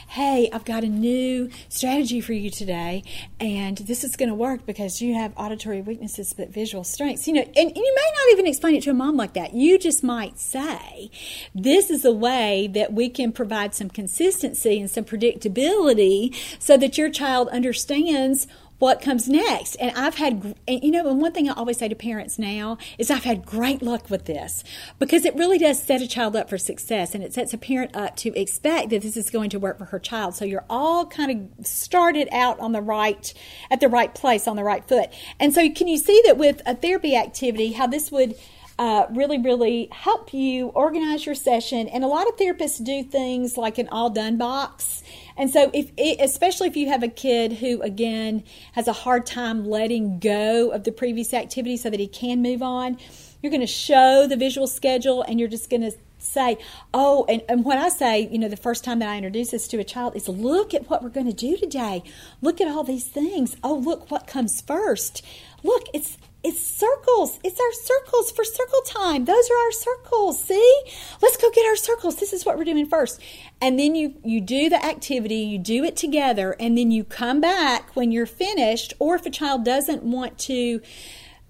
hey, 0.09 0.49
I've 0.53 0.64
got 0.64 0.85
a 0.85 0.88
new 0.88 1.51
strategy 1.68 2.23
for 2.23 2.33
you 2.33 2.51
today, 2.51 3.05
and 3.38 3.77
this 3.77 4.03
is 4.03 4.16
going 4.16 4.31
to 4.31 4.35
work 4.35 4.64
because 4.64 5.03
you 5.03 5.14
have 5.14 5.35
auditory 5.37 5.83
weaknesses 5.83 6.33
but 6.33 6.49
visual 6.49 6.83
strengths. 6.83 7.29
You 7.29 7.35
know, 7.35 7.42
and, 7.42 7.57
and 7.57 7.77
you 7.77 7.94
may 7.94 8.11
not 8.16 8.33
even 8.33 8.47
explain 8.47 8.75
it 8.75 8.83
to 8.85 8.90
a 8.90 8.94
mom 8.94 9.18
like 9.18 9.35
that. 9.35 9.53
You 9.53 9.79
just 9.79 10.03
might 10.03 10.38
say, 10.38 11.11
this 11.55 11.90
is 11.90 12.07
a 12.07 12.12
way 12.12 12.68
that 12.73 12.94
we 12.94 13.11
can 13.11 13.33
provide 13.33 13.75
some 13.75 13.90
consistency 13.90 14.81
and 14.81 14.90
some 14.90 15.05
predictability 15.05 16.35
so 16.59 16.79
that 16.79 16.97
your 16.97 17.11
child 17.11 17.49
understands 17.49 18.47
what 18.79 19.03
comes 19.03 19.29
next. 19.29 19.75
And 19.77 19.97
I've 19.97 20.17
had, 20.17 20.55
and 20.67 20.83
you 20.83 20.91
know, 20.91 21.09
and 21.09 21.21
one 21.21 21.33
thing 21.33 21.49
I 21.49 21.53
always 21.53 21.79
say 21.79 21.88
to 21.88 21.95
parents 21.95 22.38
now 22.38 22.79
is 22.99 23.11
I've 23.11 23.25
had 23.25 23.45
great 23.45 23.83
luck 23.83 24.11
with 24.11 24.27
this 24.27 24.62
because 24.99 25.25
it 25.25 25.35
really 25.35 25.59
does 25.59 25.83
set 25.83 26.01
a 26.01 26.07
child 26.07 26.37
up 26.37 26.49
for 26.49 26.59
success 26.59 27.14
and 27.14 27.25
it 27.25 27.33
sets 27.33 27.53
a 27.53 27.59
parent 27.59 27.95
up 27.97 28.17
to 28.17 28.38
expect 28.38 28.91
that 28.91 29.03
this 29.03 29.17
is 29.17 29.31
going 29.31 29.51
to 29.51 29.59
work 29.59 29.79
for 29.79 29.87
her 29.87 29.99
child. 29.99 30.35
So 30.35 30.45
you're 30.45 30.64
all 30.71 31.07
kind 31.07 31.51
of 31.59 31.67
started 31.67 32.29
out 32.33 32.59
on 32.61 32.73
the 32.73 32.83
right, 32.83 33.33
at 33.71 33.81
the 33.81 33.88
right 33.88 34.14
place, 34.14 34.47
on 34.47 34.57
the 34.57 34.64
right 34.64 34.87
foot. 34.87 35.11
And 35.41 35.53
so 35.53 35.69
can 35.71 35.88
you 35.88 35.99
see 35.99 36.23
that 36.27 36.38
with 36.38 36.62
a 36.67 36.75
therapy 36.75 37.17
activity, 37.17 37.73
how 37.73 37.87
this 37.87 38.12
would 38.12 38.37
uh, 38.79 39.07
really, 39.11 39.38
really 39.38 39.88
help 39.91 40.33
you 40.33 40.69
organize 40.69 41.27
your 41.27 41.35
session. 41.35 41.88
And 41.88 42.05
a 42.05 42.07
lot 42.07 42.29
of 42.29 42.37
therapists 42.37 42.83
do 42.83 43.03
things 43.03 43.57
like 43.57 43.77
an 43.79 43.88
all 43.88 44.09
done 44.09 44.37
box. 44.37 45.03
And 45.38 45.51
so, 45.51 45.70
if 45.72 45.92
it, 45.96 46.20
especially 46.20 46.66
if 46.66 46.77
you 46.77 46.88
have 46.88 47.05
a 47.05 47.09
kid 47.09 47.55
who, 47.55 47.81
again, 47.81 48.42
has 48.72 48.88
a 48.88 48.92
hard 48.92 49.24
time 49.24 49.64
letting 49.64 50.18
go 50.18 50.70
of 50.70 50.83
the 50.85 50.92
previous 50.92 51.33
activity 51.33 51.77
so 51.77 51.88
that 51.88 52.01
he 52.01 52.09
can 52.09 52.42
move 52.42 52.62
on, 52.62 52.98
you're 53.40 53.51
going 53.51 53.61
to 53.61 53.66
show 53.66 54.27
the 54.27 54.37
visual 54.37 54.66
schedule 54.66 55.22
and 55.22 55.38
you're 55.38 55.48
just 55.48 55.70
going 55.70 55.83
to 55.83 55.92
say, 56.18 56.59
oh, 56.92 57.24
and, 57.29 57.42
and 57.48 57.64
what 57.64 57.79
I 57.79 57.88
say, 57.88 58.29
you 58.29 58.38
know, 58.38 58.48
the 58.48 58.57
first 58.57 58.83
time 58.83 58.98
that 58.98 59.09
I 59.09 59.16
introduce 59.16 59.53
this 59.53 59.68
to 59.68 59.79
a 59.79 59.85
child 59.85 60.16
is 60.16 60.29
look 60.29 60.74
at 60.74 60.90
what 60.90 61.03
we're 61.03 61.09
going 61.09 61.27
to 61.27 61.33
do 61.33 61.57
today. 61.57 62.03
Look 62.42 62.61
at 62.61 62.68
all 62.68 62.83
these 62.83 63.07
things. 63.07 63.57
Oh, 63.62 63.74
look 63.74 64.11
what 64.11 64.27
comes 64.27 64.61
first. 64.61 65.24
Look, 65.62 65.87
it's 65.94 66.17
it's 66.44 66.64
circles. 66.64 67.40
It's 67.42 67.61
our 67.61 67.72
circles 67.72 68.31
for 68.31 68.44
circle 68.44 68.81
time. 68.87 69.24
Those 69.24 69.51
are 69.51 69.59
our 69.59 69.72
circles. 69.72 70.44
See? 70.44 70.83
Let's 71.20 71.37
go 71.37 71.51
get 71.51 71.66
our 71.66 71.77
circles. 71.77 72.16
This 72.16 72.33
is 72.33 72.46
what 72.46 72.57
we're 72.57 72.64
doing 72.64 72.87
first. 72.87 73.20
And 73.61 73.79
then 73.79 73.94
you 73.96 74.14
you 74.22 74.40
do 74.40 74.68
the 74.68 74.85
activity, 74.85 75.37
you 75.37 75.59
do 75.59 75.83
it 75.83 75.96
together, 75.96 76.55
and 76.61 76.79
then 76.79 76.90
you 76.92 77.03
come 77.03 77.40
back 77.40 77.94
when 77.96 78.12
you're 78.12 78.27
finished 78.27 78.94
or 79.01 79.16
if 79.16 79.27
a 79.27 79.31
child 79.31 79.64
doesn't 79.64 80.05
want 80.05 80.38
to 80.40 80.81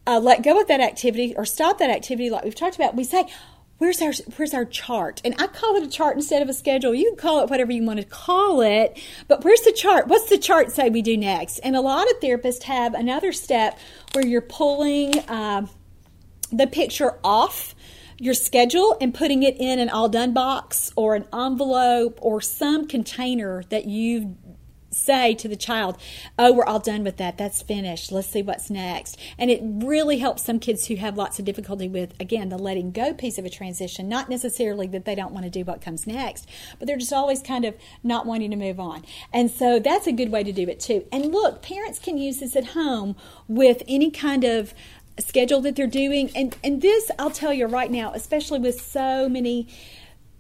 uh, 0.07 0.19
let 0.19 0.43
go 0.43 0.59
of 0.59 0.69
that 0.69 0.81
activity 0.81 1.35
or 1.37 1.45
stop 1.45 1.79
that 1.79 1.91
activity 1.91 2.31
like 2.31 2.43
we've 2.43 2.55
talked 2.55 2.77
about, 2.77 2.97
we 2.97 3.05
say, 3.05 3.27
where's 3.79 4.03
our 4.03 4.13
where's 4.37 4.55
our 4.55 4.65
chart? 4.65 5.21
And 5.25 5.35
i 5.39 5.47
call 5.47 5.77
it 5.77 5.83
a 5.83 5.89
chart 5.89 6.17
instead 6.17 6.43
of 6.43 6.49
a 6.49 6.55
schedule. 6.55 6.95
You 6.95 7.11
can 7.11 7.17
call 7.17 7.43
it 7.43 7.51
whatever 7.51 7.73
you 7.73 7.83
want 7.85 8.01
to 8.01 8.07
call 8.07 8.61
it 8.61 8.99
but 9.27 9.45
where's 9.45 9.63
the 9.63 9.73
chart? 9.73 10.09
What's 10.09 10.29
the 10.29 10.39
chart 10.39 10.71
say 10.71 10.91
we 10.91 11.03
do 11.03 11.17
next? 11.17 11.59
And 11.61 11.77
a 11.77 11.81
lot 11.81 12.11
of 12.11 12.21
therapists 12.21 12.65
have 12.65 12.95
another 12.95 13.33
step 13.33 13.79
where 14.13 14.27
you're 14.27 14.41
pulling 14.41 15.19
uh, 15.21 15.67
the 16.53 16.67
picture 16.67 17.19
off 17.25 17.75
your 18.19 18.35
schedule 18.35 18.97
and 19.01 19.15
putting 19.15 19.45
it 19.45 19.57
in 19.59 19.79
an 19.79 19.89
all 19.89 20.09
done 20.09 20.35
box 20.35 20.93
or 20.97 21.15
an 21.15 21.25
envelope 21.33 22.19
or 22.21 22.41
some 22.41 22.87
container 22.87 23.63
that 23.71 23.87
you've 23.87 24.27
say 24.99 25.35
to 25.35 25.49
the 25.49 25.57
child, 25.57 25.97
Oh, 26.39 26.53
we're 26.53 26.65
all 26.65 26.79
done 26.79 27.05
with 27.05 27.17
that. 27.19 27.39
That's 27.39 27.63
finished. 27.63 28.13
Let's 28.13 28.29
see 28.29 28.43
what's 28.43 28.71
next. 28.71 29.19
And 29.39 29.51
it 29.51 29.61
really 29.63 30.19
helps 30.19 30.45
some 30.45 30.59
kids 30.59 30.87
who 30.87 30.97
have 30.97 31.17
lots 31.17 31.39
of 31.39 31.45
difficulty 31.45 31.89
with, 31.89 32.15
again, 32.21 32.49
the 32.49 32.59
letting 32.59 32.93
go 32.93 33.15
piece 33.15 33.39
of 33.39 33.45
a 33.45 33.51
transition. 33.51 34.09
Not 34.09 34.29
necessarily 34.29 34.87
that 34.89 35.05
they 35.05 35.15
don't 35.15 35.33
want 35.33 35.45
to 35.45 35.51
do 35.51 35.65
what 35.65 35.81
comes 35.81 36.07
next, 36.07 36.49
but 36.79 36.87
they're 36.87 36.97
just 36.97 37.13
always 37.13 37.43
kind 37.43 37.65
of 37.65 37.75
not 38.03 38.27
wanting 38.27 38.51
to 38.51 38.57
move 38.57 38.81
on. 38.81 39.05
And 39.33 39.51
so 39.51 39.79
that's 39.79 40.07
a 40.07 40.13
good 40.13 40.31
way 40.31 40.43
to 40.43 40.53
do 40.53 40.69
it 40.69 40.81
too. 40.81 41.07
And 41.13 41.33
look, 41.33 41.63
parents 41.63 41.99
can 41.99 42.19
use 42.19 42.39
this 42.39 42.57
at 42.57 42.67
home 42.69 43.17
with 43.47 43.83
any 43.89 44.11
kind 44.11 44.45
of 44.45 44.75
schedule 45.19 45.61
that 45.63 45.77
they're 45.77 45.87
doing. 45.87 46.31
And, 46.35 46.57
and 46.63 46.81
this, 46.81 47.11
I'll 47.19 47.31
tell 47.31 47.53
you 47.53 47.67
right 47.67 47.91
now, 47.91 48.13
especially 48.13 48.59
with 48.59 48.81
so 48.81 49.29
many 49.29 49.69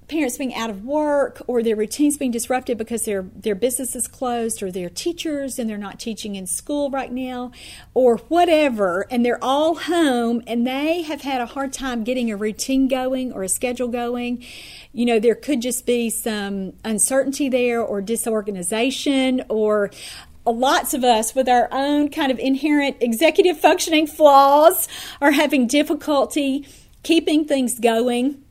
parents 0.08 0.38
being 0.38 0.54
out 0.54 0.70
of 0.70 0.84
work 0.84 1.42
or 1.46 1.62
their 1.62 1.76
routines 1.76 2.16
being 2.16 2.30
disrupted 2.30 2.78
because 2.78 3.04
their 3.04 3.22
their 3.34 3.54
business 3.54 3.94
is 3.94 4.08
closed 4.08 4.62
or 4.62 4.72
their 4.72 4.88
teachers 4.88 5.58
and 5.58 5.68
they're 5.68 5.76
not 5.76 6.00
teaching 6.00 6.34
in 6.34 6.46
school 6.46 6.90
right 6.90 7.12
now 7.12 7.52
or 7.92 8.16
whatever 8.28 9.06
and 9.10 9.24
they're 9.24 9.42
all 9.44 9.74
home 9.74 10.42
and 10.46 10.66
they 10.66 11.02
have 11.02 11.20
had 11.20 11.40
a 11.40 11.46
hard 11.46 11.72
time 11.72 12.04
getting 12.04 12.30
a 12.30 12.36
routine 12.36 12.88
going 12.88 13.32
or 13.32 13.42
a 13.42 13.48
schedule 13.48 13.88
going 13.88 14.42
you 14.92 15.04
know 15.04 15.20
there 15.20 15.34
could 15.34 15.60
just 15.60 15.84
be 15.84 16.08
some 16.08 16.72
uncertainty 16.84 17.48
there 17.48 17.80
or 17.80 18.00
disorganization 18.00 19.44
or 19.50 19.90
lots 20.46 20.94
of 20.94 21.04
us 21.04 21.34
with 21.34 21.46
our 21.46 21.68
own 21.70 22.08
kind 22.08 22.32
of 22.32 22.38
inherent 22.38 22.96
executive 23.00 23.60
functioning 23.60 24.06
flaws 24.06 24.88
are 25.20 25.32
having 25.32 25.66
difficulty 25.66 26.66
keeping 27.02 27.44
things 27.44 27.78
going 27.78 28.42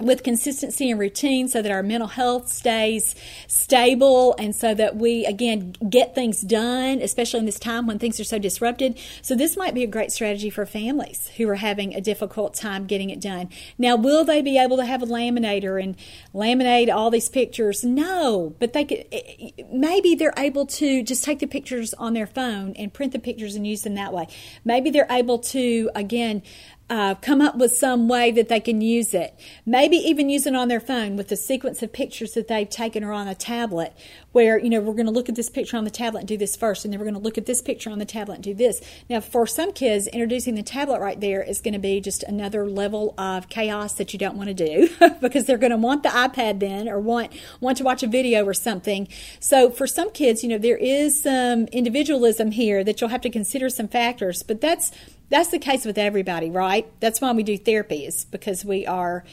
with 0.00 0.22
consistency 0.22 0.90
and 0.90 1.00
routine 1.00 1.48
so 1.48 1.62
that 1.62 1.72
our 1.72 1.82
mental 1.82 2.08
health 2.08 2.48
stays 2.48 3.14
stable 3.46 4.34
and 4.38 4.54
so 4.54 4.74
that 4.74 4.96
we 4.96 5.24
again 5.24 5.74
get 5.88 6.14
things 6.14 6.42
done 6.42 7.00
especially 7.00 7.40
in 7.40 7.46
this 7.46 7.58
time 7.58 7.86
when 7.86 7.98
things 7.98 8.20
are 8.20 8.24
so 8.24 8.38
disrupted. 8.38 8.98
So 9.22 9.34
this 9.34 9.56
might 9.56 9.74
be 9.74 9.82
a 9.82 9.86
great 9.86 10.12
strategy 10.12 10.50
for 10.50 10.66
families 10.66 11.30
who 11.36 11.48
are 11.48 11.56
having 11.56 11.94
a 11.94 12.00
difficult 12.00 12.54
time 12.54 12.86
getting 12.86 13.10
it 13.10 13.20
done. 13.20 13.48
Now 13.78 13.96
will 13.96 14.24
they 14.24 14.42
be 14.42 14.58
able 14.58 14.76
to 14.76 14.84
have 14.84 15.02
a 15.02 15.06
laminator 15.06 15.82
and 15.82 15.96
laminate 16.34 16.92
all 16.92 17.10
these 17.10 17.28
pictures? 17.28 17.84
No 17.84 18.54
but 18.58 18.72
they 18.72 18.84
could 18.84 19.04
eh, 19.12 19.50
maybe 19.72 20.14
they're 20.14 20.34
able 20.36 20.66
to 20.66 21.02
just 21.02 21.24
take 21.24 21.38
the 21.38 21.46
pictures 21.46 21.94
on 21.94 22.14
their 22.14 22.26
phone 22.26 22.74
and 22.76 22.92
print 22.92 23.12
the 23.12 23.18
pictures 23.18 23.54
and 23.54 23.66
use 23.66 23.82
them 23.82 23.94
that 23.94 24.12
way. 24.12 24.26
Maybe 24.64 24.90
they're 24.90 25.06
able 25.10 25.38
to 25.38 25.90
again 25.94 26.42
uh, 26.88 27.16
come 27.16 27.40
up 27.40 27.56
with 27.56 27.76
some 27.76 28.06
way 28.06 28.30
that 28.30 28.48
they 28.48 28.60
can 28.60 28.80
use 28.80 29.12
it. 29.12 29.38
Maybe 29.64 29.96
even 29.96 30.28
use 30.28 30.46
it 30.46 30.54
on 30.54 30.68
their 30.68 30.80
phone 30.80 31.16
with 31.16 31.32
a 31.32 31.36
sequence 31.36 31.82
of 31.82 31.92
pictures 31.92 32.32
that 32.34 32.46
they've 32.46 32.68
taken 32.68 33.02
or 33.02 33.12
on 33.12 33.26
a 33.26 33.34
tablet 33.34 33.92
where, 34.32 34.58
you 34.58 34.70
know, 34.70 34.80
we're 34.80 34.94
going 34.94 35.06
to 35.06 35.12
look 35.12 35.28
at 35.28 35.34
this 35.34 35.50
picture 35.50 35.76
on 35.76 35.84
the 35.84 35.90
tablet 35.90 36.20
and 36.20 36.28
do 36.28 36.36
this 36.36 36.54
first, 36.54 36.84
and 36.84 36.92
then 36.92 37.00
we're 37.00 37.06
going 37.06 37.14
to 37.14 37.20
look 37.20 37.38
at 37.38 37.46
this 37.46 37.60
picture 37.60 37.90
on 37.90 37.98
the 37.98 38.04
tablet 38.04 38.34
and 38.34 38.44
do 38.44 38.54
this. 38.54 38.80
Now, 39.08 39.20
for 39.20 39.46
some 39.46 39.72
kids, 39.72 40.06
introducing 40.08 40.54
the 40.54 40.62
tablet 40.62 41.00
right 41.00 41.20
there 41.20 41.42
is 41.42 41.60
going 41.60 41.74
to 41.74 41.80
be 41.80 42.00
just 42.00 42.22
another 42.22 42.68
level 42.68 43.14
of 43.18 43.48
chaos 43.48 43.94
that 43.94 44.12
you 44.12 44.18
don't 44.18 44.36
want 44.36 44.48
to 44.48 44.54
do 44.54 44.88
because 45.20 45.46
they're 45.46 45.58
going 45.58 45.70
to 45.70 45.76
want 45.76 46.02
the 46.02 46.10
iPad 46.10 46.60
then 46.60 46.88
or 46.88 47.00
want, 47.00 47.32
want 47.60 47.78
to 47.78 47.84
watch 47.84 48.02
a 48.02 48.06
video 48.06 48.44
or 48.44 48.54
something. 48.54 49.08
So 49.40 49.70
for 49.70 49.86
some 49.86 50.10
kids, 50.10 50.42
you 50.42 50.48
know, 50.48 50.58
there 50.58 50.76
is 50.76 51.22
some 51.22 51.66
individualism 51.66 52.52
here 52.52 52.84
that 52.84 53.00
you'll 53.00 53.10
have 53.10 53.22
to 53.22 53.30
consider 53.30 53.68
some 53.70 53.88
factors, 53.88 54.42
but 54.42 54.60
that's 54.60 54.92
that's 55.28 55.50
the 55.50 55.58
case 55.58 55.84
with 55.84 55.98
everybody, 55.98 56.50
right? 56.50 56.88
That's 57.00 57.20
why 57.20 57.32
we 57.32 57.42
do 57.42 57.56
therapy, 57.56 58.06
is 58.06 58.24
because 58.24 58.64
we 58.64 58.86
are 58.86 59.24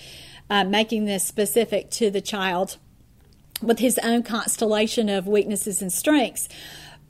uh, 0.50 0.64
making 0.64 1.06
this 1.06 1.26
specific 1.26 1.90
to 1.92 2.10
the 2.10 2.22
child 2.22 2.78
with 3.62 3.80
his 3.80 4.00
own 4.00 4.24
constellation 4.24 5.10
of 5.10 5.28
weaknesses 5.28 5.82
and 5.82 5.92
strengths. 5.92 6.50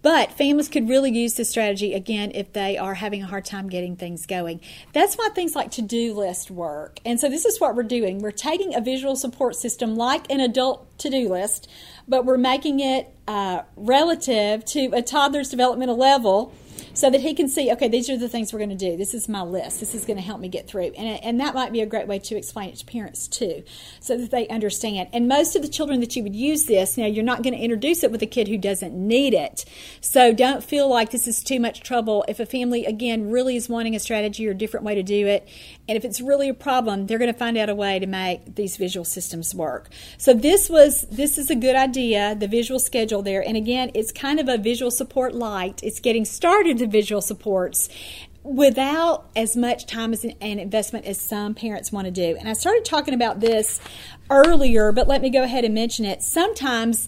But 0.04 0.34
families 0.34 0.68
could 0.68 0.90
really 0.90 1.18
use 1.18 1.36
this 1.36 1.50
strategy 1.50 1.94
again 1.94 2.34
if 2.36 2.52
they 2.52 2.78
are 2.78 2.94
having 2.94 3.24
a 3.24 3.26
hard 3.26 3.46
time 3.46 3.70
getting 3.70 3.96
things 3.96 4.26
going. 4.26 4.60
That's 4.92 5.16
why 5.16 5.30
things 5.30 5.56
like 5.56 5.72
to 5.72 5.82
do 5.82 6.14
list 6.14 6.52
work. 6.52 7.00
And 7.06 7.18
so, 7.22 7.30
this 7.30 7.46
is 7.46 7.62
what 7.62 7.74
we're 7.74 7.84
doing 7.84 8.20
we're 8.20 8.32
taking 8.32 8.76
a 8.76 8.82
visual 8.82 9.16
support 9.16 9.56
system 9.56 9.96
like 9.96 10.30
an 10.30 10.42
adult 10.42 10.98
to 11.00 11.10
do 11.10 11.30
list, 11.30 11.70
but 12.06 12.26
we're 12.26 12.38
making 12.38 12.82
it 12.82 13.16
uh, 13.30 13.62
relative 13.78 14.66
to 14.66 14.88
a 14.88 15.02
toddler's 15.02 15.50
developmental 15.50 15.96
level 15.96 16.54
so 16.94 17.10
that 17.10 17.22
he 17.22 17.34
can 17.34 17.48
see, 17.48 17.72
okay, 17.72 17.88
these 17.88 18.10
are 18.10 18.18
the 18.18 18.30
things 18.30 18.54
we're 18.54 18.60
going 18.60 18.70
to 18.70 18.76
do. 18.76 18.96
This 18.96 19.14
is 19.14 19.28
my 19.28 19.42
list. 19.42 19.80
This 19.80 19.96
is 19.96 20.06
going 20.06 20.18
to 20.18 20.24
help 20.24 20.40
me 20.40 20.48
get 20.48 20.68
through. 20.68 20.92
And, 20.98 21.24
and 21.24 21.40
that 21.40 21.56
might 21.56 21.72
be 21.72 21.82
a 21.82 21.86
great 21.86 22.08
way 22.08 22.20
to 22.20 22.36
explain 22.36 22.70
it 22.70 22.76
to 22.78 22.86
parents 22.86 23.28
too, 23.28 23.64
so 24.00 24.18
that 24.18 24.32
they 24.32 24.48
understand. 24.48 25.10
And 25.14 25.28
most 25.28 25.56
of 25.56 25.62
the 25.62 25.68
children 25.68 26.00
that 26.02 26.16
you 26.16 26.24
would 26.24 26.36
use 26.36 26.66
this, 26.66 26.98
now 26.98 27.06
you're 27.06 27.24
not 27.24 27.44
going 27.44 27.54
to 27.54 27.60
introduce 27.60 28.04
it 28.04 28.12
with 28.12 28.22
a 28.22 28.28
kid 28.28 28.48
who 28.48 28.58
doesn't 28.58 28.94
need 28.94 29.34
it. 29.34 29.66
So 30.02 30.34
don't 30.34 30.64
feel 30.64 30.88
like 30.88 31.12
this 31.12 31.28
is 31.28 31.44
too 31.44 31.60
much 31.60 31.82
trouble. 31.82 32.26
If 32.28 32.40
a 32.40 32.46
family, 32.46 32.86
again, 32.86 33.30
really 33.30 33.56
is 33.56 33.68
wanting 33.68 33.96
a 33.96 34.00
strategy 34.00 34.48
or 34.48 34.52
a 34.52 34.56
different 34.56 34.86
way 34.86 34.96
to 34.96 35.04
do 35.04 35.28
it, 35.28 35.48
and 35.88 35.98
if 35.98 36.06
it's 36.06 36.22
really 36.22 36.48
a 36.48 36.54
problem, 36.54 37.08
they're 37.08 37.18
going 37.18 37.32
to 37.32 37.38
find 37.38 37.58
out 37.58 37.68
a 37.68 37.76
way 37.76 38.00
to 38.00 38.08
make 38.08 38.56
these 38.56 38.78
visual 38.78 39.04
systems 39.04 39.54
work. 39.54 39.90
So 40.18 40.34
this 40.34 40.70
was 40.70 41.02
this 41.12 41.38
is 41.38 41.50
a 41.50 41.56
good 41.56 41.76
idea, 41.76 42.36
the 42.36 42.48
visual 42.48 42.80
schedule 42.80 43.22
there. 43.22 43.46
And 43.46 43.58
again, 43.58 43.92
it's 43.94 44.12
kind 44.12 44.40
of 44.40 44.48
a 44.48 44.58
visual 44.58 44.92
support 44.92 45.36
light. 45.36 45.82
It's 45.84 46.00
getting 46.00 46.24
started 46.24 46.78
to 46.78 46.88
visual 46.88 47.22
supports 47.22 47.90
without 48.44 49.30
as 49.36 49.56
much 49.56 49.86
time 49.86 50.14
and 50.42 50.60
investment 50.60 51.06
as 51.06 51.20
some 51.20 51.54
parents 51.54 51.92
want 51.92 52.06
to 52.06 52.12
do. 52.12 52.36
And 52.38 52.48
I 52.48 52.54
started 52.54 52.86
talking 52.86 53.14
about 53.14 53.40
this 53.40 53.80
earlier, 54.30 54.92
but 54.92 55.08
let 55.08 55.22
me 55.22 55.30
go 55.30 55.44
ahead 55.44 55.66
and 55.66 55.74
mention 55.74 56.06
it. 56.06 56.22
Sometimes 56.22 57.08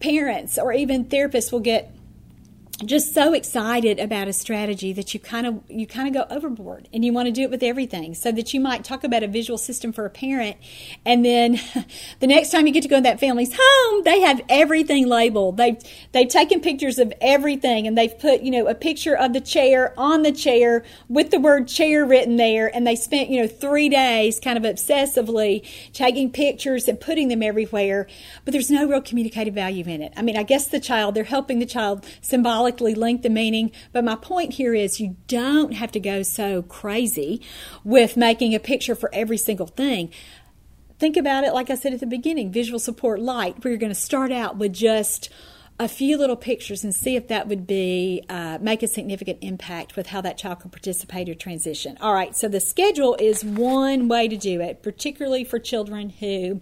parents 0.00 0.58
or 0.58 0.72
even 0.72 1.04
therapists 1.04 1.52
will 1.52 1.60
get 1.60 1.94
just 2.86 3.14
so 3.14 3.32
excited 3.32 3.98
about 4.00 4.28
a 4.28 4.32
strategy 4.32 4.92
that 4.92 5.14
you 5.14 5.20
kind 5.20 5.46
of 5.46 5.62
you 5.68 5.86
kind 5.86 6.08
of 6.08 6.14
go 6.14 6.34
overboard 6.34 6.88
and 6.92 7.04
you 7.04 7.12
want 7.12 7.26
to 7.26 7.32
do 7.32 7.42
it 7.42 7.50
with 7.50 7.62
everything 7.62 8.14
so 8.14 8.32
that 8.32 8.52
you 8.52 8.60
might 8.60 8.82
talk 8.82 9.04
about 9.04 9.22
a 9.22 9.28
visual 9.28 9.58
system 9.58 9.92
for 9.92 10.04
a 10.04 10.10
parent 10.10 10.56
and 11.04 11.24
then 11.24 11.60
the 12.20 12.26
next 12.26 12.50
time 12.50 12.66
you 12.66 12.72
get 12.72 12.82
to 12.82 12.88
go 12.88 12.96
in 12.96 13.02
that 13.02 13.20
family's 13.20 13.54
home 13.58 14.02
they 14.04 14.20
have 14.20 14.40
everything 14.48 15.06
labeled. 15.06 15.56
They've 15.56 15.78
they've 16.12 16.28
taken 16.28 16.60
pictures 16.60 16.98
of 16.98 17.12
everything 17.20 17.86
and 17.86 17.96
they've 17.96 18.18
put 18.18 18.42
you 18.42 18.50
know 18.50 18.66
a 18.66 18.74
picture 18.74 19.16
of 19.16 19.32
the 19.32 19.40
chair 19.40 19.94
on 19.96 20.22
the 20.22 20.32
chair 20.32 20.84
with 21.08 21.30
the 21.30 21.38
word 21.38 21.68
chair 21.68 22.04
written 22.04 22.36
there 22.36 22.74
and 22.74 22.86
they 22.86 22.96
spent 22.96 23.30
you 23.30 23.40
know 23.40 23.48
three 23.48 23.88
days 23.88 24.40
kind 24.40 24.56
of 24.56 24.64
obsessively 24.64 25.64
taking 25.92 26.30
pictures 26.30 26.88
and 26.88 27.00
putting 27.00 27.28
them 27.28 27.42
everywhere 27.42 28.06
but 28.44 28.52
there's 28.52 28.70
no 28.70 28.86
real 28.86 29.00
communicative 29.00 29.54
value 29.54 29.84
in 29.86 30.02
it. 30.02 30.12
I 30.16 30.22
mean 30.22 30.36
i 30.36 30.42
guess 30.42 30.66
the 30.66 30.80
child 30.80 31.14
they're 31.14 31.24
helping 31.24 31.58
the 31.58 31.66
child 31.66 32.04
symbolically 32.20 32.71
link 32.80 33.22
the 33.22 33.30
meaning. 33.30 33.70
But 33.92 34.04
my 34.04 34.16
point 34.16 34.54
here 34.54 34.74
is 34.74 35.00
you 35.00 35.16
don't 35.26 35.72
have 35.72 35.92
to 35.92 36.00
go 36.00 36.22
so 36.22 36.62
crazy 36.62 37.40
with 37.84 38.16
making 38.16 38.54
a 38.54 38.60
picture 38.60 38.94
for 38.94 39.10
every 39.12 39.38
single 39.38 39.66
thing. 39.66 40.10
Think 40.98 41.16
about 41.16 41.44
it, 41.44 41.52
like 41.52 41.68
I 41.68 41.74
said 41.74 41.92
at 41.92 42.00
the 42.00 42.06
beginning 42.06 42.52
visual 42.52 42.78
support 42.78 43.20
light, 43.20 43.56
you're 43.64 43.76
going 43.76 43.90
to 43.90 43.94
start 43.94 44.30
out 44.30 44.56
with 44.56 44.72
just 44.72 45.28
a 45.80 45.88
few 45.88 46.16
little 46.16 46.36
pictures 46.36 46.84
and 46.84 46.94
see 46.94 47.16
if 47.16 47.28
that 47.28 47.48
would 47.48 47.66
be 47.66 48.22
uh, 48.28 48.58
make 48.60 48.82
a 48.82 48.86
significant 48.86 49.38
impact 49.40 49.96
with 49.96 50.06
how 50.08 50.20
that 50.20 50.38
child 50.38 50.60
can 50.60 50.70
participate 50.70 51.28
or 51.28 51.34
transition. 51.34 51.98
All 52.00 52.14
right, 52.14 52.36
so 52.36 52.48
the 52.48 52.60
schedule 52.60 53.16
is 53.18 53.44
one 53.44 54.06
way 54.06 54.28
to 54.28 54.36
do 54.36 54.60
it, 54.60 54.82
particularly 54.82 55.44
for 55.44 55.58
children 55.58 56.10
who 56.10 56.60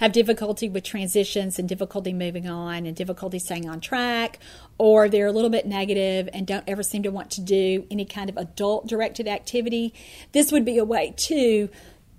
have 0.00 0.12
difficulty 0.12 0.66
with 0.66 0.82
transitions 0.82 1.58
and 1.58 1.68
difficulty 1.68 2.14
moving 2.14 2.48
on 2.48 2.86
and 2.86 2.96
difficulty 2.96 3.38
staying 3.38 3.68
on 3.68 3.80
track, 3.80 4.38
or 4.78 5.10
they're 5.10 5.26
a 5.26 5.32
little 5.32 5.50
bit 5.50 5.66
negative 5.66 6.26
and 6.32 6.46
don't 6.46 6.64
ever 6.66 6.82
seem 6.82 7.02
to 7.02 7.10
want 7.10 7.30
to 7.30 7.42
do 7.42 7.86
any 7.90 8.06
kind 8.06 8.30
of 8.30 8.38
adult 8.38 8.86
directed 8.86 9.28
activity, 9.28 9.92
this 10.32 10.50
would 10.52 10.64
be 10.64 10.78
a 10.78 10.84
way 10.86 11.12
to, 11.18 11.68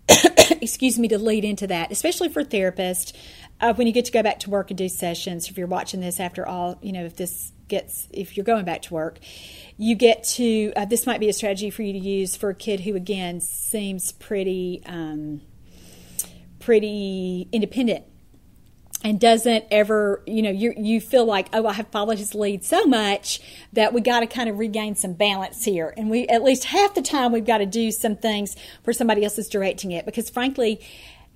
excuse 0.61 0.99
me, 0.99 1.07
to 1.07 1.17
lead 1.17 1.43
into 1.43 1.65
that, 1.65 1.91
especially 1.91 2.29
for 2.29 2.43
therapists. 2.43 3.13
Uh, 3.59 3.73
when 3.73 3.87
you 3.87 3.93
get 3.93 4.05
to 4.05 4.11
go 4.11 4.21
back 4.21 4.39
to 4.39 4.51
work 4.51 4.69
and 4.69 4.77
do 4.77 4.87
sessions, 4.87 5.49
if 5.49 5.57
you're 5.57 5.65
watching 5.65 6.01
this 6.01 6.19
after 6.19 6.47
all, 6.47 6.77
you 6.83 6.91
know, 6.91 7.03
if 7.05 7.15
this 7.15 7.51
gets, 7.67 8.07
if 8.11 8.37
you're 8.37 8.43
going 8.43 8.65
back 8.65 8.83
to 8.83 8.93
work, 8.93 9.17
you 9.77 9.95
get 9.95 10.23
to, 10.23 10.71
uh, 10.75 10.85
this 10.85 11.07
might 11.07 11.19
be 11.19 11.29
a 11.29 11.33
strategy 11.33 11.71
for 11.71 11.81
you 11.81 11.93
to 11.93 11.99
use 11.99 12.35
for 12.35 12.51
a 12.51 12.55
kid 12.55 12.81
who, 12.81 12.95
again, 12.95 13.39
seems 13.39 14.11
pretty, 14.11 14.83
um, 14.85 15.41
pretty 16.61 17.49
independent 17.51 18.05
and 19.03 19.19
doesn't 19.19 19.65
ever, 19.71 20.23
you 20.27 20.41
know, 20.41 20.49
you 20.49 20.73
you 20.77 21.01
feel 21.01 21.25
like, 21.25 21.47
oh, 21.53 21.65
I 21.65 21.73
have 21.73 21.87
followed 21.87 22.19
his 22.19 22.35
lead 22.35 22.63
so 22.63 22.85
much 22.85 23.41
that 23.73 23.93
we 23.93 24.01
got 24.01 24.19
to 24.19 24.27
kind 24.27 24.49
of 24.49 24.59
regain 24.59 24.95
some 24.95 25.13
balance 25.13 25.65
here, 25.65 25.93
and 25.97 26.09
we 26.09 26.27
at 26.27 26.43
least 26.43 26.65
half 26.65 26.93
the 26.93 27.01
time 27.01 27.31
we've 27.31 27.45
got 27.45 27.59
to 27.59 27.65
do 27.65 27.91
some 27.91 28.15
things 28.15 28.55
where 28.83 28.93
somebody 28.93 29.23
else 29.23 29.37
is 29.37 29.49
directing 29.49 29.91
it, 29.91 30.05
because 30.05 30.29
frankly. 30.29 30.81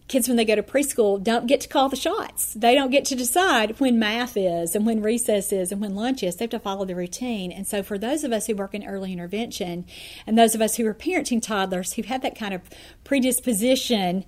Kids, 0.07 0.27
when 0.27 0.37
they 0.37 0.45
go 0.45 0.53
to 0.53 0.61
preschool, 0.61 1.23
don't 1.23 1.47
get 1.47 1.61
to 1.61 1.67
call 1.67 1.89
the 1.89 1.95
shots. 1.95 2.53
They 2.53 2.75
don't 2.75 2.91
get 2.91 3.05
to 3.05 3.15
decide 3.15 3.79
when 3.79 3.97
math 3.97 4.37
is 4.37 4.75
and 4.75 4.85
when 4.85 5.01
recess 5.01 5.51
is 5.51 5.71
and 5.71 5.81
when 5.81 5.95
lunch 5.95 6.21
is. 6.21 6.35
They 6.35 6.43
have 6.43 6.51
to 6.51 6.59
follow 6.59 6.85
the 6.85 6.93
routine. 6.93 7.51
And 7.51 7.65
so, 7.65 7.81
for 7.81 7.97
those 7.97 8.23
of 8.23 8.31
us 8.31 8.45
who 8.45 8.55
work 8.55 8.75
in 8.75 8.85
early 8.85 9.11
intervention 9.11 9.83
and 10.27 10.37
those 10.37 10.53
of 10.53 10.61
us 10.61 10.75
who 10.75 10.85
are 10.85 10.93
parenting 10.93 11.41
toddlers 11.41 11.93
who 11.93 12.03
have 12.03 12.09
had 12.09 12.21
that 12.21 12.37
kind 12.37 12.53
of 12.53 12.61
predisposition, 13.03 14.25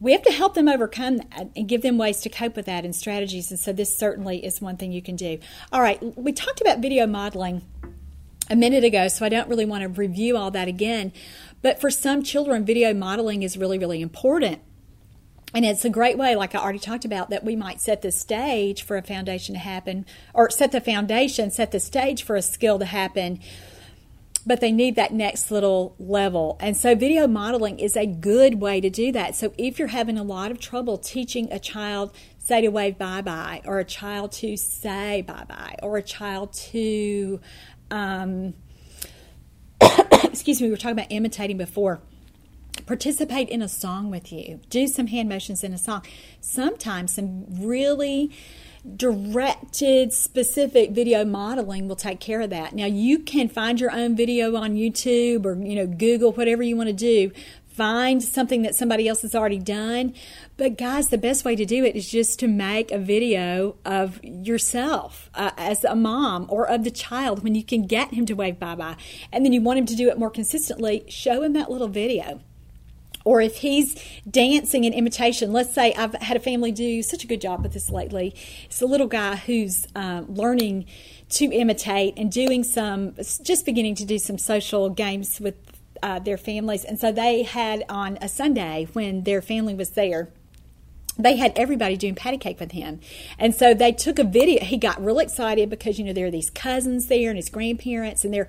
we 0.00 0.12
have 0.12 0.22
to 0.22 0.32
help 0.32 0.54
them 0.54 0.68
overcome 0.68 1.18
that 1.18 1.50
and 1.56 1.68
give 1.68 1.82
them 1.82 1.98
ways 1.98 2.20
to 2.20 2.28
cope 2.28 2.56
with 2.56 2.66
that 2.66 2.84
and 2.84 2.94
strategies. 2.94 3.50
And 3.50 3.58
so, 3.58 3.72
this 3.72 3.96
certainly 3.96 4.44
is 4.44 4.60
one 4.60 4.76
thing 4.76 4.92
you 4.92 5.02
can 5.02 5.16
do. 5.16 5.38
All 5.72 5.80
right, 5.80 6.00
we 6.16 6.32
talked 6.32 6.60
about 6.60 6.80
video 6.80 7.06
modeling 7.06 7.62
a 8.50 8.56
minute 8.56 8.84
ago, 8.84 9.08
so 9.08 9.24
I 9.26 9.28
don't 9.28 9.48
really 9.48 9.64
want 9.64 9.82
to 9.82 9.88
review 9.88 10.36
all 10.36 10.50
that 10.52 10.68
again. 10.68 11.12
But 11.62 11.80
for 11.80 11.90
some 11.90 12.22
children, 12.22 12.64
video 12.64 12.94
modeling 12.94 13.42
is 13.42 13.56
really, 13.56 13.78
really 13.78 14.00
important. 14.00 14.60
And 15.54 15.64
it's 15.64 15.84
a 15.84 15.90
great 15.90 16.18
way, 16.18 16.36
like 16.36 16.54
I 16.54 16.58
already 16.58 16.78
talked 16.78 17.06
about, 17.06 17.30
that 17.30 17.42
we 17.42 17.56
might 17.56 17.80
set 17.80 18.02
the 18.02 18.12
stage 18.12 18.82
for 18.82 18.96
a 18.96 19.02
foundation 19.02 19.54
to 19.54 19.60
happen, 19.60 20.04
or 20.34 20.50
set 20.50 20.72
the 20.72 20.80
foundation, 20.80 21.50
set 21.50 21.72
the 21.72 21.80
stage 21.80 22.22
for 22.22 22.36
a 22.36 22.42
skill 22.42 22.78
to 22.78 22.84
happen 22.84 23.40
but 24.46 24.60
they 24.60 24.72
need 24.72 24.96
that 24.96 25.12
next 25.12 25.50
little 25.50 25.94
level. 25.98 26.56
And 26.60 26.76
so, 26.76 26.94
video 26.94 27.26
modeling 27.26 27.78
is 27.78 27.96
a 27.96 28.06
good 28.06 28.60
way 28.60 28.80
to 28.80 28.90
do 28.90 29.12
that. 29.12 29.34
So, 29.34 29.52
if 29.58 29.78
you're 29.78 29.88
having 29.88 30.18
a 30.18 30.22
lot 30.22 30.50
of 30.50 30.58
trouble 30.60 30.98
teaching 30.98 31.52
a 31.52 31.58
child, 31.58 32.14
say 32.38 32.60
to 32.60 32.68
wave 32.68 32.98
bye 32.98 33.22
bye, 33.22 33.62
or 33.64 33.78
a 33.78 33.84
child 33.84 34.32
to 34.32 34.56
say 34.56 35.22
bye 35.22 35.44
bye, 35.48 35.76
or 35.82 35.96
a 35.96 36.02
child 36.02 36.52
to, 36.52 37.40
um, 37.90 38.54
excuse 40.22 40.60
me, 40.60 40.68
we 40.68 40.70
were 40.70 40.76
talking 40.76 40.98
about 40.98 41.10
imitating 41.10 41.56
before 41.56 42.00
participate 42.86 43.48
in 43.48 43.60
a 43.60 43.68
song 43.68 44.08
with 44.08 44.32
you 44.32 44.60
do 44.70 44.86
some 44.86 45.08
hand 45.08 45.28
motions 45.28 45.64
in 45.64 45.72
a 45.72 45.78
song 45.78 46.00
sometimes 46.40 47.14
some 47.14 47.44
really 47.60 48.30
directed 48.96 50.12
specific 50.12 50.90
video 50.90 51.24
modeling 51.24 51.88
will 51.88 51.96
take 51.96 52.20
care 52.20 52.40
of 52.40 52.50
that. 52.50 52.74
Now 52.74 52.86
you 52.86 53.18
can 53.20 53.48
find 53.48 53.80
your 53.80 53.92
own 53.92 54.16
video 54.16 54.54
on 54.56 54.74
youtube 54.74 55.44
or 55.44 55.54
you 55.62 55.74
know 55.74 55.86
google 55.86 56.32
whatever 56.32 56.62
you 56.62 56.76
want 56.76 56.88
to 56.88 56.92
do. 56.92 57.32
Find 57.66 58.20
something 58.20 58.62
that 58.62 58.74
somebody 58.74 59.06
else 59.06 59.22
has 59.22 59.36
already 59.36 59.60
done. 59.60 60.14
But 60.56 60.76
guys 60.76 61.10
the 61.10 61.18
best 61.18 61.44
way 61.44 61.54
to 61.54 61.64
do 61.64 61.84
it 61.84 61.94
is 61.94 62.10
just 62.10 62.40
to 62.40 62.48
make 62.48 62.90
a 62.90 62.98
video 62.98 63.76
of 63.84 64.18
yourself 64.24 65.30
uh, 65.34 65.52
as 65.56 65.84
a 65.84 65.94
mom 65.94 66.46
or 66.48 66.68
of 66.68 66.82
the 66.82 66.90
child 66.90 67.44
when 67.44 67.54
you 67.54 67.62
can 67.62 67.86
get 67.86 68.12
him 68.12 68.26
to 68.26 68.34
wave 68.34 68.58
bye-bye. 68.58 68.96
And 69.32 69.44
then 69.44 69.52
you 69.52 69.60
want 69.60 69.78
him 69.78 69.86
to 69.86 69.94
do 69.94 70.08
it 70.08 70.18
more 70.18 70.30
consistently 70.30 71.04
show 71.08 71.42
him 71.42 71.52
that 71.52 71.70
little 71.70 71.88
video 71.88 72.40
or 73.28 73.42
if 73.42 73.56
he's 73.56 74.02
dancing 74.30 74.84
in 74.84 74.94
imitation, 74.94 75.52
let's 75.52 75.74
say 75.74 75.92
I've 75.92 76.14
had 76.14 76.38
a 76.38 76.40
family 76.40 76.72
do 76.72 77.02
such 77.02 77.24
a 77.24 77.26
good 77.26 77.42
job 77.42 77.62
with 77.62 77.74
this 77.74 77.90
lately. 77.90 78.34
It's 78.64 78.80
a 78.80 78.86
little 78.86 79.06
guy 79.06 79.36
who's 79.36 79.86
uh, 79.94 80.22
learning 80.26 80.86
to 81.32 81.44
imitate 81.44 82.14
and 82.16 82.32
doing 82.32 82.64
some, 82.64 83.14
just 83.42 83.66
beginning 83.66 83.96
to 83.96 84.06
do 84.06 84.18
some 84.18 84.38
social 84.38 84.88
games 84.88 85.42
with 85.42 85.56
uh, 86.02 86.20
their 86.20 86.38
families. 86.38 86.86
And 86.86 86.98
so 86.98 87.12
they 87.12 87.42
had 87.42 87.84
on 87.90 88.16
a 88.22 88.30
Sunday 88.30 88.88
when 88.94 89.24
their 89.24 89.42
family 89.42 89.74
was 89.74 89.90
there 89.90 90.30
they 91.20 91.34
had 91.34 91.52
everybody 91.56 91.96
doing 91.96 92.14
patty 92.14 92.38
cake 92.38 92.60
with 92.60 92.70
him. 92.70 93.00
And 93.40 93.52
so 93.52 93.74
they 93.74 93.90
took 93.90 94.20
a 94.20 94.24
video. 94.24 94.62
He 94.64 94.76
got 94.76 95.04
real 95.04 95.18
excited 95.18 95.68
because, 95.68 95.98
you 95.98 96.04
know, 96.04 96.12
there 96.12 96.26
are 96.26 96.30
these 96.30 96.48
cousins 96.48 97.08
there 97.08 97.30
and 97.30 97.36
his 97.36 97.50
grandparents, 97.50 98.24
and 98.24 98.32
they're 98.32 98.48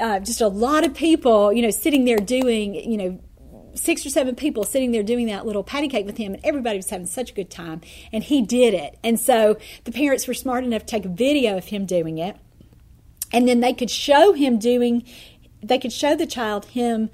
uh, 0.00 0.20
just 0.20 0.40
a 0.40 0.46
lot 0.46 0.84
of 0.84 0.94
people, 0.94 1.52
you 1.52 1.62
know, 1.62 1.70
sitting 1.70 2.04
there 2.04 2.18
doing, 2.18 2.76
you 2.76 2.96
know, 2.96 3.18
six 3.76 4.04
or 4.04 4.10
seven 4.10 4.34
people 4.34 4.64
sitting 4.64 4.90
there 4.90 5.02
doing 5.02 5.26
that 5.26 5.46
little 5.46 5.62
patty 5.62 5.88
cake 5.88 6.06
with 6.06 6.16
him, 6.16 6.34
and 6.34 6.44
everybody 6.44 6.78
was 6.78 6.90
having 6.90 7.06
such 7.06 7.30
a 7.30 7.34
good 7.34 7.50
time. 7.50 7.80
And 8.12 8.24
he 8.24 8.42
did 8.42 8.74
it. 8.74 8.98
And 9.04 9.20
so 9.20 9.58
the 9.84 9.92
parents 9.92 10.26
were 10.26 10.34
smart 10.34 10.64
enough 10.64 10.82
to 10.82 10.86
take 10.86 11.04
a 11.04 11.10
video 11.10 11.56
of 11.56 11.66
him 11.66 11.86
doing 11.86 12.18
it. 12.18 12.36
And 13.32 13.46
then 13.48 13.60
they 13.60 13.72
could 13.72 13.90
show 13.90 14.32
him 14.32 14.58
doing, 14.58 15.04
they 15.62 15.78
could 15.78 15.92
show 15.92 16.16
the 16.16 16.26
child 16.26 16.66
him 16.66 17.10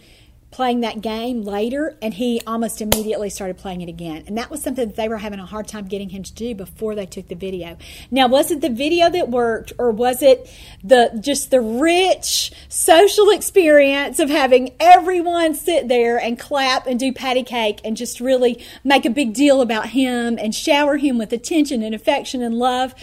playing 0.52 0.80
that 0.82 1.00
game 1.00 1.42
later, 1.42 1.96
and 2.00 2.14
he 2.14 2.40
almost 2.46 2.80
immediately 2.80 3.30
started 3.30 3.56
playing 3.56 3.80
it 3.80 3.88
again. 3.88 4.22
And 4.26 4.36
that 4.38 4.50
was 4.50 4.62
something 4.62 4.86
that 4.86 4.96
they 4.96 5.08
were 5.08 5.16
having 5.16 5.40
a 5.40 5.46
hard 5.46 5.66
time 5.66 5.86
getting 5.86 6.10
him 6.10 6.22
to 6.22 6.32
do 6.32 6.54
before 6.54 6.94
they 6.94 7.06
took 7.06 7.28
the 7.28 7.34
video. 7.34 7.76
Now, 8.10 8.28
was 8.28 8.50
it 8.50 8.60
the 8.60 8.68
video 8.68 9.10
that 9.10 9.30
worked, 9.30 9.72
or 9.78 9.90
was 9.90 10.22
it 10.22 10.48
the 10.84 11.18
just 11.20 11.50
the 11.50 11.60
rich 11.60 12.52
social 12.68 13.30
experience 13.30 14.18
of 14.18 14.28
having 14.28 14.74
everyone 14.78 15.54
sit 15.54 15.88
there 15.88 16.18
and 16.18 16.38
clap 16.38 16.86
and 16.86 17.00
do 17.00 17.12
patty 17.12 17.42
cake 17.42 17.80
and 17.84 17.96
just 17.96 18.20
really 18.20 18.62
make 18.84 19.06
a 19.06 19.10
big 19.10 19.32
deal 19.32 19.60
about 19.62 19.88
him 19.90 20.38
and 20.38 20.54
shower 20.54 20.98
him 20.98 21.18
with 21.18 21.32
attention 21.32 21.82
and 21.82 21.94
affection 21.94 22.42
and 22.42 22.54
love? 22.54 22.94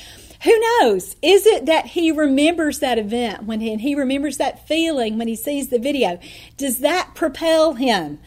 Who 0.43 0.57
knows? 0.59 1.15
Is 1.21 1.45
it 1.45 1.65
that 1.65 1.87
he 1.87 2.11
remembers 2.11 2.79
that 2.79 2.97
event 2.97 3.43
when 3.43 3.59
he, 3.59 3.71
and 3.71 3.81
he 3.81 3.93
remembers 3.93 4.37
that 4.37 4.67
feeling 4.67 5.17
when 5.17 5.27
he 5.27 5.35
sees 5.35 5.67
the 5.67 5.79
video? 5.79 6.19
Does 6.55 6.79
that 6.79 7.11
propel 7.13 7.73
him 7.73 8.19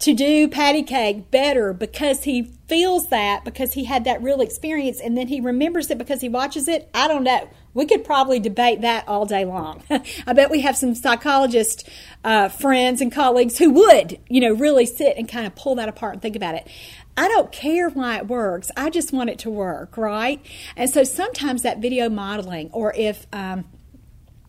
to 0.00 0.14
do 0.14 0.48
patty 0.48 0.82
cake 0.82 1.30
better 1.30 1.72
because 1.72 2.24
he 2.24 2.42
feels 2.66 3.08
that 3.10 3.44
because 3.44 3.74
he 3.74 3.84
had 3.84 4.04
that 4.04 4.22
real 4.22 4.40
experience 4.40 5.00
and 5.00 5.16
then 5.16 5.28
he 5.28 5.40
remembers 5.40 5.90
it 5.90 5.98
because 5.98 6.20
he 6.20 6.28
watches 6.28 6.66
it? 6.66 6.90
I 6.92 7.06
don't 7.06 7.22
know. 7.22 7.48
We 7.72 7.86
could 7.86 8.04
probably 8.04 8.40
debate 8.40 8.80
that 8.80 9.06
all 9.06 9.26
day 9.26 9.44
long. 9.44 9.84
I 10.26 10.32
bet 10.32 10.50
we 10.50 10.62
have 10.62 10.76
some 10.76 10.96
psychologist 10.96 11.88
uh, 12.24 12.48
friends 12.48 13.00
and 13.00 13.12
colleagues 13.12 13.58
who 13.58 13.70
would, 13.70 14.18
you 14.28 14.40
know, 14.40 14.54
really 14.54 14.86
sit 14.86 15.16
and 15.16 15.28
kind 15.28 15.46
of 15.46 15.54
pull 15.54 15.76
that 15.76 15.88
apart 15.88 16.14
and 16.14 16.22
think 16.22 16.34
about 16.34 16.56
it. 16.56 16.66
I 17.20 17.28
don't 17.28 17.52
care 17.52 17.90
why 17.90 18.16
it 18.16 18.28
works. 18.28 18.70
I 18.78 18.88
just 18.88 19.12
want 19.12 19.28
it 19.28 19.38
to 19.40 19.50
work, 19.50 19.98
right? 19.98 20.40
And 20.74 20.88
so 20.88 21.04
sometimes 21.04 21.60
that 21.60 21.78
video 21.78 22.08
modeling, 22.08 22.70
or 22.72 22.94
if 22.96 23.26
um, 23.30 23.66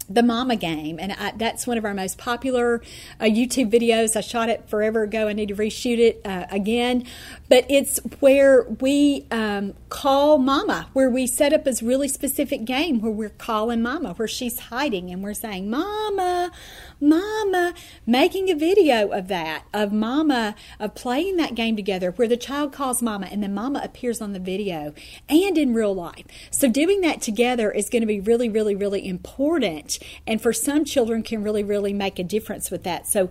the 0.08 0.24
Mama 0.24 0.56
Game, 0.56 0.98
and 0.98 1.12
I, 1.12 1.34
that's 1.36 1.68
one 1.68 1.78
of 1.78 1.84
our 1.84 1.94
most 1.94 2.18
popular 2.18 2.82
uh, 3.20 3.26
YouTube 3.26 3.70
videos. 3.72 4.16
I 4.16 4.22
shot 4.22 4.48
it 4.48 4.70
forever 4.70 5.04
ago. 5.04 5.28
I 5.28 5.34
need 5.34 5.50
to 5.50 5.56
reshoot 5.56 5.98
it 5.98 6.22
uh, 6.24 6.46
again, 6.50 7.06
but 7.50 7.66
it's 7.68 7.98
where 8.22 8.64
we 8.64 9.26
um, 9.32 9.74
call 9.90 10.38
Mama, 10.38 10.88
where 10.94 11.10
we 11.10 11.28
set 11.28 11.52
up 11.52 11.66
this 11.66 11.84
really 11.84 12.08
specific 12.08 12.64
game 12.64 13.02
where 13.02 13.12
we're 13.12 13.30
calling 13.30 13.82
Mama, 13.82 14.14
where 14.14 14.30
she's 14.30 14.60
hiding, 14.60 15.12
and 15.12 15.22
we're 15.22 15.34
saying, 15.34 15.70
"Mama, 15.70 16.52
Mama," 17.02 17.74
making 18.06 18.50
a 18.50 18.56
video 18.56 19.10
of 19.10 19.28
that, 19.28 19.64
of 19.74 19.92
Mama, 19.92 20.56
of 20.80 20.96
playing 20.96 21.38
that 21.38 21.56
game 21.56 21.76
together, 21.76 22.12
where 22.12 22.28
the 22.28 22.38
child 22.38 22.72
calls 22.72 23.02
Mama, 23.02 23.28
and 23.32 23.42
then 23.42 23.54
Mama 23.54 23.82
appears 23.84 24.22
on 24.22 24.34
the 24.34 24.40
video 24.40 24.94
and 25.28 25.58
in 25.58 25.74
real 25.74 25.94
life. 25.94 26.26
So 26.52 26.70
doing 26.70 27.02
that 27.02 27.22
together 27.22 27.72
is 27.72 27.90
going 27.90 28.02
to 28.02 28.08
be 28.08 28.20
really, 28.20 28.48
really, 28.48 28.76
really 28.76 29.08
important 29.08 30.00
and 30.28 30.42
for 30.42 30.54
some 30.54 30.86
children 30.86 31.24
can 31.24 31.44
really 31.44 31.64
really 31.64 31.94
make 31.94 32.20
a 32.20 32.24
difference 32.24 32.70
with 32.72 32.84
that. 32.84 33.08
So 33.08 33.30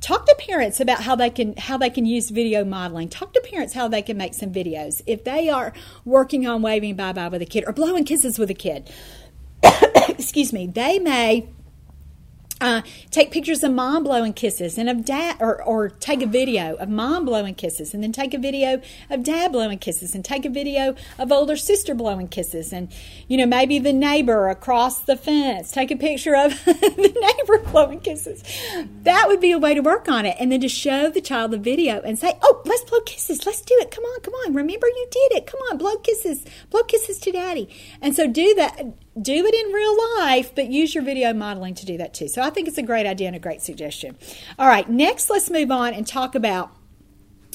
talk 0.00 0.26
to 0.26 0.36
parents 0.38 0.80
about 0.80 1.02
how 1.02 1.16
they 1.16 1.30
can 1.30 1.56
how 1.56 1.76
they 1.76 1.90
can 1.90 2.06
use 2.06 2.30
video 2.30 2.64
modeling. 2.64 3.08
Talk 3.08 3.32
to 3.34 3.40
parents 3.40 3.74
how 3.74 3.88
they 3.88 4.02
can 4.02 4.16
make 4.16 4.34
some 4.34 4.52
videos. 4.52 5.02
If 5.06 5.24
they 5.24 5.48
are 5.48 5.72
working 6.04 6.46
on 6.46 6.62
waving 6.62 6.96
bye 6.96 7.12
bye 7.12 7.28
with 7.28 7.42
a 7.42 7.46
kid 7.46 7.64
or 7.66 7.72
blowing 7.72 8.04
kisses 8.04 8.38
with 8.38 8.50
a 8.50 8.54
kid 8.54 8.90
excuse 10.08 10.52
me 10.52 10.66
they 10.66 10.98
may 10.98 11.48
uh, 12.60 12.82
take 13.10 13.30
pictures 13.30 13.62
of 13.62 13.72
mom 13.72 14.02
blowing 14.04 14.32
kisses 14.32 14.78
and 14.78 14.88
of 14.88 15.04
dad, 15.04 15.36
or, 15.40 15.62
or 15.62 15.88
take 15.88 16.22
a 16.22 16.26
video 16.26 16.74
of 16.76 16.88
mom 16.88 17.24
blowing 17.24 17.54
kisses, 17.54 17.94
and 17.94 18.02
then 18.02 18.12
take 18.12 18.34
a 18.34 18.38
video 18.38 18.80
of 19.10 19.22
dad 19.22 19.52
blowing 19.52 19.78
kisses, 19.78 20.14
and 20.14 20.24
take 20.24 20.44
a 20.44 20.50
video 20.50 20.94
of 21.18 21.30
older 21.30 21.56
sister 21.56 21.94
blowing 21.94 22.28
kisses, 22.28 22.72
and 22.72 22.92
you 23.28 23.36
know 23.36 23.46
maybe 23.46 23.78
the 23.78 23.92
neighbor 23.92 24.48
across 24.48 25.00
the 25.00 25.16
fence. 25.16 25.70
Take 25.70 25.90
a 25.90 25.96
picture 25.96 26.34
of 26.34 26.52
the 26.64 27.36
neighbor 27.38 27.70
blowing 27.70 28.00
kisses. 28.00 28.42
That 29.02 29.28
would 29.28 29.40
be 29.40 29.52
a 29.52 29.58
way 29.58 29.74
to 29.74 29.80
work 29.80 30.08
on 30.08 30.26
it, 30.26 30.36
and 30.40 30.50
then 30.50 30.60
to 30.60 30.68
show 30.68 31.10
the 31.10 31.20
child 31.20 31.52
the 31.52 31.58
video 31.58 32.00
and 32.00 32.18
say, 32.18 32.38
"Oh, 32.42 32.62
let's 32.64 32.84
blow 32.84 33.00
kisses. 33.00 33.46
Let's 33.46 33.62
do 33.62 33.76
it. 33.80 33.90
Come 33.90 34.04
on, 34.04 34.20
come 34.20 34.34
on. 34.34 34.54
Remember 34.54 34.86
you 34.86 35.06
did 35.10 35.38
it. 35.38 35.46
Come 35.46 35.60
on, 35.70 35.78
blow 35.78 35.96
kisses. 35.98 36.44
Blow 36.70 36.82
kisses 36.82 37.18
to 37.20 37.32
daddy." 37.32 37.68
And 38.02 38.14
so 38.14 38.26
do 38.26 38.54
that 38.54 38.94
do 39.22 39.46
it 39.46 39.54
in 39.54 39.72
real 39.72 39.96
life, 40.18 40.54
but 40.54 40.68
use 40.68 40.94
your 40.94 41.04
video 41.04 41.32
modeling 41.32 41.74
to 41.74 41.86
do 41.86 41.98
that 41.98 42.14
too. 42.14 42.28
So 42.28 42.42
I 42.42 42.50
think 42.50 42.68
it's 42.68 42.78
a 42.78 42.82
great 42.82 43.06
idea 43.06 43.26
and 43.26 43.36
a 43.36 43.40
great 43.40 43.62
suggestion. 43.62 44.16
All 44.58 44.66
right, 44.68 44.88
next 44.88 45.30
let's 45.30 45.50
move 45.50 45.70
on 45.70 45.94
and 45.94 46.06
talk 46.06 46.34
about 46.34 46.70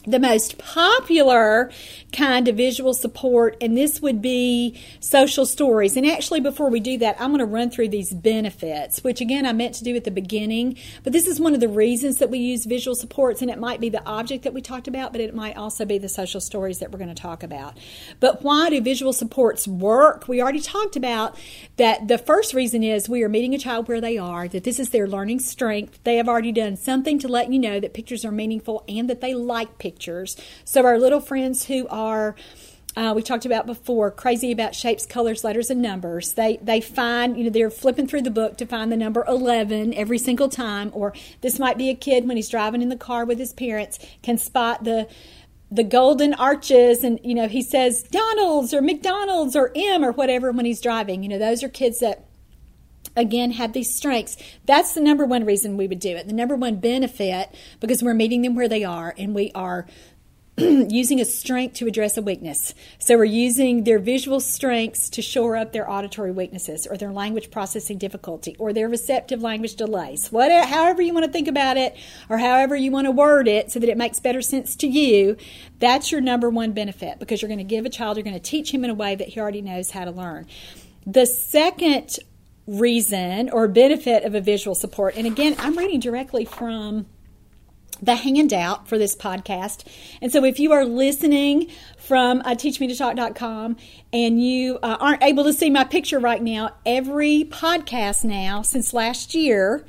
the 0.05 0.19
most 0.19 0.57
popular 0.57 1.71
kind 2.11 2.47
of 2.47 2.57
visual 2.57 2.93
support, 2.93 3.55
and 3.61 3.77
this 3.77 4.01
would 4.01 4.21
be 4.21 4.79
social 4.99 5.45
stories. 5.45 5.95
And 5.95 6.05
actually, 6.05 6.41
before 6.41 6.69
we 6.69 6.79
do 6.79 6.97
that, 6.97 7.15
I'm 7.19 7.29
going 7.29 7.39
to 7.39 7.45
run 7.45 7.69
through 7.69 7.89
these 7.89 8.13
benefits, 8.13 9.03
which 9.03 9.21
again 9.21 9.45
I 9.45 9.53
meant 9.53 9.75
to 9.75 9.83
do 9.83 9.95
at 9.95 10.03
the 10.03 10.11
beginning. 10.11 10.77
But 11.03 11.13
this 11.13 11.25
is 11.25 11.39
one 11.39 11.53
of 11.53 11.61
the 11.61 11.69
reasons 11.69 12.17
that 12.17 12.29
we 12.29 12.39
use 12.39 12.65
visual 12.65 12.95
supports, 12.95 13.41
and 13.41 13.49
it 13.49 13.57
might 13.57 13.79
be 13.79 13.89
the 13.89 14.05
object 14.05 14.43
that 14.43 14.53
we 14.53 14.61
talked 14.61 14.87
about, 14.87 15.13
but 15.13 15.21
it 15.21 15.33
might 15.33 15.55
also 15.55 15.85
be 15.85 15.97
the 15.97 16.09
social 16.09 16.41
stories 16.41 16.79
that 16.79 16.91
we're 16.91 16.99
going 16.99 17.13
to 17.13 17.21
talk 17.21 17.41
about. 17.41 17.77
But 18.19 18.43
why 18.43 18.69
do 18.69 18.81
visual 18.81 19.13
supports 19.13 19.67
work? 19.67 20.27
We 20.27 20.41
already 20.41 20.59
talked 20.59 20.97
about 20.97 21.37
that 21.77 22.09
the 22.09 22.17
first 22.17 22.53
reason 22.53 22.83
is 22.83 23.07
we 23.07 23.23
are 23.23 23.29
meeting 23.29 23.55
a 23.55 23.59
child 23.59 23.87
where 23.87 24.01
they 24.01 24.17
are, 24.17 24.47
that 24.49 24.65
this 24.65 24.79
is 24.79 24.89
their 24.89 25.07
learning 25.07 25.39
strength. 25.39 25.99
They 26.03 26.17
have 26.17 26.27
already 26.27 26.51
done 26.51 26.75
something 26.75 27.19
to 27.19 27.27
let 27.29 27.51
you 27.51 27.59
know 27.59 27.79
that 27.79 27.93
pictures 27.93 28.25
are 28.25 28.31
meaningful 28.31 28.83
and 28.87 29.09
that 29.09 29.21
they 29.21 29.33
like 29.33 29.77
pictures 29.77 29.92
pictures. 29.93 30.35
So 30.65 30.85
our 30.85 30.97
little 30.97 31.19
friends 31.19 31.65
who 31.65 31.87
are 31.87 32.35
uh, 32.95 33.11
we 33.15 33.23
talked 33.23 33.43
about 33.43 33.65
before, 33.65 34.11
crazy 34.11 34.51
about 34.51 34.75
shapes, 34.75 35.03
colors, 35.07 35.43
letters, 35.43 35.71
and 35.71 35.81
numbers. 35.81 36.33
They 36.33 36.57
they 36.61 36.79
find 36.79 37.35
you 37.37 37.45
know 37.45 37.49
they're 37.49 37.71
flipping 37.71 38.07
through 38.07 38.21
the 38.21 38.31
book 38.31 38.57
to 38.57 38.67
find 38.67 38.91
the 38.91 38.97
number 38.97 39.25
eleven 39.27 39.93
every 39.95 40.19
single 40.19 40.47
time. 40.47 40.91
Or 40.93 41.13
this 41.41 41.57
might 41.57 41.77
be 41.77 41.89
a 41.89 41.95
kid 41.95 42.27
when 42.27 42.37
he's 42.37 42.49
driving 42.49 42.83
in 42.83 42.89
the 42.89 42.95
car 42.95 43.25
with 43.25 43.39
his 43.39 43.51
parents 43.53 43.97
can 44.21 44.37
spot 44.37 44.83
the 44.83 45.07
the 45.71 45.83
golden 45.83 46.35
arches 46.35 47.03
and 47.03 47.19
you 47.23 47.33
know 47.33 47.47
he 47.47 47.63
says 47.63 48.03
Donald's 48.03 48.75
or 48.75 48.81
McDonald's 48.81 49.55
or 49.55 49.71
M 49.75 50.05
or 50.05 50.11
whatever 50.11 50.51
when 50.51 50.65
he's 50.65 50.81
driving. 50.81 51.23
You 51.23 51.29
know 51.29 51.39
those 51.39 51.63
are 51.63 51.69
kids 51.69 51.99
that 51.99 52.25
again 53.15 53.51
have 53.51 53.73
these 53.73 53.93
strengths. 53.93 54.37
That's 54.65 54.93
the 54.93 55.01
number 55.01 55.25
one 55.25 55.45
reason 55.45 55.77
we 55.77 55.87
would 55.87 55.99
do 55.99 56.15
it. 56.15 56.27
The 56.27 56.33
number 56.33 56.55
one 56.55 56.77
benefit 56.77 57.53
because 57.79 58.03
we're 58.03 58.13
meeting 58.13 58.41
them 58.41 58.55
where 58.55 58.69
they 58.69 58.83
are 58.83 59.13
and 59.17 59.35
we 59.35 59.51
are 59.53 59.85
using 60.57 61.19
a 61.19 61.25
strength 61.25 61.73
to 61.73 61.87
address 61.87 62.15
a 62.15 62.21
weakness. 62.21 62.75
So 62.99 63.17
we're 63.17 63.23
using 63.23 63.85
their 63.85 63.97
visual 63.97 64.39
strengths 64.39 65.09
to 65.11 65.21
shore 65.23 65.55
up 65.55 65.73
their 65.73 65.89
auditory 65.89 66.31
weaknesses 66.31 66.85
or 66.85 66.95
their 66.95 67.11
language 67.11 67.49
processing 67.49 67.97
difficulty 67.97 68.55
or 68.59 68.71
their 68.71 68.87
receptive 68.87 69.41
language 69.41 69.75
delays. 69.75 70.31
Whatever 70.31 70.67
however 70.67 71.01
you 71.01 71.11
want 71.11 71.25
to 71.25 71.31
think 71.31 71.47
about 71.47 71.77
it 71.77 71.95
or 72.29 72.37
however 72.37 72.75
you 72.75 72.91
want 72.91 73.05
to 73.05 73.11
word 73.11 73.47
it 73.47 73.71
so 73.71 73.79
that 73.79 73.89
it 73.89 73.97
makes 73.97 74.19
better 74.19 74.41
sense 74.41 74.75
to 74.75 74.87
you 74.87 75.37
that's 75.79 76.11
your 76.11 76.21
number 76.21 76.49
one 76.49 76.71
benefit 76.71 77.17
because 77.17 77.41
you're 77.41 77.49
going 77.49 77.57
to 77.57 77.63
give 77.63 77.85
a 77.85 77.89
child 77.89 78.17
you're 78.17 78.23
going 78.23 78.35
to 78.35 78.39
teach 78.39 78.71
him 78.71 78.83
in 78.83 78.91
a 78.91 78.93
way 78.93 79.15
that 79.15 79.29
he 79.29 79.39
already 79.39 79.61
knows 79.61 79.89
how 79.89 80.05
to 80.05 80.11
learn. 80.11 80.45
The 81.07 81.25
second 81.25 82.19
reason 82.67 83.49
or 83.49 83.67
benefit 83.67 84.23
of 84.23 84.35
a 84.35 84.41
visual 84.41 84.75
support. 84.75 85.15
And 85.15 85.27
again, 85.27 85.55
I'm 85.59 85.77
reading 85.77 85.99
directly 85.99 86.45
from 86.45 87.05
the 88.01 88.15
handout 88.15 88.87
for 88.87 88.97
this 88.97 89.15
podcast. 89.15 89.85
And 90.21 90.31
so 90.31 90.43
if 90.43 90.59
you 90.59 90.73
are 90.73 90.83
listening 90.83 91.69
from 91.97 92.41
uh, 92.41 92.49
teachmetotalk.com 92.55 93.77
and 94.11 94.43
you 94.43 94.77
uh, 94.83 94.97
aren't 94.99 95.23
able 95.23 95.45
to 95.45 95.53
see 95.53 95.69
my 95.69 95.83
picture 95.85 96.19
right 96.19 96.41
now, 96.41 96.71
every 96.85 97.45
podcast 97.45 98.23
now 98.23 98.61
since 98.61 98.93
last 98.93 99.33
year, 99.33 99.85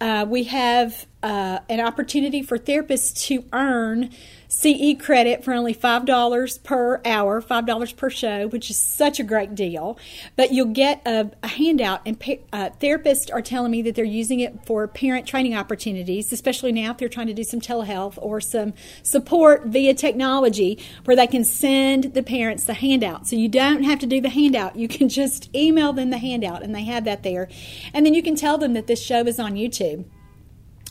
uh, 0.00 0.26
we 0.28 0.44
have 0.44 1.06
uh, 1.22 1.60
an 1.68 1.80
opportunity 1.80 2.42
for 2.42 2.58
therapists 2.58 3.26
to 3.26 3.44
earn 3.52 4.10
CE 4.54 4.94
credit 4.98 5.42
for 5.42 5.52
only 5.52 5.74
$5 5.74 6.62
per 6.62 7.00
hour, 7.04 7.42
$5 7.42 7.96
per 7.96 8.08
show, 8.08 8.46
which 8.46 8.70
is 8.70 8.78
such 8.78 9.18
a 9.18 9.24
great 9.24 9.54
deal. 9.54 9.98
But 10.36 10.52
you'll 10.52 10.66
get 10.66 11.02
a, 11.04 11.30
a 11.42 11.48
handout, 11.48 12.02
and 12.06 12.16
uh, 12.52 12.70
therapists 12.80 13.32
are 13.32 13.42
telling 13.42 13.72
me 13.72 13.82
that 13.82 13.96
they're 13.96 14.04
using 14.04 14.40
it 14.40 14.64
for 14.64 14.86
parent 14.86 15.26
training 15.26 15.56
opportunities, 15.56 16.32
especially 16.32 16.70
now 16.70 16.92
if 16.92 16.98
they're 16.98 17.08
trying 17.08 17.26
to 17.26 17.34
do 17.34 17.42
some 17.42 17.60
telehealth 17.60 18.16
or 18.22 18.40
some 18.40 18.74
support 19.02 19.64
via 19.66 19.92
technology 19.92 20.78
where 21.04 21.16
they 21.16 21.26
can 21.26 21.44
send 21.44 22.14
the 22.14 22.22
parents 22.22 22.64
the 22.64 22.74
handout. 22.74 23.26
So 23.26 23.34
you 23.34 23.48
don't 23.48 23.82
have 23.82 23.98
to 24.00 24.06
do 24.06 24.20
the 24.20 24.28
handout. 24.28 24.76
You 24.76 24.86
can 24.86 25.08
just 25.08 25.54
email 25.54 25.92
them 25.92 26.10
the 26.10 26.18
handout, 26.18 26.62
and 26.62 26.74
they 26.74 26.84
have 26.84 27.04
that 27.04 27.24
there. 27.24 27.48
And 27.92 28.06
then 28.06 28.14
you 28.14 28.22
can 28.22 28.36
tell 28.36 28.56
them 28.56 28.74
that 28.74 28.86
this 28.86 29.02
show 29.02 29.26
is 29.26 29.40
on 29.40 29.54
YouTube 29.54 30.04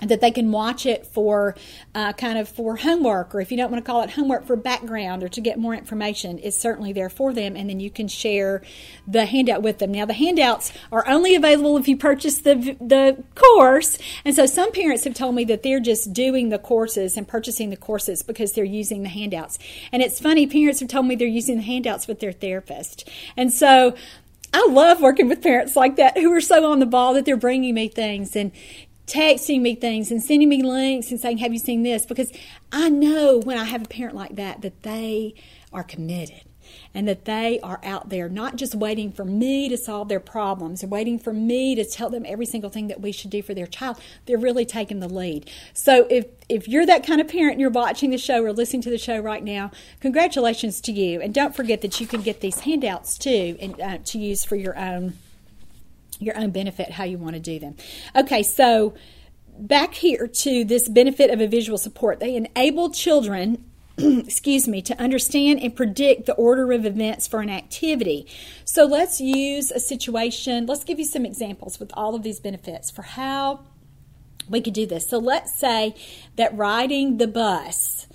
that 0.10 0.22
they 0.22 0.32
can 0.32 0.52
watch 0.52 0.86
it 0.86 1.06
for 1.06 1.56
uh, 1.96 2.14
kind 2.14 2.38
of 2.38 2.48
for 2.48 2.78
homework 2.78 3.34
or 3.34 3.42
if 3.42 3.52
you 3.52 3.58
don't 3.58 3.72
want 3.72 3.84
to 3.84 3.90
call 3.90 4.02
it 4.02 4.12
homework 4.12 4.46
for 4.46 4.56
background 4.56 5.24
or 5.24 5.30
to 5.30 5.42
get 5.42 5.58
more 5.58 5.74
information 5.74 6.40
it's 6.44 6.58
certainly 6.58 6.94
there 6.94 7.10
for 7.10 7.34
them 7.34 7.56
and 7.56 7.70
then 7.70 7.80
you 7.80 7.90
can 7.90 8.08
share 8.08 8.62
the 9.08 9.26
handout 9.26 9.62
with 9.62 9.80
them 9.80 9.92
now 9.92 10.06
the 10.06 10.14
handouts 10.14 10.72
are 10.92 11.08
only 11.08 11.36
available 11.36 11.78
if 11.78 11.88
you 11.88 11.98
purchase 11.98 12.40
the 12.40 12.56
the 12.80 13.24
course 13.36 13.98
and 14.26 14.36
so 14.36 14.46
some 14.46 14.72
parents 14.72 15.04
have 15.04 15.14
told 15.14 15.36
me 15.36 15.44
that 15.44 15.64
they're 15.64 15.80
just 15.80 16.14
doing 16.14 16.50
the 16.50 16.60
courses 16.60 17.18
and 17.18 17.28
purchasing 17.28 17.70
the 17.70 17.78
courses 17.78 18.24
because 18.24 18.54
they're 18.54 18.64
using 18.64 19.04
the 19.04 19.10
handouts 19.10 19.58
and 19.92 20.02
it's 20.02 20.20
funny 20.20 20.48
parents 20.48 20.80
have 20.80 20.90
told 20.90 21.06
me 21.06 21.16
they're 21.16 21.28
using 21.28 21.58
the 21.58 21.64
handouts 21.64 22.08
with 22.08 22.20
their 22.20 22.32
therapist 22.32 23.10
and 23.38 23.52
so 23.52 23.96
I 24.54 24.68
love 24.70 25.02
working 25.02 25.28
with 25.28 25.42
parents 25.42 25.76
like 25.76 25.96
that 25.96 26.18
who 26.18 26.32
are 26.32 26.42
so 26.42 26.72
on 26.72 26.80
the 26.80 26.86
ball 26.86 27.16
that 27.16 27.26
they're 27.26 27.36
bringing 27.36 27.74
me 27.74 27.88
things. 27.88 28.36
And 28.36 28.52
texting 29.08 29.62
me 29.62 29.76
things 29.76 30.12
and 30.12 30.22
sending 30.24 30.50
me 30.50 30.64
links 30.64 31.12
and 31.12 31.20
saying, 31.20 31.40
Have 31.40 31.54
you 31.54 31.60
seen 31.60 31.84
this? 31.84 32.06
Because 32.06 32.32
I 32.72 32.90
know 32.90 33.40
when 33.40 33.58
I 33.58 33.66
have 33.66 33.84
a 33.84 33.88
parent 33.88 34.16
like 34.16 34.36
that, 34.36 34.62
that 34.62 34.84
they 34.84 35.36
are 35.72 35.84
committed. 35.84 36.42
and 36.94 37.08
that 37.08 37.26
they 37.26 37.60
are 37.62 37.80
out 37.84 38.10
there 38.10 38.30
not 38.30 38.56
just 38.56 38.76
waiting 38.76 39.12
for 39.12 39.26
me 39.26 39.70
to 39.70 39.78
solve 39.78 40.08
their 40.10 40.20
problems 40.20 40.84
or 40.84 40.88
waiting 40.88 41.20
for 41.20 41.34
me 41.34 41.76
to 41.76 41.86
tell 41.86 42.10
them 42.10 42.26
every 42.26 42.46
single 42.46 42.70
thing 42.70 42.88
that 42.88 43.02
we 43.02 43.12
should 43.12 43.30
do 43.30 43.42
for 43.42 43.54
their 43.54 43.68
child. 43.68 44.00
They're 44.26 44.38
really 44.38 44.66
taking 44.66 45.00
the 45.00 45.08
lead. 45.08 45.50
So 45.74 46.08
if 46.10 46.26
if 46.50 46.68
you're 46.68 46.86
that 46.86 47.06
kind 47.06 47.22
of 47.22 47.28
parent 47.28 47.54
and 47.54 47.62
you're 47.62 47.70
watching 47.70 48.12
the 48.12 48.18
show 48.18 48.44
or 48.44 48.54
listening 48.54 48.82
to 48.84 48.90
the 48.90 48.98
show 48.98 49.20
right 49.20 49.44
now, 49.44 49.72
congratulations 50.00 50.82
to 50.82 50.92
you. 50.92 51.22
And 51.22 51.34
don't 51.34 51.56
forget 51.56 51.82
that 51.82 52.00
you 52.00 52.08
can 52.08 52.22
get 52.22 52.42
these 52.42 52.60
handouts 52.62 53.18
too 53.18 53.58
and 53.60 53.80
uh, 53.80 53.98
to 54.06 54.20
use 54.20 54.44
for 54.46 54.56
your 54.56 54.78
own 54.78 55.18
your 56.24 56.38
own 56.38 56.52
benefit 56.52 56.92
how 56.92 57.04
you 57.04 57.18
want 57.18 57.36
to 57.36 57.40
do 57.40 57.60
them. 57.60 57.76
Okay, 58.16 58.44
so 58.44 58.94
back 59.58 59.94
here 59.94 60.28
to 60.28 60.64
this 60.64 60.90
benefit 60.90 61.30
of 61.30 61.40
a 61.42 61.48
visual 61.48 61.78
support. 61.78 62.20
They 62.20 62.36
enable 62.36 62.90
children 62.90 63.64
excuse 63.98 64.68
me, 64.68 64.82
to 64.82 65.00
understand 65.00 65.60
and 65.62 65.76
predict 65.76 66.26
the 66.26 66.34
order 66.34 66.72
of 66.72 66.86
events 66.86 67.28
for 67.28 67.42
an 67.42 67.50
activity. 67.50 68.26
So 68.66 68.86
let's 68.86 69.22
use 69.22 69.70
a 69.70 69.80
situation, 69.80 70.66
let's 70.66 70.84
give 70.84 70.98
you 70.98 71.06
some 71.06 71.26
examples 71.26 71.80
with 71.80 71.92
all 71.94 72.16
of 72.16 72.24
these 72.24 72.40
benefits 72.40 72.90
for 72.90 73.04
how 73.04 73.60
we 74.50 74.62
could 74.62 74.74
do 74.74 74.88
this. 74.88 75.08
So 75.08 75.20
let's 75.20 75.58
say 75.58 75.96
that 76.38 76.56
riding 76.58 77.18
the 77.18 77.28
bus 77.28 78.08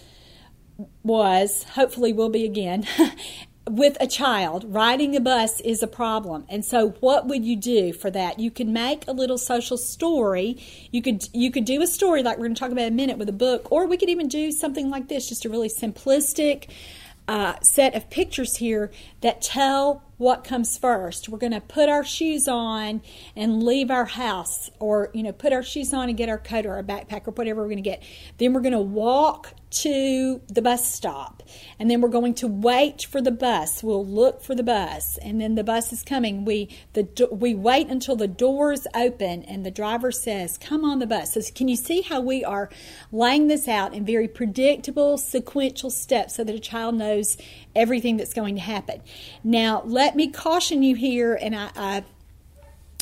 was, 1.03 1.63
hopefully 1.63 2.13
will 2.13 2.29
be 2.29 2.45
again, 2.45 2.87
with 3.71 3.97
a 4.01 4.07
child, 4.07 4.65
riding 4.69 5.17
a 5.17 5.21
bus 5.21 5.61
is 5.61 5.83
a 5.83 5.87
problem. 5.87 6.45
And 6.49 6.65
so 6.65 6.91
what 7.01 7.27
would 7.27 7.45
you 7.45 7.57
do 7.57 7.93
for 7.93 8.11
that? 8.11 8.39
You 8.39 8.51
could 8.51 8.69
make 8.69 9.07
a 9.07 9.13
little 9.13 9.39
social 9.39 9.77
story. 9.77 10.59
You 10.91 11.03
could 11.03 11.29
you 11.33 11.51
could 11.51 11.65
do 11.65 11.83
a 11.83 11.87
story 11.87 12.23
like 12.23 12.39
we're 12.39 12.47
going 12.47 12.55
to 12.55 12.61
talk 12.61 12.73
about 12.73 12.87
in 12.87 12.93
a 12.93 12.97
minute 12.97 13.19
with 13.19 13.29
a 13.29 13.33
book, 13.33 13.71
or 13.71 13.87
we 13.87 13.97
could 13.97 14.09
even 14.09 14.29
do 14.29 14.53
something 14.53 14.91
like 14.91 15.09
this, 15.09 15.29
just 15.29 15.45
a 15.45 15.49
really 15.49 15.69
simplistic 15.69 16.69
uh, 17.29 17.55
set 17.61 17.95
of 17.95 18.09
pictures 18.09 18.57
here 18.57 18.91
that 19.21 19.43
tell 19.43 20.03
what 20.17 20.45
comes 20.45 20.79
first. 20.79 21.29
We're 21.29 21.39
going 21.39 21.53
to 21.53 21.61
put 21.61 21.89
our 21.89 22.03
shoes 22.03 22.49
on 22.49 23.03
and 23.37 23.63
leave 23.63 23.91
our 23.91 24.07
house, 24.07 24.71
or 24.81 25.11
you 25.13 25.23
know, 25.23 25.33
put 25.33 25.53
our 25.53 25.63
shoes 25.63 25.93
on 25.93 26.09
and 26.09 26.17
get 26.17 26.29
our 26.29 26.39
coat 26.39 26.65
or 26.65 26.75
our 26.75 26.83
backpack 26.83 27.29
or 27.29 27.33
whatever 27.33 27.61
we're 27.61 27.69
going 27.69 27.77
to 27.77 27.83
get. 27.83 28.03
Then 28.39 28.55
we're 28.55 28.63
going 28.63 28.73
to 28.73 28.81
walk 28.81 29.55
to 29.71 30.41
the 30.49 30.63
bus 30.63 30.91
stop. 30.93 31.43
And 31.79 31.91
then 31.91 32.01
we're 32.01 32.09
going 32.09 32.35
to 32.35 32.49
wait 32.49 33.03
for 33.03 33.21
the 33.21 33.31
bus. 33.31 33.83
We'll 33.83 34.05
look 34.05 34.43
for 34.43 34.55
the 34.55 34.63
bus. 34.63 35.19
And 35.19 35.41
then 35.41 35.55
the 35.55 35.65
bus 35.65 35.93
is 35.93 36.03
coming. 36.03 36.45
We 36.45 36.69
the 36.95 37.29
we 37.31 37.55
wait 37.55 37.89
until 37.89 38.17
the 38.17 38.29
doors 38.29 38.87
open 38.95 39.45
and 39.45 39.65
the 39.65 39.71
driver 39.71 40.11
says 40.11 40.59
come 40.59 40.85
on 40.85 40.99
the 40.99 41.07
bus. 41.07 41.35
So 41.35 41.41
can 41.55 41.69
you 41.69 41.77
see 41.77 42.03
how 42.03 42.21
we 42.21 42.45
are 42.45 42.71
laying 43.13 43.49
this 43.49 43.69
out 43.69 43.95
in 43.95 44.05
very 44.05 44.29
predictable 44.29 45.19
sequential 45.19 45.91
steps 45.91 46.37
so 46.37 46.45
that 46.45 46.55
a 46.55 46.61
child 46.61 46.95
knows 46.95 47.37
everything 47.75 48.17
that's 48.17 48.35
going 48.35 48.55
to 48.55 48.63
happen? 48.63 49.03
Now 49.45 49.83
let 49.85 50.17
me 50.17 50.29
caution 50.29 50.83
you 50.83 50.95
here 50.97 51.35
and 51.35 51.55
i, 51.55 51.71
I 51.77 52.05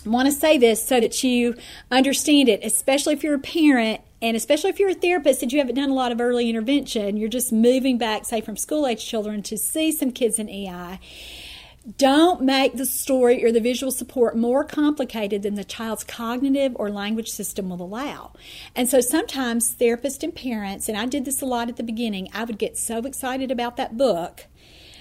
want 0.06 0.26
to 0.26 0.32
say 0.32 0.58
this 0.58 0.86
so 0.86 1.00
that 1.00 1.22
you 1.24 1.56
understand 1.90 2.48
it, 2.48 2.60
especially 2.62 3.14
if 3.14 3.22
you're 3.22 3.34
a 3.34 3.40
parent 3.40 4.00
and 4.22 4.36
especially 4.36 4.70
if 4.70 4.78
you're 4.78 4.90
a 4.90 4.94
therapist 4.94 5.42
and 5.42 5.52
you 5.52 5.58
haven't 5.58 5.74
done 5.74 5.90
a 5.90 5.94
lot 5.94 6.12
of 6.12 6.20
early 6.20 6.48
intervention, 6.48 7.16
you're 7.16 7.28
just 7.28 7.52
moving 7.52 7.98
back, 7.98 8.24
say, 8.24 8.40
from 8.40 8.56
school 8.56 8.86
age 8.86 9.06
children 9.06 9.42
to 9.44 9.56
see 9.56 9.92
some 9.92 10.10
kids 10.10 10.38
in 10.38 10.48
EI. 10.48 10.98
Don't 11.98 12.40
make 12.40 12.74
the 12.74 12.86
story 12.86 13.44
or 13.44 13.52
the 13.52 13.60
visual 13.60 13.92
support 13.92 14.36
more 14.36 14.64
complicated 14.64 15.42
than 15.42 15.54
the 15.54 15.62
child's 15.62 16.02
cognitive 16.02 16.72
or 16.74 16.90
language 16.90 17.28
system 17.28 17.68
will 17.68 17.82
allow. 17.82 18.32
And 18.74 18.88
so 18.88 19.00
sometimes 19.00 19.76
therapists 19.76 20.24
and 20.24 20.34
parents, 20.34 20.88
and 20.88 20.98
I 20.98 21.06
did 21.06 21.24
this 21.24 21.42
a 21.42 21.46
lot 21.46 21.68
at 21.68 21.76
the 21.76 21.84
beginning, 21.84 22.28
I 22.32 22.44
would 22.44 22.58
get 22.58 22.76
so 22.76 22.98
excited 22.98 23.52
about 23.52 23.76
that 23.76 23.96
book 23.96 24.46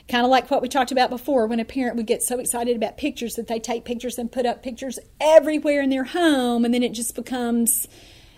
Kind 0.07 0.24
of 0.24 0.30
like 0.30 0.51
what 0.51 0.61
we 0.61 0.70
talked 0.70 0.91
about 0.91 1.09
before 1.09 1.47
when 1.47 1.59
a 1.59 1.66
parent 1.66 1.95
would 1.95 2.05
get 2.05 2.22
so 2.22 2.38
excited 2.38 2.76
about 2.76 2.95
pictures 2.95 3.36
that 3.36 3.47
they 3.47 3.59
take 3.59 3.86
pictures 3.86 4.20
and 4.20 4.32
put 4.32 4.45
up 4.45 4.61
pictures 4.61 4.99
everywhere 5.20 5.82
in 5.82 5.89
their 5.89 6.03
home, 6.03 6.63
and 6.63 6.74
then 6.74 6.84
it 6.84 6.93
just 6.93 7.16
becomes. 7.16 7.88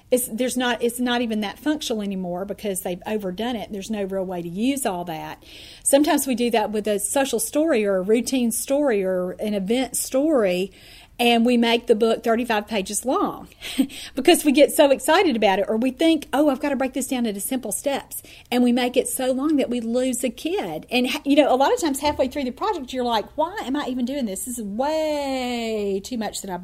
It's, 0.10 0.28
there's 0.28 0.56
not 0.56 0.82
it's 0.82 1.00
not 1.00 1.22
even 1.22 1.42
that 1.42 1.60
functional 1.60 2.02
anymore 2.02 2.46
because 2.46 2.82
they've 2.82 3.02
overdone 3.06 3.58
it. 3.58 3.72
There's 3.72 3.90
no 3.90 4.04
real 4.04 4.26
way 4.26 4.42
to 4.42 4.48
use 4.48 4.86
all 4.86 5.04
that. 5.06 5.44
Sometimes 5.84 6.26
we 6.26 6.36
do 6.36 6.50
that 6.52 6.72
with 6.72 6.88
a 6.88 7.00
social 7.00 7.40
story 7.40 7.86
or 7.86 7.98
a 7.98 8.02
routine 8.02 8.52
story 8.52 9.04
or 9.04 9.32
an 9.32 9.54
event 9.54 9.98
story, 9.98 10.72
and 11.20 11.46
we 11.46 11.58
make 11.58 11.88
the 11.88 11.96
book 11.96 12.24
35 12.24 12.68
pages 12.68 13.04
long 13.04 13.48
because 14.16 14.46
we 14.46 14.52
get 14.52 14.72
so 14.72 14.92
excited 14.92 15.36
about 15.36 15.60
it 15.60 15.66
or 15.68 15.78
we 15.78 15.92
think 15.92 16.28
oh 16.34 16.50
i've 16.50 16.60
got 16.60 16.70
to 16.70 16.76
break 16.76 16.94
this 16.94 17.08
down 17.08 17.26
into 17.26 17.40
simple 17.40 17.72
steps 17.72 18.22
and 18.52 18.64
we 18.64 18.72
make 18.72 18.96
it 18.96 19.08
so 19.08 19.32
long 19.32 19.58
that 19.58 19.70
we 19.70 19.80
lose 19.80 20.24
a 20.24 20.30
kid 20.30 20.86
and 20.92 21.08
you 21.26 21.36
know 21.36 21.54
a 21.54 21.56
lot 21.56 21.74
of 21.74 21.82
times 21.82 22.00
halfway 22.00 22.28
through 22.28 22.44
the 22.44 22.52
project 22.52 22.94
you're 22.94 23.04
like 23.04 23.26
why 23.36 23.56
am 23.64 23.76
i 23.76 23.86
even 23.88 24.06
doing 24.06 24.26
this 24.26 24.46
this 24.46 24.58
is 24.58 24.64
way 24.64 26.02
too 26.04 26.18
much 26.18 26.42
that 26.42 26.52
i 26.52 26.60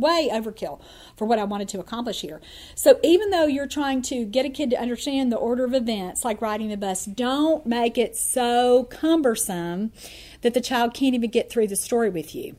way 0.00 0.30
overkill 0.32 0.80
for 1.16 1.24
what 1.24 1.38
I 1.38 1.44
wanted 1.44 1.68
to 1.68 1.80
accomplish 1.80 2.20
here. 2.20 2.40
So 2.74 2.98
even 3.02 3.30
though 3.30 3.46
you're 3.46 3.66
trying 3.66 4.02
to 4.02 4.24
get 4.24 4.46
a 4.46 4.50
kid 4.50 4.70
to 4.70 4.80
understand 4.80 5.30
the 5.32 5.36
order 5.36 5.64
of 5.64 5.74
events, 5.74 6.24
like 6.24 6.40
riding 6.40 6.68
the 6.68 6.76
bus, 6.76 7.04
don't 7.04 7.66
make 7.66 7.98
it 7.98 8.16
so 8.16 8.84
cumbersome 8.84 9.92
that 10.42 10.54
the 10.54 10.60
child 10.60 10.94
can't 10.94 11.14
even 11.14 11.30
get 11.30 11.50
through 11.50 11.68
the 11.68 11.76
story 11.76 12.10
with 12.10 12.34
you 12.34 12.56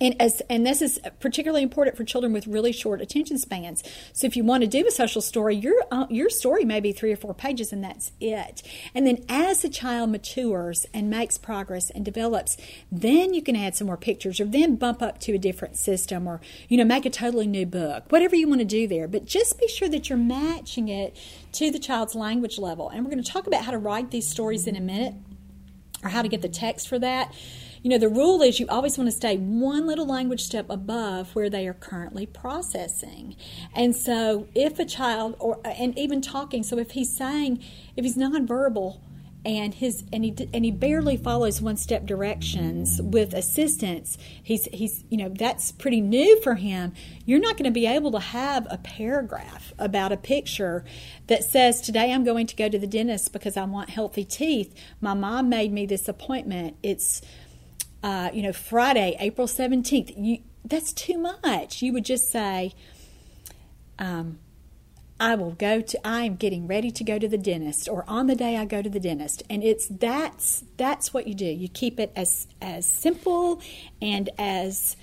and 0.00 0.20
as 0.20 0.42
and 0.50 0.66
this 0.66 0.82
is 0.82 1.00
particularly 1.20 1.62
important 1.62 1.96
for 1.96 2.04
children 2.04 2.32
with 2.32 2.46
really 2.46 2.72
short 2.72 3.00
attention 3.00 3.38
spans. 3.38 3.82
So 4.12 4.26
if 4.26 4.36
you 4.36 4.44
want 4.44 4.62
to 4.62 4.66
do 4.66 4.86
a 4.86 4.90
social 4.90 5.22
story, 5.22 5.56
your 5.56 5.74
uh, 5.90 6.06
your 6.10 6.30
story 6.30 6.64
may 6.64 6.80
be 6.80 6.92
three 6.92 7.12
or 7.12 7.16
four 7.16 7.34
pages, 7.34 7.72
and 7.72 7.82
that's 7.82 8.12
it. 8.20 8.62
And 8.94 9.06
then 9.06 9.24
as 9.28 9.62
the 9.62 9.68
child 9.68 10.10
matures 10.10 10.86
and 10.92 11.10
makes 11.10 11.38
progress 11.38 11.90
and 11.90 12.04
develops, 12.04 12.56
then 12.90 13.34
you 13.34 13.42
can 13.42 13.56
add 13.56 13.74
some 13.74 13.86
more 13.86 13.96
pictures, 13.96 14.40
or 14.40 14.44
then 14.44 14.76
bump 14.76 15.02
up 15.02 15.18
to 15.20 15.32
a 15.32 15.38
different 15.38 15.76
system, 15.76 16.26
or 16.26 16.40
you 16.68 16.76
know 16.76 16.84
make 16.84 17.06
a 17.06 17.10
totally 17.10 17.46
new 17.46 17.66
book, 17.66 18.10
whatever 18.10 18.36
you 18.36 18.48
want 18.48 18.60
to 18.60 18.66
do 18.66 18.86
there. 18.86 19.08
But 19.08 19.24
just 19.24 19.58
be 19.58 19.68
sure 19.68 19.88
that 19.88 20.08
you're 20.08 20.18
matching 20.18 20.88
it 20.88 21.16
to 21.52 21.70
the 21.70 21.78
child's 21.78 22.14
language 22.14 22.58
level. 22.58 22.90
And 22.90 23.04
we're 23.04 23.10
going 23.10 23.22
to 23.22 23.30
talk 23.30 23.46
about 23.46 23.64
how 23.64 23.72
to 23.72 23.78
write 23.78 24.10
these 24.10 24.28
stories 24.28 24.66
in 24.66 24.76
a 24.76 24.80
minute, 24.80 25.14
or 26.02 26.10
how 26.10 26.22
to 26.22 26.28
get 26.28 26.42
the 26.42 26.48
text 26.48 26.88
for 26.88 26.98
that 26.98 27.34
you 27.82 27.90
know, 27.90 27.98
the 27.98 28.08
rule 28.08 28.42
is 28.42 28.60
you 28.60 28.66
always 28.68 28.98
want 28.98 29.08
to 29.08 29.16
stay 29.16 29.36
one 29.36 29.86
little 29.86 30.06
language 30.06 30.42
step 30.42 30.66
above 30.68 31.34
where 31.34 31.50
they 31.50 31.66
are 31.66 31.74
currently 31.74 32.26
processing. 32.26 33.36
And 33.74 33.94
so 33.94 34.48
if 34.54 34.78
a 34.78 34.84
child 34.84 35.36
or 35.38 35.60
and 35.64 35.96
even 35.98 36.20
talking, 36.20 36.62
so 36.62 36.78
if 36.78 36.92
he's 36.92 37.16
saying 37.16 37.62
if 37.96 38.04
he's 38.04 38.16
nonverbal, 38.16 39.00
and 39.46 39.74
his 39.74 40.02
and 40.12 40.24
he 40.24 40.34
and 40.52 40.64
he 40.64 40.72
barely 40.72 41.16
follows 41.16 41.62
one 41.62 41.76
step 41.76 42.04
directions 42.04 43.00
with 43.00 43.32
assistance 43.32 44.18
he's 44.42 44.64
he's 44.72 45.04
you 45.08 45.16
know 45.16 45.28
that's 45.28 45.70
pretty 45.70 46.00
new 46.00 46.40
for 46.42 46.56
him 46.56 46.92
you're 47.24 47.38
not 47.38 47.56
going 47.56 47.64
to 47.64 47.70
be 47.70 47.86
able 47.86 48.10
to 48.10 48.18
have 48.18 48.66
a 48.68 48.78
paragraph 48.78 49.72
about 49.78 50.10
a 50.10 50.16
picture 50.16 50.84
that 51.28 51.44
says 51.44 51.80
today 51.80 52.12
I'm 52.12 52.24
going 52.24 52.48
to 52.48 52.56
go 52.56 52.68
to 52.68 52.78
the 52.78 52.88
dentist 52.88 53.32
because 53.32 53.56
I 53.56 53.64
want 53.64 53.90
healthy 53.90 54.24
teeth 54.24 54.74
my 55.00 55.14
mom 55.14 55.48
made 55.48 55.72
me 55.72 55.86
this 55.86 56.08
appointment 56.08 56.76
it's 56.82 57.22
uh, 58.06 58.30
you 58.32 58.40
know, 58.40 58.52
Friday, 58.52 59.16
April 59.18 59.48
17th, 59.48 60.14
you, 60.16 60.38
that's 60.64 60.92
too 60.92 61.18
much. 61.18 61.82
You 61.82 61.92
would 61.92 62.04
just 62.04 62.28
say, 62.28 62.72
um, 63.98 64.38
I 65.18 65.34
will 65.34 65.50
go 65.50 65.80
to 65.80 66.06
I 66.06 66.22
am 66.22 66.36
getting 66.36 66.68
ready 66.68 66.92
to 66.92 67.02
go 67.02 67.18
to 67.18 67.26
the 67.26 67.36
dentist 67.36 67.88
or 67.88 68.04
on 68.06 68.28
the 68.28 68.36
day 68.36 68.58
I 68.58 68.64
go 68.64 68.80
to 68.80 68.88
the 68.88 69.00
dentist 69.00 69.42
and 69.48 69.64
it's 69.64 69.88
that's 69.88 70.62
that's 70.76 71.14
what 71.14 71.26
you 71.26 71.34
do 71.34 71.46
you 71.46 71.68
keep 71.68 71.98
it 71.98 72.12
as 72.14 72.46
as 72.60 72.84
simple 72.84 73.62
and 74.02 74.28
as 74.38 74.94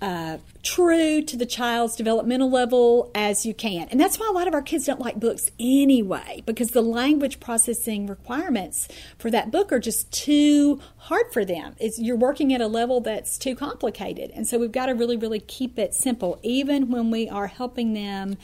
uh, 0.00 0.36
true 0.62 1.22
to 1.22 1.36
the 1.36 1.46
child's 1.46 1.96
developmental 1.96 2.50
level 2.50 3.10
as 3.14 3.46
you 3.46 3.54
can. 3.54 3.88
And 3.90 3.98
that's 3.98 4.18
why 4.18 4.28
a 4.28 4.32
lot 4.32 4.46
of 4.46 4.52
our 4.52 4.60
kids 4.60 4.84
don't 4.84 5.00
like 5.00 5.18
books 5.18 5.50
anyway, 5.58 6.42
because 6.44 6.72
the 6.72 6.82
language 6.82 7.40
processing 7.40 8.06
requirements 8.06 8.88
for 9.18 9.30
that 9.30 9.50
book 9.50 9.72
are 9.72 9.78
just 9.78 10.10
too 10.12 10.80
hard 10.98 11.32
for 11.32 11.44
them. 11.44 11.76
It's, 11.78 11.98
you're 11.98 12.16
working 12.16 12.52
at 12.52 12.60
a 12.60 12.66
level 12.66 13.00
that's 13.00 13.38
too 13.38 13.54
complicated. 13.54 14.30
And 14.34 14.46
so 14.46 14.58
we've 14.58 14.72
got 14.72 14.86
to 14.86 14.92
really, 14.92 15.16
really 15.16 15.40
keep 15.40 15.78
it 15.78 15.94
simple, 15.94 16.38
even 16.42 16.90
when 16.90 17.10
we 17.10 17.28
are 17.28 17.46
helping 17.46 17.94
them. 17.94 18.36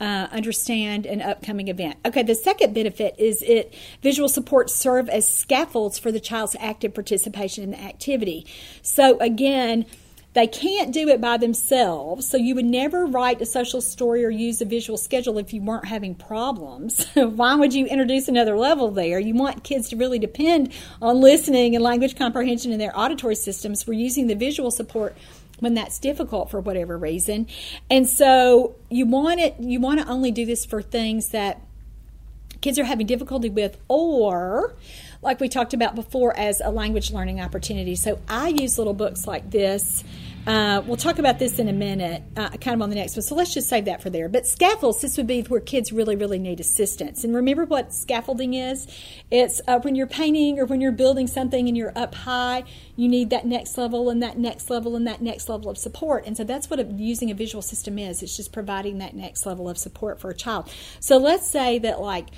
Uh, 0.00 0.26
understand 0.32 1.06
an 1.06 1.22
upcoming 1.22 1.68
event. 1.68 1.94
Okay, 2.04 2.24
the 2.24 2.34
second 2.34 2.74
benefit 2.74 3.14
is 3.18 3.40
it 3.42 3.72
visual 4.02 4.28
supports 4.28 4.74
serve 4.74 5.08
as 5.08 5.28
scaffolds 5.28 5.96
for 5.96 6.10
the 6.10 6.18
child's 6.18 6.56
active 6.58 6.92
participation 6.92 7.62
in 7.62 7.70
the 7.70 7.80
activity. 7.80 8.44
So 8.82 9.16
again, 9.20 9.86
they 10.34 10.46
can't 10.46 10.92
do 10.92 11.08
it 11.08 11.20
by 11.20 11.36
themselves, 11.36 12.28
so 12.28 12.38
you 12.38 12.54
would 12.54 12.64
never 12.64 13.04
write 13.04 13.42
a 13.42 13.46
social 13.46 13.82
story 13.82 14.24
or 14.24 14.30
use 14.30 14.62
a 14.62 14.64
visual 14.64 14.96
schedule 14.96 15.36
if 15.36 15.52
you 15.52 15.60
weren't 15.60 15.84
having 15.84 16.14
problems. 16.14 17.06
Why 17.14 17.54
would 17.54 17.74
you 17.74 17.86
introduce 17.86 18.28
another 18.28 18.56
level 18.56 18.90
there? 18.90 19.18
You 19.18 19.34
want 19.34 19.62
kids 19.62 19.90
to 19.90 19.96
really 19.96 20.18
depend 20.18 20.72
on 21.02 21.20
listening 21.20 21.74
and 21.74 21.84
language 21.84 22.16
comprehension 22.16 22.72
in 22.72 22.78
their 22.78 22.98
auditory 22.98 23.34
systems. 23.34 23.86
We're 23.86 23.94
using 23.94 24.26
the 24.26 24.34
visual 24.34 24.70
support 24.70 25.14
when 25.58 25.74
that's 25.74 25.98
difficult 25.98 26.50
for 26.50 26.60
whatever 26.60 26.96
reason. 26.96 27.46
And 27.90 28.08
so 28.08 28.74
you 28.88 29.06
want 29.06 29.38
it 29.38 29.56
you 29.60 29.80
want 29.80 30.00
to 30.00 30.08
only 30.08 30.30
do 30.30 30.46
this 30.46 30.64
for 30.64 30.80
things 30.80 31.28
that 31.28 31.60
kids 32.62 32.78
are 32.78 32.84
having 32.84 33.06
difficulty 33.06 33.50
with, 33.50 33.76
or 33.88 34.74
like 35.22 35.40
we 35.40 35.48
talked 35.48 35.72
about 35.72 35.94
before, 35.94 36.36
as 36.36 36.60
a 36.60 36.70
language 36.70 37.12
learning 37.12 37.40
opportunity. 37.40 37.94
So 37.94 38.18
I 38.28 38.48
use 38.48 38.76
little 38.76 38.94
books 38.94 39.26
like 39.26 39.50
this 39.50 40.04
uh, 40.44 40.82
we'll 40.86 40.96
talk 40.96 41.20
about 41.20 41.38
this 41.38 41.60
in 41.60 41.68
a 41.68 41.72
minute, 41.72 42.22
uh, 42.36 42.48
kind 42.50 42.74
of 42.74 42.82
on 42.82 42.90
the 42.90 42.96
next 42.96 43.14
one. 43.14 43.22
So 43.22 43.36
let's 43.36 43.54
just 43.54 43.68
save 43.68 43.84
that 43.84 44.02
for 44.02 44.10
there. 44.10 44.28
But 44.28 44.46
scaffolds, 44.46 45.00
this 45.00 45.16
would 45.16 45.28
be 45.28 45.42
where 45.42 45.60
kids 45.60 45.92
really, 45.92 46.16
really 46.16 46.40
need 46.40 46.58
assistance. 46.58 47.22
And 47.22 47.34
remember 47.34 47.64
what 47.64 47.94
scaffolding 47.94 48.54
is? 48.54 48.88
It's 49.30 49.60
uh, 49.68 49.78
when 49.80 49.94
you're 49.94 50.08
painting 50.08 50.58
or 50.58 50.64
when 50.64 50.80
you're 50.80 50.90
building 50.90 51.28
something 51.28 51.68
and 51.68 51.76
you're 51.76 51.96
up 51.96 52.14
high, 52.14 52.64
you 52.96 53.08
need 53.08 53.30
that 53.30 53.46
next 53.46 53.78
level 53.78 54.10
and 54.10 54.20
that 54.22 54.36
next 54.36 54.68
level 54.68 54.96
and 54.96 55.06
that 55.06 55.22
next 55.22 55.48
level 55.48 55.70
of 55.70 55.78
support. 55.78 56.26
And 56.26 56.36
so 56.36 56.42
that's 56.42 56.68
what 56.68 56.90
using 56.98 57.30
a 57.30 57.34
visual 57.34 57.62
system 57.62 57.96
is. 57.96 58.20
It's 58.22 58.36
just 58.36 58.52
providing 58.52 58.98
that 58.98 59.14
next 59.14 59.46
level 59.46 59.68
of 59.68 59.78
support 59.78 60.20
for 60.20 60.30
a 60.30 60.34
child. 60.34 60.68
So 60.98 61.18
let's 61.18 61.48
say 61.48 61.78
that, 61.80 62.00
like, 62.00 62.28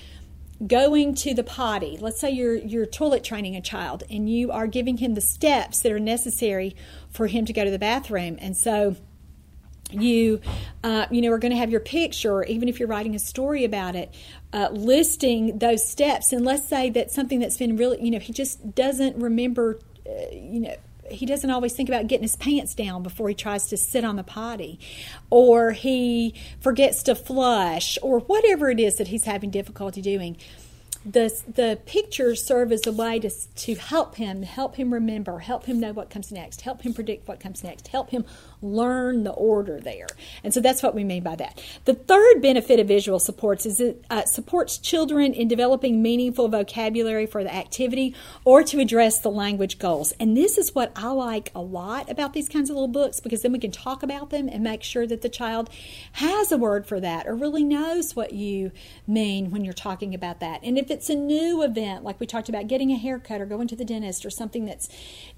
going 0.67 1.15
to 1.17 1.35
the 1.35 1.45
potty. 1.45 1.99
Let's 2.01 2.21
say 2.21 2.31
you're 2.31 2.57
you're 2.57 2.87
toilet 2.87 3.25
training 3.25 3.57
a 3.57 3.61
child 3.61 4.05
and 4.11 4.29
you 4.31 4.51
are 4.51 4.67
giving 4.67 4.99
him 4.99 5.15
the 5.15 5.21
steps 5.21 5.81
that 5.81 5.93
are 5.93 6.01
necessary 6.01 6.77
for 7.11 7.27
him 7.27 7.45
to 7.47 7.53
go 7.53 7.65
to 7.65 7.71
the 7.71 7.79
bathroom. 7.79 8.39
And 8.41 8.57
so 8.57 8.97
you 9.91 10.41
uh, 10.83 11.07
you 11.11 11.21
know 11.21 11.31
are 11.31 11.39
going 11.39 11.53
to 11.53 11.59
have 11.59 11.71
your 11.71 11.81
picture 11.81 12.43
even 12.45 12.69
if 12.69 12.79
you're 12.79 12.89
writing 12.89 13.15
a 13.15 13.19
story 13.19 13.65
about 13.65 13.95
it 13.95 14.15
uh, 14.53 14.69
listing 14.71 15.59
those 15.59 15.89
steps. 15.89 16.33
And 16.33 16.45
let's 16.45 16.69
say 16.69 16.91
that 16.91 17.11
something 17.11 17.41
that's 17.41 17.57
been 17.57 17.77
really 17.77 18.03
you 18.03 18.11
know 18.11 18.19
he 18.19 18.33
just 18.33 18.75
doesn't 18.75 19.17
remember 19.17 19.79
uh, 20.07 20.31
you 20.33 20.61
know 20.61 20.77
he 21.11 21.27
doesn't 21.27 21.51
always 21.51 21.75
think 21.75 21.89
about 21.89 22.07
getting 22.07 22.25
his 22.25 22.37
pants 22.37 22.75
down 22.75 23.03
before 23.03 23.29
he 23.29 23.35
tries 23.35 23.69
to 23.69 23.77
sit 23.77 24.05
on 24.05 24.17
the 24.17 24.23
potty, 24.23 24.79
or 25.31 25.73
he 25.73 26.35
forgets 26.61 27.03
to 27.05 27.15
flush, 27.15 27.99
or 28.03 28.21
whatever 28.21 28.71
it 28.71 28.81
is 28.81 28.97
that 28.97 29.09
he's 29.09 29.25
having 29.25 29.51
difficulty 29.51 30.01
doing. 30.01 30.37
The 31.07 31.39
the 31.47 31.79
pictures 31.85 32.47
serve 32.47 32.73
as 32.73 32.87
a 32.87 32.93
way 32.93 33.21
to 33.21 33.31
to 33.31 33.75
help 33.75 34.17
him, 34.17 34.43
help 34.43 34.77
him 34.77 34.93
remember, 34.93 35.41
help 35.41 35.67
him 35.67 35.79
know 35.79 35.93
what 35.93 36.09
comes 36.09 36.33
next, 36.33 36.63
help 36.63 36.81
him 36.81 36.95
predict 36.95 37.29
what 37.29 37.41
comes 37.41 37.63
next, 37.63 37.89
help 37.89 38.09
him 38.09 38.25
learn 38.63 39.25
the 39.25 39.33
order 39.33 39.81
there. 39.81 40.07
And 40.43 40.53
so 40.53 40.61
that's 40.61 40.83
what 40.83 40.95
we 40.95 41.05
mean 41.05 41.23
by 41.23 41.37
that. 41.37 41.63
The 41.85 41.95
third 41.95 42.41
benefit 42.41 42.81
of 42.81 42.89
visual 42.89 43.19
supports 43.19 43.67
is 43.67 43.81
it 43.81 44.05
uh, 44.11 44.25
supports 44.25 44.79
children 44.79 45.35
in 45.35 45.49
developing 45.49 46.03
meaningful 46.03 46.49
vocabulary 46.49 47.27
for 47.27 47.45
the 47.45 47.55
activity 47.55 48.15
or 48.45 48.63
to 48.65 48.81
address 48.81 49.19
the 49.19 49.31
language 49.31 49.79
goals. 49.79 50.13
And 50.19 50.37
this 50.37 50.59
is 50.59 50.75
what 50.75 50.93
I 50.97 51.09
like 51.09 51.51
a 51.55 51.61
lot 51.61 52.11
about 52.11 52.33
these 52.33 52.49
kinds 52.49 52.71
of 52.71 52.77
little 52.77 52.89
books 52.89 53.21
because 53.21 53.43
then 53.43 53.53
we 53.53 53.59
can 53.59 53.71
talk 53.71 54.03
about 54.03 54.31
them 54.31 54.49
and 54.49 54.63
make 54.63 54.83
sure 54.83 55.07
that 55.07 55.23
the 55.23 55.29
child 55.29 55.71
has 56.13 56.53
a 56.53 56.59
word 56.59 56.87
for 56.87 57.01
that 57.01 57.27
or 57.27 57.35
really 57.35 57.65
knows 57.65 58.17
what 58.17 58.33
you 58.33 58.73
mean 59.07 59.51
when 59.51 59.65
you're 59.65 59.75
talking 59.75 60.15
about 60.15 60.41
that. 60.41 60.61
And 60.63 60.79
if 60.79 60.91
it's 60.91 61.11
a 61.11 61.15
new 61.15 61.63
event, 61.63 62.05
like 62.05 62.21
we 62.21 62.27
talked 62.27 62.49
about 62.49 62.67
getting 62.67 62.91
a 62.91 62.97
haircut 62.97 63.41
or 63.41 63.47
going 63.47 63.69
to 63.69 63.77
the 63.77 63.85
dentist 63.85 64.25
or 64.25 64.31
something 64.31 64.65
that's 64.65 64.89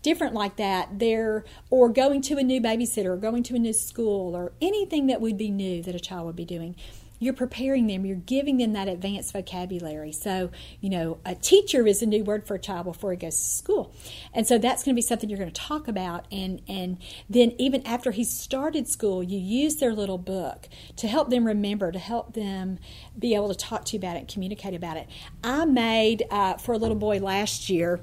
different 0.02 0.34
like 0.34 0.56
that, 0.56 0.98
there 0.98 1.44
or 1.70 1.88
going 1.88 2.22
to 2.22 2.36
a 2.36 2.42
new 2.42 2.60
babysitter 2.60 3.15
or 3.16 3.18
going 3.18 3.42
to 3.44 3.56
a 3.56 3.58
new 3.58 3.72
school 3.72 4.36
or 4.36 4.52
anything 4.60 5.06
that 5.06 5.20
would 5.20 5.36
be 5.36 5.50
new 5.50 5.82
that 5.82 5.94
a 5.94 6.00
child 6.00 6.26
would 6.26 6.36
be 6.36 6.44
doing 6.44 6.76
you're 7.18 7.34
preparing 7.34 7.86
them, 7.86 8.04
you're 8.04 8.16
giving 8.16 8.58
them 8.58 8.74
that 8.74 8.88
advanced 8.88 9.32
vocabulary. 9.32 10.12
So, 10.12 10.50
you 10.80 10.90
know, 10.90 11.18
a 11.24 11.34
teacher 11.34 11.86
is 11.86 12.02
a 12.02 12.06
new 12.06 12.22
word 12.22 12.46
for 12.46 12.54
a 12.54 12.58
child 12.58 12.84
before 12.84 13.10
he 13.12 13.16
goes 13.16 13.36
to 13.36 13.44
school. 13.44 13.94
And 14.34 14.46
so 14.46 14.58
that's 14.58 14.82
going 14.82 14.94
to 14.94 14.96
be 14.96 15.02
something 15.02 15.30
you're 15.30 15.38
going 15.38 15.50
to 15.50 15.60
talk 15.60 15.88
about. 15.88 16.26
And, 16.30 16.60
and 16.68 16.98
then 17.28 17.54
even 17.58 17.86
after 17.86 18.10
he's 18.10 18.30
started 18.30 18.86
school, 18.86 19.22
you 19.22 19.38
use 19.38 19.76
their 19.76 19.94
little 19.94 20.18
book 20.18 20.68
to 20.96 21.08
help 21.08 21.30
them 21.30 21.46
remember, 21.46 21.90
to 21.90 21.98
help 21.98 22.34
them 22.34 22.78
be 23.18 23.34
able 23.34 23.48
to 23.48 23.54
talk 23.54 23.84
to 23.86 23.92
you 23.94 23.98
about 23.98 24.16
it 24.16 24.26
communicate 24.26 24.74
about 24.74 24.96
it. 24.96 25.08
I 25.42 25.64
made 25.64 26.24
uh, 26.30 26.54
for 26.54 26.72
a 26.72 26.78
little 26.78 26.96
boy 26.96 27.18
last 27.20 27.70
year 27.70 28.00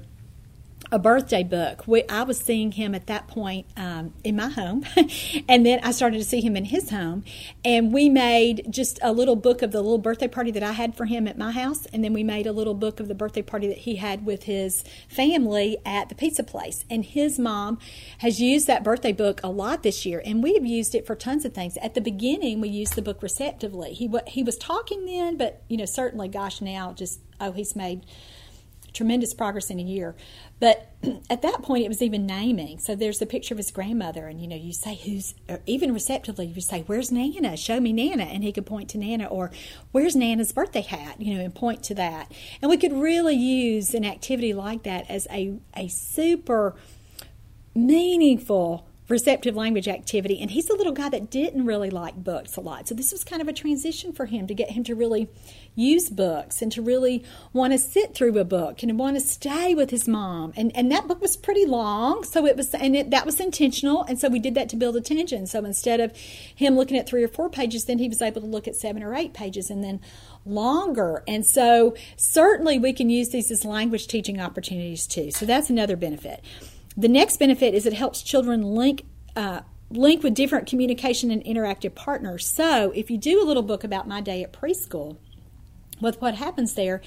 a 0.94 0.98
birthday 0.98 1.42
book. 1.42 1.88
We, 1.88 2.04
I 2.04 2.22
was 2.22 2.38
seeing 2.38 2.70
him 2.70 2.94
at 2.94 3.08
that 3.08 3.26
point 3.26 3.66
um, 3.76 4.14
in 4.22 4.36
my 4.36 4.48
home, 4.48 4.86
and 5.48 5.66
then 5.66 5.80
I 5.82 5.90
started 5.90 6.18
to 6.18 6.24
see 6.24 6.40
him 6.40 6.56
in 6.56 6.66
his 6.66 6.90
home. 6.90 7.24
And 7.64 7.92
we 7.92 8.08
made 8.08 8.66
just 8.70 9.00
a 9.02 9.12
little 9.12 9.34
book 9.34 9.60
of 9.62 9.72
the 9.72 9.82
little 9.82 9.98
birthday 9.98 10.28
party 10.28 10.52
that 10.52 10.62
I 10.62 10.70
had 10.70 10.96
for 10.96 11.06
him 11.06 11.26
at 11.26 11.36
my 11.36 11.50
house, 11.50 11.86
and 11.86 12.04
then 12.04 12.12
we 12.12 12.22
made 12.22 12.46
a 12.46 12.52
little 12.52 12.74
book 12.74 13.00
of 13.00 13.08
the 13.08 13.14
birthday 13.14 13.42
party 13.42 13.66
that 13.66 13.78
he 13.78 13.96
had 13.96 14.24
with 14.24 14.44
his 14.44 14.84
family 15.08 15.78
at 15.84 16.10
the 16.10 16.14
pizza 16.14 16.44
place. 16.44 16.84
And 16.88 17.04
his 17.04 17.40
mom 17.40 17.80
has 18.18 18.40
used 18.40 18.68
that 18.68 18.84
birthday 18.84 19.12
book 19.12 19.40
a 19.42 19.48
lot 19.48 19.82
this 19.82 20.06
year, 20.06 20.22
and 20.24 20.44
we 20.44 20.54
have 20.54 20.64
used 20.64 20.94
it 20.94 21.08
for 21.08 21.16
tons 21.16 21.44
of 21.44 21.52
things. 21.52 21.76
At 21.78 21.94
the 21.94 22.00
beginning, 22.00 22.60
we 22.60 22.68
used 22.68 22.94
the 22.94 23.02
book 23.02 23.20
receptively. 23.20 23.94
He 23.94 24.08
he 24.28 24.44
was 24.44 24.56
talking 24.56 25.06
then, 25.06 25.36
but 25.38 25.64
you 25.68 25.76
know 25.76 25.86
certainly, 25.86 26.28
gosh, 26.28 26.60
now 26.60 26.92
just 26.92 27.18
oh, 27.40 27.50
he's 27.50 27.74
made 27.74 28.06
tremendous 28.94 29.34
progress 29.34 29.68
in 29.68 29.78
a 29.78 29.82
year. 29.82 30.14
But 30.60 30.92
at 31.30 31.42
that 31.42 31.62
point, 31.62 31.84
it 31.84 31.88
was 31.88 32.00
even 32.00 32.24
naming. 32.24 32.78
So 32.78 32.94
there's 32.94 33.20
a 33.20 33.26
picture 33.26 33.52
of 33.52 33.58
his 33.58 33.70
grandmother, 33.70 34.26
and 34.26 34.40
you 34.40 34.48
know, 34.48 34.56
you 34.56 34.72
say 34.72 34.94
who's, 34.94 35.34
even 35.66 35.92
receptively, 35.92 36.46
you 36.46 36.60
say, 36.62 36.82
"Where's 36.86 37.12
Nana? 37.12 37.56
Show 37.56 37.80
me 37.80 37.92
Nana," 37.92 38.24
and 38.24 38.42
he 38.42 38.52
could 38.52 38.64
point 38.64 38.88
to 38.90 38.98
Nana, 38.98 39.26
or 39.26 39.50
"Where's 39.92 40.16
Nana's 40.16 40.52
birthday 40.52 40.82
hat?" 40.82 41.20
You 41.20 41.34
know, 41.34 41.44
and 41.44 41.54
point 41.54 41.82
to 41.84 41.94
that. 41.96 42.32
And 42.62 42.70
we 42.70 42.76
could 42.78 42.92
really 42.92 43.34
use 43.34 43.92
an 43.92 44.04
activity 44.04 44.54
like 44.54 44.84
that 44.84 45.10
as 45.10 45.26
a 45.30 45.58
a 45.76 45.88
super 45.88 46.76
meaningful 47.74 48.86
receptive 49.08 49.54
language 49.54 49.88
activity. 49.88 50.40
And 50.40 50.50
he's 50.50 50.70
a 50.70 50.74
little 50.74 50.92
guy 50.92 51.08
that 51.10 51.30
didn't 51.30 51.66
really 51.66 51.90
like 51.90 52.16
books 52.16 52.56
a 52.56 52.60
lot. 52.60 52.88
So 52.88 52.94
this 52.94 53.12
was 53.12 53.22
kind 53.22 53.42
of 53.42 53.48
a 53.48 53.52
transition 53.52 54.12
for 54.12 54.26
him 54.26 54.46
to 54.46 54.54
get 54.54 54.70
him 54.70 54.84
to 54.84 54.94
really 54.94 55.28
use 55.74 56.08
books 56.08 56.62
and 56.62 56.70
to 56.72 56.82
really 56.82 57.24
want 57.52 57.72
to 57.72 57.78
sit 57.78 58.14
through 58.14 58.38
a 58.38 58.44
book 58.44 58.82
and 58.82 58.98
want 58.98 59.16
to 59.16 59.20
stay 59.20 59.74
with 59.74 59.90
his 59.90 60.06
mom. 60.06 60.52
And 60.56 60.74
and 60.76 60.90
that 60.92 61.08
book 61.08 61.20
was 61.20 61.36
pretty 61.36 61.66
long, 61.66 62.24
so 62.24 62.46
it 62.46 62.56
was 62.56 62.74
and 62.74 62.96
it, 62.96 63.10
that 63.10 63.26
was 63.26 63.40
intentional. 63.40 64.02
And 64.04 64.18
so 64.18 64.28
we 64.28 64.38
did 64.38 64.54
that 64.54 64.68
to 64.70 64.76
build 64.76 64.96
attention. 64.96 65.46
So 65.46 65.64
instead 65.64 66.00
of 66.00 66.16
him 66.16 66.76
looking 66.76 66.96
at 66.96 67.08
three 67.08 67.24
or 67.24 67.28
four 67.28 67.48
pages, 67.48 67.84
then 67.84 67.98
he 67.98 68.08
was 68.08 68.22
able 68.22 68.40
to 68.40 68.46
look 68.46 68.68
at 68.68 68.76
seven 68.76 69.02
or 69.02 69.14
eight 69.14 69.34
pages 69.34 69.70
and 69.70 69.82
then 69.82 70.00
longer. 70.46 71.22
And 71.26 71.44
so 71.44 71.94
certainly 72.16 72.78
we 72.78 72.92
can 72.92 73.10
use 73.10 73.30
these 73.30 73.50
as 73.50 73.64
language 73.64 74.06
teaching 74.06 74.40
opportunities 74.40 75.06
too. 75.06 75.30
So 75.30 75.46
that's 75.46 75.70
another 75.70 75.96
benefit. 75.96 76.44
The 76.96 77.08
next 77.08 77.38
benefit 77.38 77.74
is 77.74 77.86
it 77.86 77.92
helps 77.92 78.22
children 78.22 78.62
link. 78.62 79.04
Uh, 79.34 79.62
link 79.90 80.22
with 80.22 80.34
different 80.34 80.66
communication 80.66 81.30
and 81.30 81.44
interactive 81.44 81.94
partners. 81.94 82.46
So, 82.46 82.90
if 82.92 83.10
you 83.10 83.18
do 83.18 83.42
a 83.42 83.44
little 83.44 83.62
book 83.62 83.84
about 83.84 84.08
my 84.08 84.20
day 84.20 84.42
at 84.42 84.52
preschool, 84.52 85.18
with 86.04 86.20
what 86.20 86.36
happens 86.36 86.74
there, 86.74 87.00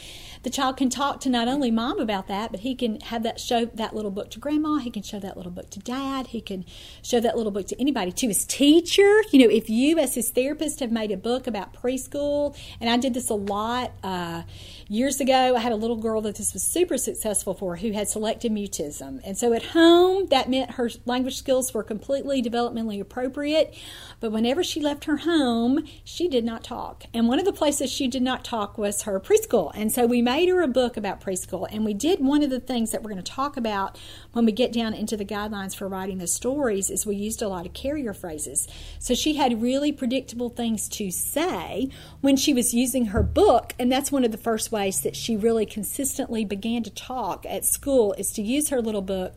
the 0.44 0.50
child 0.50 0.76
can 0.76 0.90
talk 0.90 1.22
to 1.22 1.30
not 1.30 1.48
only 1.48 1.72
mom 1.72 2.00
about 2.00 2.28
that, 2.28 2.52
but 2.52 2.62
he 2.62 2.76
can 2.76 3.00
have 3.02 3.24
that 3.24 3.40
show 3.40 3.66
that 3.66 3.96
little 3.96 4.12
book 4.12 4.30
to 4.32 4.40
grandma. 4.40 4.78
He 4.78 4.92
can 4.92 5.04
show 5.04 5.20
that 5.20 5.38
little 5.38 5.52
book 5.52 5.70
to 5.70 5.80
dad. 5.80 6.28
He 6.28 6.42
can 6.42 6.66
show 7.02 7.20
that 7.20 7.38
little 7.38 7.52
book 7.52 7.68
to 7.68 7.80
anybody, 7.80 8.12
to 8.12 8.28
his 8.28 8.46
teacher. 8.46 9.22
You 9.32 9.40
know, 9.40 9.50
if 9.50 9.70
you, 9.70 10.00
as 10.00 10.16
his 10.16 10.32
therapist, 10.32 10.80
have 10.82 10.92
made 10.92 11.12
a 11.12 11.18
book 11.18 11.48
about 11.48 11.74
preschool, 11.74 12.58
and 12.82 12.90
I 12.90 12.98
did 12.98 13.14
this 13.14 13.30
a 13.30 13.36
lot 13.36 13.94
uh, 14.04 14.44
years 14.88 15.20
ago. 15.20 15.56
I 15.56 15.60
had 15.60 15.72
a 15.72 15.76
little 15.76 15.98
girl 15.98 16.22
that 16.22 16.36
this 16.36 16.54
was 16.54 16.64
super 16.64 16.98
successful 16.98 17.54
for 17.54 17.78
who 17.78 17.92
had 17.92 18.08
selective 18.08 18.52
mutism, 18.52 19.20
and 19.26 19.38
so 19.38 19.54
at 19.54 19.64
home 19.68 20.28
that 20.28 20.50
meant 20.50 20.72
her 20.72 20.90
language 21.06 21.38
skills 21.38 21.74
were 21.74 21.84
completely 21.84 22.42
developmentally 22.42 23.00
appropriate. 23.00 23.76
But 24.20 24.32
whenever 24.32 24.64
she 24.64 24.82
left 24.82 25.06
her 25.06 25.18
home, 25.18 25.86
she 26.04 26.28
did 26.28 26.44
not 26.44 26.64
talk, 26.64 27.06
and 27.14 27.28
one 27.28 27.40
of 27.40 27.46
the 27.46 27.54
places 27.54 27.92
she 27.92 28.08
did 28.08 28.22
not 28.22 28.44
talk 28.44 28.78
was 28.78 29.04
her 29.04 29.20
preschool. 29.20 29.72
And 29.76 29.92
so 29.92 30.06
we 30.06 30.22
made 30.22 30.50
her 30.50 30.62
a 30.62 30.68
book 30.68 30.98
about 30.98 31.22
preschool. 31.22 31.68
And 31.72 31.84
we 31.84 31.94
did 31.94 32.20
one 32.20 32.44
of 32.44 32.50
the 32.50 32.60
things 32.60 32.92
that 32.92 33.04
we're 33.04 33.12
going 33.12 33.24
to 33.24 33.32
talk 33.32 33.58
about 33.58 33.98
when 34.32 34.46
we 34.46 34.52
get 34.52 34.72
down 34.72 34.94
into 34.94 35.18
the 35.18 35.26
guidelines 35.26 35.76
for 35.76 35.88
writing 35.88 36.18
the 36.18 36.28
stories 36.28 36.90
is 36.90 37.06
we 37.06 37.16
used 37.16 37.42
a 37.42 37.48
lot 37.48 37.66
of 37.66 37.74
carrier 37.74 38.14
phrases. 38.14 38.68
So 39.00 39.16
she 39.16 39.36
had 39.36 39.62
really 39.62 39.92
predictable 39.92 40.50
things 40.50 40.88
to 40.90 41.12
say 41.12 41.90
when 42.22 42.38
she 42.38 42.54
was 42.54 42.74
using 42.74 43.08
her 43.08 43.24
book. 43.24 43.74
And 43.80 43.92
that's 43.92 44.12
one 44.12 44.24
of 44.24 44.32
the 44.32 44.38
first 44.38 44.72
ways 44.72 44.77
that 44.78 45.16
she 45.16 45.36
really 45.36 45.66
consistently 45.66 46.46
began 46.46 46.84
to 46.84 46.90
talk 46.90 47.46
at 47.48 47.66
school 47.66 48.14
is 48.14 48.32
to 48.34 48.42
use 48.42 48.70
her 48.70 48.82
little 48.82 49.02
book 49.02 49.34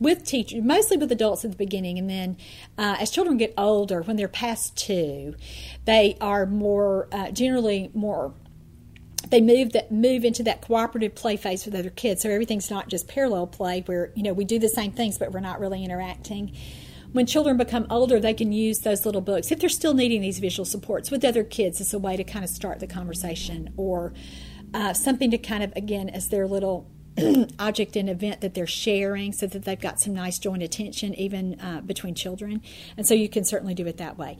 with 0.00 0.24
teachers, 0.24 0.62
mostly 0.62 0.96
with 0.96 1.10
adults 1.10 1.44
at 1.44 1.50
the 1.50 1.56
beginning, 1.56 1.98
and 1.98 2.08
then 2.08 2.36
uh, 2.76 2.96
as 3.00 3.10
children 3.10 3.36
get 3.36 3.52
older, 3.58 4.02
when 4.02 4.16
they're 4.16 4.28
past 4.28 4.76
two, 4.76 5.34
they 5.84 6.16
are 6.20 6.46
more 6.46 7.08
uh, 7.12 7.30
generally 7.30 7.90
more 7.94 8.32
they 9.30 9.40
move 9.40 9.72
that 9.72 9.92
move 9.92 10.24
into 10.24 10.42
that 10.44 10.62
cooperative 10.62 11.14
play 11.14 11.36
phase 11.36 11.64
with 11.64 11.74
other 11.74 11.90
kids. 11.90 12.22
So 12.22 12.30
everything's 12.30 12.70
not 12.70 12.88
just 12.88 13.08
parallel 13.08 13.46
play 13.46 13.82
where 13.86 14.12
you 14.14 14.22
know 14.22 14.32
we 14.32 14.44
do 14.44 14.58
the 14.58 14.68
same 14.68 14.92
things 14.92 15.18
but 15.18 15.32
we're 15.32 15.40
not 15.40 15.60
really 15.60 15.84
interacting. 15.84 16.52
When 17.12 17.26
children 17.26 17.56
become 17.56 17.86
older, 17.88 18.20
they 18.20 18.34
can 18.34 18.52
use 18.52 18.80
those 18.80 19.06
little 19.06 19.22
books 19.22 19.50
if 19.50 19.60
they're 19.60 19.68
still 19.68 19.94
needing 19.94 20.20
these 20.20 20.38
visual 20.38 20.66
supports 20.66 21.10
with 21.10 21.24
other 21.24 21.42
kids. 21.42 21.80
It's 21.80 21.94
a 21.94 21.98
way 21.98 22.16
to 22.16 22.24
kind 22.24 22.44
of 22.44 22.50
start 22.50 22.80
the 22.80 22.86
conversation 22.86 23.72
or 23.76 24.12
uh, 24.74 24.92
something 24.92 25.30
to 25.30 25.38
kind 25.38 25.62
of 25.62 25.72
again 25.76 26.08
as 26.08 26.28
their 26.28 26.46
little 26.46 26.90
object 27.58 27.96
and 27.96 28.08
event 28.08 28.40
that 28.40 28.54
they're 28.54 28.66
sharing 28.66 29.32
so 29.32 29.46
that 29.46 29.64
they've 29.64 29.80
got 29.80 30.00
some 30.00 30.14
nice 30.14 30.38
joint 30.38 30.62
attention 30.62 31.14
even 31.14 31.58
uh, 31.60 31.80
between 31.80 32.14
children. 32.14 32.62
And 32.96 33.06
so 33.06 33.14
you 33.14 33.28
can 33.28 33.44
certainly 33.44 33.74
do 33.74 33.86
it 33.86 33.96
that 33.96 34.18
way. 34.18 34.38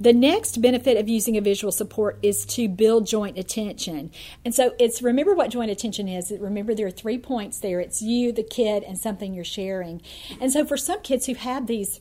The 0.00 0.12
next 0.12 0.62
benefit 0.62 0.96
of 0.96 1.08
using 1.08 1.36
a 1.36 1.40
visual 1.40 1.72
support 1.72 2.18
is 2.22 2.46
to 2.46 2.68
build 2.68 3.06
joint 3.06 3.38
attention. 3.38 4.10
And 4.44 4.54
so 4.54 4.74
it's 4.78 5.02
remember 5.02 5.34
what 5.34 5.50
joint 5.50 5.70
attention 5.70 6.08
is. 6.08 6.32
Remember 6.38 6.74
there 6.74 6.86
are 6.86 6.92
three 6.92 7.18
points 7.18 7.58
there 7.58 7.80
it's 7.80 8.00
you, 8.00 8.32
the 8.32 8.42
kid, 8.42 8.82
and 8.82 8.98
something 8.98 9.34
you're 9.34 9.44
sharing. 9.44 10.00
And 10.40 10.52
so 10.52 10.64
for 10.64 10.76
some 10.76 11.02
kids 11.02 11.26
who 11.26 11.34
have 11.34 11.66
these 11.66 12.00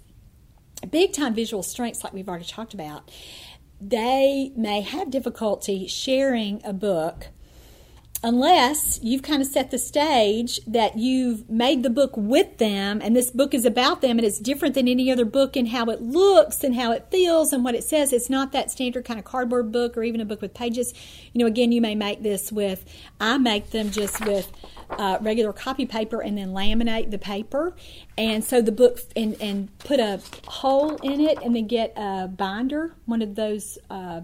big 0.90 1.14
time 1.14 1.34
visual 1.34 1.64
strengths, 1.64 2.04
like 2.04 2.14
we've 2.14 2.30
already 2.30 2.46
talked 2.46 2.74
about, 2.74 3.12
they 3.82 4.52
may 4.56 4.82
have 4.82 5.12
difficulty 5.12 5.88
sharing 5.88 6.62
a 6.64 6.72
book 6.72 7.28
unless 8.24 9.00
you've 9.04 9.22
kind 9.22 9.42
of 9.42 9.48
set 9.48 9.70
the 9.70 9.78
stage 9.78 10.62
that 10.66 10.98
you've 10.98 11.50
made 11.50 11.84
the 11.84 11.90
book 11.90 12.16
with 12.16 12.58
them 12.58 13.02
and 13.04 13.16
this 13.16 13.30
book 13.30 13.54
is 13.54 13.66
about 13.66 14.00
them 14.00 14.18
and 14.18 14.26
it's 14.26 14.40
different 14.40 14.76
than 14.76 14.88
any 14.88 15.12
other 15.12 15.26
book 15.26 15.58
in 15.58 15.68
how 15.68 15.86
it 15.90 16.02
looks 16.02 16.64
and 16.64 16.76
how 16.76 16.94
it 16.94 17.06
feels 17.12 17.52
and 17.52 17.66
what 17.66 17.76
it 17.76 17.84
says. 17.84 18.14
It's 18.14 18.30
not 18.30 18.54
that 18.54 18.72
standard 18.72 19.04
kind 19.04 19.20
of 19.20 19.26
cardboard 19.26 19.74
book 19.74 19.98
or 19.98 20.04
even 20.04 20.22
a 20.22 20.26
book 20.26 20.42
with 20.42 20.54
pages. 20.54 20.94
You 21.34 21.40
know, 21.40 21.48
again, 21.48 21.74
you 21.74 21.82
may 21.82 21.96
make 21.96 22.24
this 22.24 22.50
with, 22.50 22.86
I 23.20 23.38
make 23.38 23.72
them 23.72 23.92
just 23.92 24.26
with 24.26 24.50
uh, 24.90 25.18
regular 25.20 25.52
copy 25.52 25.86
paper 25.86 26.22
and 26.22 26.38
then 26.38 26.54
laminate 26.54 27.12
the 27.12 27.20
paper. 27.20 27.76
And 28.18 28.44
so 28.44 28.62
the 28.62 28.72
book, 28.72 29.00
and, 29.18 29.36
and 29.42 29.78
put 29.80 30.00
a 30.00 30.22
hole 30.48 30.96
in 30.98 31.20
it 31.20 31.40
and 31.44 31.54
then 31.54 31.68
get 31.68 31.92
a 31.98 32.30
binder, 32.30 32.96
one 33.06 33.22
of 33.22 33.36
those. 33.36 33.78
Uh, 33.90 34.22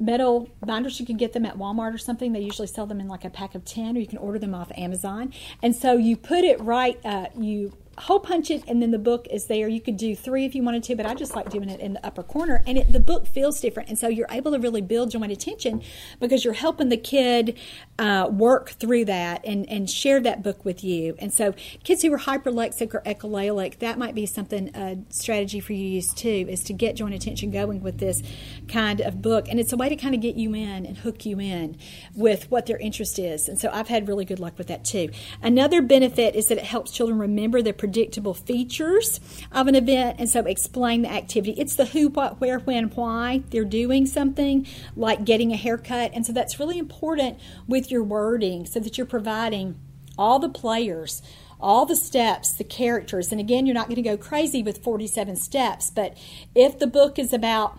metal 0.00 0.48
binders 0.64 0.98
you 0.98 1.06
can 1.06 1.16
get 1.16 1.32
them 1.34 1.44
at 1.44 1.58
walmart 1.58 1.94
or 1.94 1.98
something. 1.98 2.32
They 2.32 2.40
usually 2.40 2.66
sell 2.66 2.86
them 2.86 3.00
in 3.00 3.06
like 3.08 3.24
a 3.24 3.30
pack 3.30 3.54
of 3.54 3.64
10 3.64 3.96
or 3.96 4.00
you 4.00 4.06
can 4.06 4.18
order 4.18 4.38
them 4.38 4.54
off 4.54 4.72
amazon. 4.76 5.32
And 5.62 5.76
so 5.76 5.96
you 5.96 6.16
put 6.16 6.42
it 6.44 6.60
right 6.60 6.98
uh, 7.04 7.26
you 7.38 7.72
hole 8.00 8.20
punch 8.20 8.50
it 8.50 8.64
and 8.66 8.82
then 8.82 8.90
the 8.90 8.98
book 8.98 9.26
is 9.30 9.46
there. 9.46 9.68
You 9.68 9.80
could 9.80 9.96
do 9.96 10.14
three 10.14 10.44
if 10.44 10.54
you 10.54 10.62
wanted 10.62 10.82
to 10.84 10.96
but 10.96 11.06
i 11.06 11.14
just 11.14 11.34
like 11.34 11.50
doing 11.50 11.68
it 11.68 11.80
in 11.80 11.94
the 11.94 12.06
upper 12.06 12.22
corner. 12.22 12.62
And 12.66 12.78
it, 12.78 12.92
the 12.92 13.00
book 13.00 13.26
feels 13.26 13.60
different. 13.60 13.88
And 13.88 13.98
so 13.98 14.08
you're 14.08 14.26
able 14.30 14.52
to 14.52 14.58
really 14.58 14.80
build 14.80 15.10
joint 15.10 15.32
attention 15.32 15.82
because 16.18 16.44
you're 16.44 16.54
helping 16.54 16.88
the 16.88 16.96
kid 16.96 17.58
uh, 17.98 18.28
work 18.30 18.70
through 18.70 19.04
that 19.06 19.44
and, 19.44 19.68
and 19.68 19.88
share 19.88 20.20
that 20.20 20.42
book 20.42 20.64
with 20.64 20.82
you. 20.82 21.16
And 21.18 21.32
so 21.32 21.54
kids 21.84 22.02
who 22.02 22.12
are 22.12 22.18
hyperlexic 22.18 22.94
or 22.94 23.00
echolalic 23.02 23.78
that 23.78 23.98
might 23.98 24.14
be 24.14 24.26
something 24.26 24.74
a 24.74 24.98
strategy 25.10 25.60
for 25.60 25.72
you 25.72 25.84
to 25.84 25.94
use 25.94 26.14
too 26.14 26.46
is 26.48 26.64
to 26.64 26.72
get 26.72 26.96
joint 26.96 27.14
attention 27.14 27.50
going 27.50 27.82
with 27.82 27.98
this 27.98 28.22
kind 28.68 29.00
of 29.00 29.22
book. 29.22 29.48
And 29.48 29.60
it's 29.60 29.72
a 29.72 29.76
way 29.76 29.88
to 29.88 29.96
kind 29.96 30.14
of 30.14 30.20
get 30.20 30.36
you 30.36 30.54
in 30.54 30.86
and 30.86 30.98
hook 30.98 31.26
you 31.26 31.40
in 31.40 31.76
with 32.14 32.50
what 32.50 32.66
their 32.66 32.78
interest 32.78 33.18
is. 33.18 33.48
And 33.48 33.58
so 33.58 33.70
i've 33.72 33.88
had 33.88 34.08
really 34.08 34.24
good 34.24 34.40
luck 34.40 34.56
with 34.58 34.68
that 34.68 34.84
too. 34.84 35.10
Another 35.42 35.82
benefit 35.82 36.34
is 36.34 36.46
that 36.48 36.58
it 36.58 36.64
helps 36.64 36.90
children 36.90 37.18
remember 37.18 37.62
their 37.62 37.72
predictable 37.90 38.34
features 38.34 39.18
of 39.50 39.66
an 39.66 39.74
event, 39.74 40.14
and 40.20 40.30
so 40.30 40.44
explain 40.44 41.02
the 41.02 41.10
activity. 41.10 41.60
It's 41.60 41.74
the 41.74 41.86
who, 41.86 42.08
what, 42.08 42.40
where, 42.40 42.60
when, 42.60 42.84
why 42.90 43.42
they're 43.50 43.64
doing 43.64 44.06
something, 44.06 44.64
like 44.94 45.24
getting 45.24 45.50
a 45.50 45.56
haircut. 45.56 46.12
And 46.14 46.24
so 46.24 46.32
that's 46.32 46.60
really 46.60 46.78
important 46.78 47.40
with 47.66 47.90
your 47.90 48.04
wording 48.04 48.64
so 48.64 48.78
that 48.78 48.96
you're 48.96 49.08
providing 49.08 49.74
all 50.16 50.38
the 50.38 50.48
players 50.48 51.20
all 51.62 51.84
the 51.84 51.94
steps, 51.94 52.54
the 52.54 52.64
characters. 52.64 53.30
And 53.30 53.38
again, 53.38 53.66
you're 53.66 53.74
not 53.74 53.86
going 53.86 53.96
to 53.96 54.02
go 54.02 54.16
crazy 54.16 54.62
with 54.62 54.82
47 54.82 55.36
steps, 55.36 55.90
but 55.90 56.16
if 56.54 56.78
the 56.78 56.86
book 56.86 57.18
is 57.18 57.34
about 57.34 57.78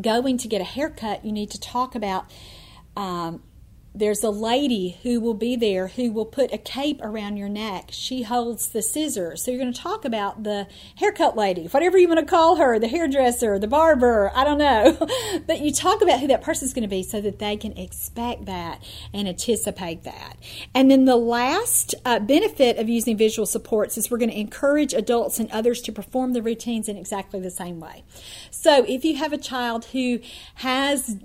going 0.00 0.38
to 0.38 0.48
get 0.48 0.62
a 0.62 0.64
haircut, 0.64 1.22
you 1.22 1.30
need 1.30 1.50
to 1.50 1.60
talk 1.60 1.94
about 1.94 2.24
um, 2.96 3.42
there's 3.98 4.22
a 4.22 4.30
lady 4.30 4.98
who 5.02 5.20
will 5.20 5.34
be 5.34 5.56
there 5.56 5.88
who 5.88 6.12
will 6.12 6.24
put 6.24 6.52
a 6.52 6.58
cape 6.58 7.00
around 7.02 7.36
your 7.36 7.48
neck. 7.48 7.88
She 7.90 8.22
holds 8.22 8.68
the 8.68 8.80
scissors. 8.80 9.42
So 9.42 9.50
you're 9.50 9.60
going 9.60 9.72
to 9.72 9.80
talk 9.80 10.04
about 10.04 10.44
the 10.44 10.68
haircut 10.96 11.36
lady, 11.36 11.66
whatever 11.66 11.98
you 11.98 12.06
want 12.06 12.20
to 12.20 12.26
call 12.26 12.56
her, 12.56 12.78
the 12.78 12.86
hairdresser, 12.86 13.58
the 13.58 13.66
barber, 13.66 14.30
I 14.34 14.44
don't 14.44 14.58
know. 14.58 14.96
but 15.46 15.60
you 15.60 15.72
talk 15.72 16.00
about 16.00 16.20
who 16.20 16.28
that 16.28 16.42
person 16.42 16.66
is 16.66 16.74
going 16.74 16.82
to 16.82 16.88
be 16.88 17.02
so 17.02 17.20
that 17.20 17.40
they 17.40 17.56
can 17.56 17.76
expect 17.76 18.46
that 18.46 18.82
and 19.12 19.26
anticipate 19.26 20.04
that. 20.04 20.36
And 20.74 20.90
then 20.90 21.04
the 21.04 21.16
last 21.16 21.96
uh, 22.04 22.20
benefit 22.20 22.78
of 22.78 22.88
using 22.88 23.16
visual 23.16 23.46
supports 23.46 23.98
is 23.98 24.10
we're 24.10 24.18
going 24.18 24.30
to 24.30 24.38
encourage 24.38 24.94
adults 24.94 25.40
and 25.40 25.50
others 25.50 25.80
to 25.82 25.92
perform 25.92 26.34
the 26.34 26.42
routines 26.42 26.88
in 26.88 26.96
exactly 26.96 27.40
the 27.40 27.50
same 27.50 27.80
way. 27.80 28.04
So 28.50 28.84
if 28.84 29.04
you 29.04 29.16
have 29.16 29.32
a 29.32 29.38
child 29.38 29.86
who 29.86 30.20
has 30.56 31.16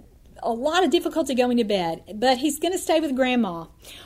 a 0.44 0.52
lot 0.52 0.84
of 0.84 0.90
difficulty 0.90 1.34
going 1.34 1.58
to 1.58 1.64
bed, 1.64 2.04
but 2.16 2.38
he's 2.38 2.60
going 2.60 2.74
to 2.74 2.78
stay 2.78 3.00
with 3.00 3.16
grandma. 3.16 3.66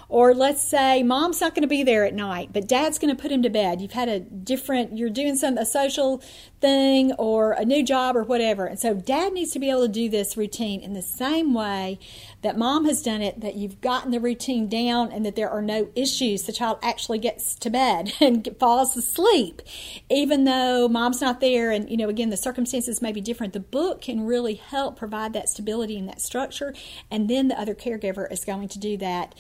Or 0.10 0.34
let's 0.34 0.64
say 0.64 1.04
mom's 1.04 1.42
not 1.42 1.54
going 1.54 1.64
to 1.64 1.68
be 1.68 1.84
there 1.84 2.06
at 2.06 2.14
night, 2.14 2.50
but 2.54 2.68
dad's 2.68 2.98
going 2.98 3.14
to 3.14 3.22
put 3.22 3.32
him 3.32 3.44
to 3.44 3.50
bed. 3.50 3.82
You've 3.82 3.92
had 3.92 4.08
a 4.08 4.22
different, 4.22 4.98
you're 4.98 5.10
doing 5.10 5.36
some 5.36 5.58
a 5.58 5.66
social 5.66 6.22
thing 6.62 7.12
or 7.14 7.52
a 7.52 7.66
new 7.66 7.84
job 7.84 8.16
or 8.16 8.24
whatever. 8.24 8.66
And 8.66 8.80
so 8.80 8.94
dad 8.94 9.34
needs 9.34 9.52
to 9.52 9.60
be 9.60 9.70
able 9.70 9.82
to 9.82 9.88
do 9.92 10.10
this 10.10 10.38
routine 10.38 10.82
in 10.82 10.94
the 10.94 11.02
same 11.02 11.54
way 11.54 12.00
that 12.42 12.58
mom 12.58 12.86
has 12.86 13.02
done 13.02 13.22
it, 13.22 13.42
that 13.42 13.56
you've 13.56 13.82
gotten 13.82 14.12
the 14.12 14.20
routine 14.20 14.70
down 14.70 15.12
and 15.12 15.26
that 15.26 15.36
there 15.36 15.50
are 15.50 15.62
no 15.62 15.90
issues. 15.96 16.44
The 16.44 16.54
child 16.54 16.80
actually 16.82 17.20
gets 17.20 17.56
to 17.56 17.70
bed 17.70 18.14
and 18.22 18.48
falls 18.60 18.96
asleep, 18.96 19.62
even 20.10 20.46
though 20.46 20.88
mom's 20.88 21.20
not 21.20 21.42
there. 21.42 21.72
And, 21.72 21.90
you 21.90 21.98
know, 21.98 22.10
again, 22.10 22.30
the 22.30 22.38
circumstances 22.38 23.02
may 23.02 23.12
be 23.12 23.22
different. 23.22 23.54
The 23.54 23.60
book 23.60 24.02
can 24.02 24.26
really 24.26 24.56
help 24.56 24.98
provide 24.98 25.34
that 25.34 25.50
stability 25.50 25.98
and 25.98 26.08
that 26.08 26.22
structure. 26.22 26.74
And 27.12 27.30
then 27.30 27.50
the 27.50 27.60
other 27.60 27.76
caregiver 27.76 28.32
is 28.32 28.46
going 28.46 28.70
to 28.70 28.80
do 28.80 28.98
that 28.98 29.36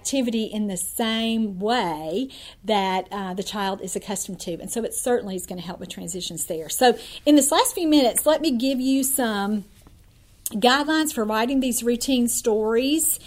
activity 0.00 0.44
in 0.44 0.66
the 0.66 0.76
same 0.78 1.58
way 1.58 2.28
that 2.64 3.06
uh, 3.12 3.34
the 3.34 3.42
child 3.42 3.82
is 3.82 3.94
accustomed 3.94 4.40
to. 4.40 4.52
And 4.60 4.70
so 4.70 4.82
it 4.82 4.94
certainly 4.94 5.36
is 5.36 5.44
going 5.44 5.60
to 5.60 5.66
help 5.66 5.78
with 5.78 5.90
transitions 5.90 6.46
there. 6.46 6.70
So, 6.70 6.96
in 7.26 7.36
this 7.36 7.52
last 7.52 7.74
few 7.74 7.86
minutes, 7.86 8.24
let 8.24 8.40
me 8.40 8.50
give 8.50 8.80
you 8.80 9.04
some 9.04 9.64
guidelines 10.52 11.12
for 11.12 11.24
writing 11.24 11.60
these 11.60 11.82
routine 11.82 12.28
stories 12.28 13.20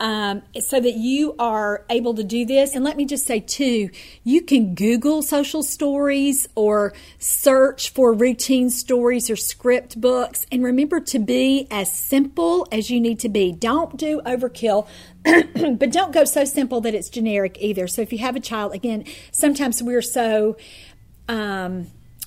um, 0.00 0.42
so 0.60 0.80
that 0.80 0.94
you 0.94 1.34
are 1.38 1.84
able 1.88 2.14
to 2.14 2.24
do 2.24 2.44
this. 2.44 2.74
And 2.74 2.84
let 2.84 2.96
me 2.96 3.04
just 3.04 3.26
say, 3.26 3.40
too, 3.40 3.90
you 4.24 4.42
can 4.42 4.74
Google 4.74 5.22
social 5.22 5.62
stories 5.62 6.48
or 6.54 6.92
search 7.18 7.90
for 7.90 8.12
routine 8.12 8.70
stories 8.70 9.30
or 9.30 9.36
script 9.36 10.00
books. 10.00 10.46
And 10.50 10.64
remember 10.64 11.00
to 11.00 11.18
be 11.18 11.68
as 11.70 11.92
simple 11.92 12.66
as 12.72 12.90
you 12.90 13.00
need 13.00 13.20
to 13.20 13.28
be. 13.28 13.52
Don't 13.52 13.96
do 13.96 14.20
overkill. 14.26 14.86
but 15.24 15.90
don't 15.90 16.12
go 16.12 16.24
so 16.24 16.44
simple 16.44 16.80
that 16.82 16.94
it's 16.94 17.08
generic 17.08 17.56
either. 17.60 17.86
So 17.86 18.02
if 18.02 18.12
you 18.12 18.18
have 18.18 18.36
a 18.36 18.40
child, 18.40 18.74
again, 18.74 19.04
sometimes 19.30 19.82
we're 19.82 20.02
so 20.02 20.56
um, 21.28 21.86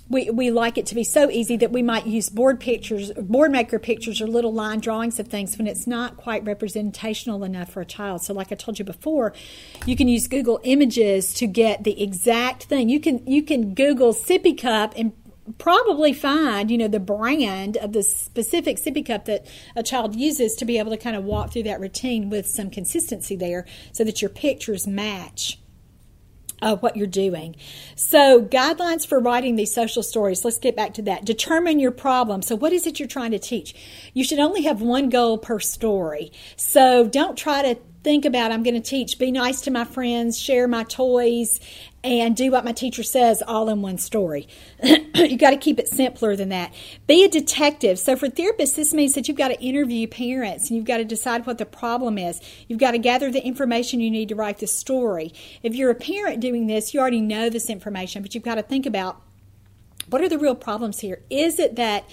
we, 0.09 0.29
we 0.29 0.51
like 0.51 0.77
it 0.77 0.85
to 0.87 0.95
be 0.95 1.03
so 1.03 1.29
easy 1.29 1.57
that 1.57 1.71
we 1.71 1.81
might 1.81 2.07
use 2.07 2.29
board 2.29 2.59
pictures, 2.59 3.11
board 3.13 3.51
maker 3.51 3.77
pictures, 3.77 4.21
or 4.21 4.27
little 4.27 4.53
line 4.53 4.79
drawings 4.79 5.19
of 5.19 5.27
things 5.27 5.57
when 5.57 5.67
it's 5.67 5.85
not 5.85 6.15
quite 6.15 6.45
representational 6.45 7.43
enough 7.43 7.71
for 7.71 7.81
a 7.81 7.85
child. 7.85 8.21
So, 8.23 8.33
like 8.33 8.51
I 8.51 8.55
told 8.55 8.79
you 8.79 8.85
before, 8.85 9.33
you 9.85 9.95
can 9.95 10.07
use 10.07 10.27
Google 10.27 10.61
Images 10.63 11.33
to 11.35 11.47
get 11.47 11.83
the 11.83 12.01
exact 12.01 12.63
thing. 12.63 12.87
You 12.89 12.99
can 12.99 13.25
you 13.27 13.43
can 13.43 13.73
Google 13.73 14.13
sippy 14.13 14.59
cup 14.59 14.93
and 14.95 15.11
probably 15.57 16.13
find 16.13 16.69
you 16.69 16.77
know 16.77 16.87
the 16.87 16.99
brand 16.99 17.77
of 17.77 17.93
the 17.93 18.03
specific 18.03 18.77
sippy 18.77 19.05
cup 19.05 19.25
that 19.25 19.45
a 19.75 19.83
child 19.83 20.15
uses 20.15 20.55
to 20.55 20.65
be 20.65 20.77
able 20.77 20.91
to 20.91 20.97
kind 20.97 21.15
of 21.15 21.23
walk 21.23 21.51
through 21.51 21.63
that 21.63 21.79
routine 21.79 22.29
with 22.29 22.47
some 22.47 22.69
consistency 22.69 23.35
there, 23.35 23.65
so 23.91 24.05
that 24.05 24.21
your 24.21 24.29
pictures 24.29 24.87
match 24.87 25.59
uh, 26.61 26.75
what 26.77 26.97
you're 26.97 27.07
doing. 27.07 27.55
So, 27.95 28.41
guidelines 28.41 29.05
for 29.07 29.19
writing 29.19 29.55
these 29.55 29.73
social 29.73 30.03
stories. 30.03 30.43
Let's 30.43 30.57
get 30.57 30.75
back 30.75 30.93
to 30.95 31.01
that. 31.03 31.25
Determine 31.25 31.79
your 31.79 31.91
problem. 31.91 32.41
So, 32.41 32.55
what 32.55 32.73
is 32.73 32.87
it 32.87 32.99
you're 32.99 33.07
trying 33.07 33.31
to 33.31 33.39
teach? 33.39 33.75
You 34.13 34.23
should 34.23 34.39
only 34.39 34.63
have 34.63 34.81
one 34.81 35.09
goal 35.09 35.37
per 35.37 35.59
story. 35.59 36.31
So, 36.55 37.07
don't 37.07 37.37
try 37.37 37.61
to 37.61 37.79
think 38.03 38.25
about 38.25 38.51
I'm 38.51 38.63
going 38.63 38.75
to 38.75 38.81
teach 38.81 39.19
be 39.19 39.31
nice 39.31 39.61
to 39.61 39.71
my 39.71 39.83
friends, 39.83 40.39
share 40.39 40.67
my 40.67 40.83
toys, 40.83 41.59
and 42.03 42.35
do 42.35 42.51
what 42.51 42.63
my 42.63 42.71
teacher 42.71 43.03
says 43.03 43.43
all 43.45 43.69
in 43.69 43.81
one 43.81 43.97
story. 43.97 44.47
you 44.83 45.37
got 45.37 45.51
to 45.51 45.57
keep 45.57 45.79
it 45.79 45.87
simpler 45.87 46.35
than 46.35 46.49
that. 46.49 46.73
Be 47.05 47.23
a 47.23 47.27
detective. 47.27 47.99
So 47.99 48.15
for 48.15 48.29
therapists, 48.29 48.75
this 48.75 48.93
means 48.93 49.13
that 49.13 49.27
you've 49.27 49.37
got 49.37 49.49
to 49.49 49.61
interview 49.61 50.07
parents 50.07 50.69
and 50.69 50.77
you've 50.77 50.85
got 50.85 50.97
to 50.97 51.05
decide 51.05 51.45
what 51.45 51.57
the 51.57 51.65
problem 51.65 52.17
is. 52.17 52.39
You've 52.67 52.79
got 52.79 52.91
to 52.91 52.97
gather 52.97 53.31
the 53.31 53.43
information 53.43 53.99
you 53.99 54.11
need 54.11 54.29
to 54.29 54.35
write 54.35 54.59
the 54.59 54.67
story. 54.67 55.33
If 55.63 55.75
you're 55.75 55.91
a 55.91 55.95
parent 55.95 56.39
doing 56.39 56.67
this, 56.67 56.93
you 56.93 56.99
already 56.99 57.21
know 57.21 57.49
this 57.49 57.69
information, 57.69 58.21
but 58.21 58.33
you've 58.33 58.43
got 58.43 58.55
to 58.55 58.63
think 58.63 58.85
about 58.85 59.21
what 60.09 60.21
are 60.21 60.29
the 60.29 60.39
real 60.39 60.55
problems 60.55 60.99
here? 60.99 61.21
Is 61.29 61.59
it 61.59 61.75
that 61.75 62.09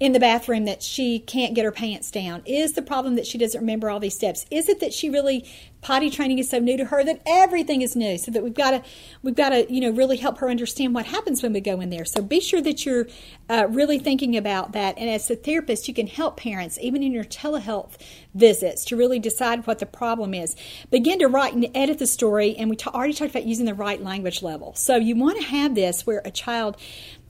in 0.00 0.12
the 0.12 0.20
bathroom 0.20 0.64
that 0.64 0.82
she 0.82 1.18
can't 1.18 1.54
get 1.54 1.64
her 1.64 1.72
pants 1.72 2.10
down? 2.10 2.42
Is 2.46 2.72
the 2.72 2.82
problem 2.82 3.16
that 3.16 3.26
she 3.26 3.38
doesn't 3.38 3.60
remember 3.60 3.90
all 3.90 4.00
these 4.00 4.14
steps? 4.14 4.46
Is 4.50 4.68
it 4.68 4.80
that 4.80 4.92
she 4.92 5.10
really 5.10 5.44
potty 5.80 6.10
training 6.10 6.38
is 6.40 6.50
so 6.50 6.58
new 6.58 6.76
to 6.76 6.86
her 6.86 7.04
that 7.04 7.20
everything 7.26 7.82
is 7.82 7.96
new? 7.96 8.16
So 8.18 8.30
that 8.30 8.42
we've 8.42 8.54
got 8.54 8.70
to 8.70 8.82
we've 9.22 9.34
got 9.34 9.50
to 9.50 9.72
you 9.72 9.80
know 9.80 9.90
really 9.90 10.16
help 10.16 10.38
her 10.38 10.48
understand 10.48 10.94
what 10.94 11.06
happens 11.06 11.42
when 11.42 11.52
we 11.52 11.60
go 11.60 11.80
in 11.80 11.90
there. 11.90 12.04
So 12.04 12.22
be 12.22 12.40
sure 12.40 12.60
that 12.62 12.86
you're 12.86 13.06
uh, 13.48 13.66
really 13.68 13.98
thinking 13.98 14.36
about 14.36 14.72
that. 14.72 14.96
And 14.98 15.10
as 15.10 15.30
a 15.30 15.36
therapist, 15.36 15.88
you 15.88 15.94
can 15.94 16.06
help 16.06 16.36
parents 16.36 16.78
even 16.80 17.02
in 17.02 17.12
your 17.12 17.24
telehealth 17.24 17.96
visits 18.34 18.84
to 18.86 18.96
really 18.96 19.18
decide 19.18 19.66
what 19.66 19.80
the 19.80 19.86
problem 19.86 20.32
is. 20.32 20.54
Begin 20.90 21.18
to 21.18 21.26
write 21.26 21.54
and 21.54 21.68
edit 21.74 21.98
the 21.98 22.06
story, 22.06 22.56
and 22.56 22.70
we 22.70 22.76
t- 22.76 22.88
already 22.90 23.12
talked 23.12 23.30
about 23.30 23.46
using 23.46 23.66
the 23.66 23.74
right 23.74 24.02
language 24.02 24.42
level. 24.42 24.74
So 24.74 24.96
you 24.96 25.16
want 25.16 25.40
to 25.40 25.44
have 25.44 25.74
this 25.74 26.06
where 26.06 26.22
a 26.24 26.30
child 26.30 26.76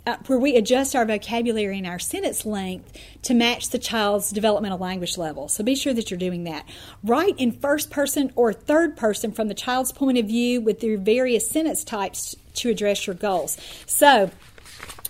uh, 0.09 0.16
where 0.26 0.38
we 0.38 0.56
adjust 0.56 0.96
our 0.96 1.04
vocabulary 1.04 1.76
and 1.76 1.86
our 1.86 1.98
sentence 1.98 2.46
length 2.46 2.98
to 3.22 3.34
match 3.34 3.68
the 3.68 3.78
child's 3.78 4.30
developmental 4.30 4.78
language 4.78 5.18
level. 5.18 5.48
So 5.48 5.62
be 5.62 5.74
sure 5.74 5.92
that 5.92 6.11
you're 6.11 6.18
doing 6.18 6.44
that. 6.44 6.66
Write 7.04 7.34
in 7.38 7.52
first 7.52 7.90
person 7.90 8.32
or 8.34 8.54
third 8.54 8.96
person 8.96 9.32
from 9.32 9.48
the 9.48 9.54
child's 9.54 9.92
point 9.92 10.16
of 10.16 10.26
view 10.26 10.62
with 10.62 10.80
their 10.80 10.96
various 10.96 11.50
sentence 11.50 11.84
types 11.84 12.34
to 12.54 12.70
address 12.70 13.06
your 13.06 13.14
goals. 13.14 13.59
So 13.86 14.30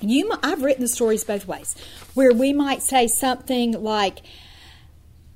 you, 0.01 0.33
I've 0.43 0.63
written 0.63 0.83
the 0.83 0.89
stories 0.89 1.23
both 1.23 1.47
ways, 1.47 1.77
where 2.15 2.33
we 2.33 2.53
might 2.53 2.83
say 2.83 3.07
something 3.07 3.73
like, 3.73 4.21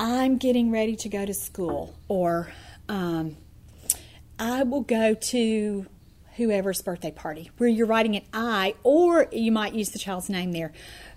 "I'm 0.00 0.38
getting 0.38 0.70
ready 0.70 0.96
to 0.96 1.08
go 1.08 1.24
to 1.24 1.34
school," 1.34 1.94
or 2.08 2.52
um, 2.88 3.36
"I 4.38 4.64
will 4.64 4.82
go 4.82 5.14
to." 5.14 5.86
Whoever's 6.37 6.83
birthday 6.83 7.11
party, 7.11 7.51
where 7.59 7.68
you're 7.68 7.87
writing 7.87 8.16
an 8.16 8.22
I, 8.33 8.74
or 8.83 9.26
you 9.33 9.53
might 9.53 9.74
use 9.74 9.91
the 9.91 9.99
child's 9.99 10.30
name 10.30 10.53
there. 10.53 10.72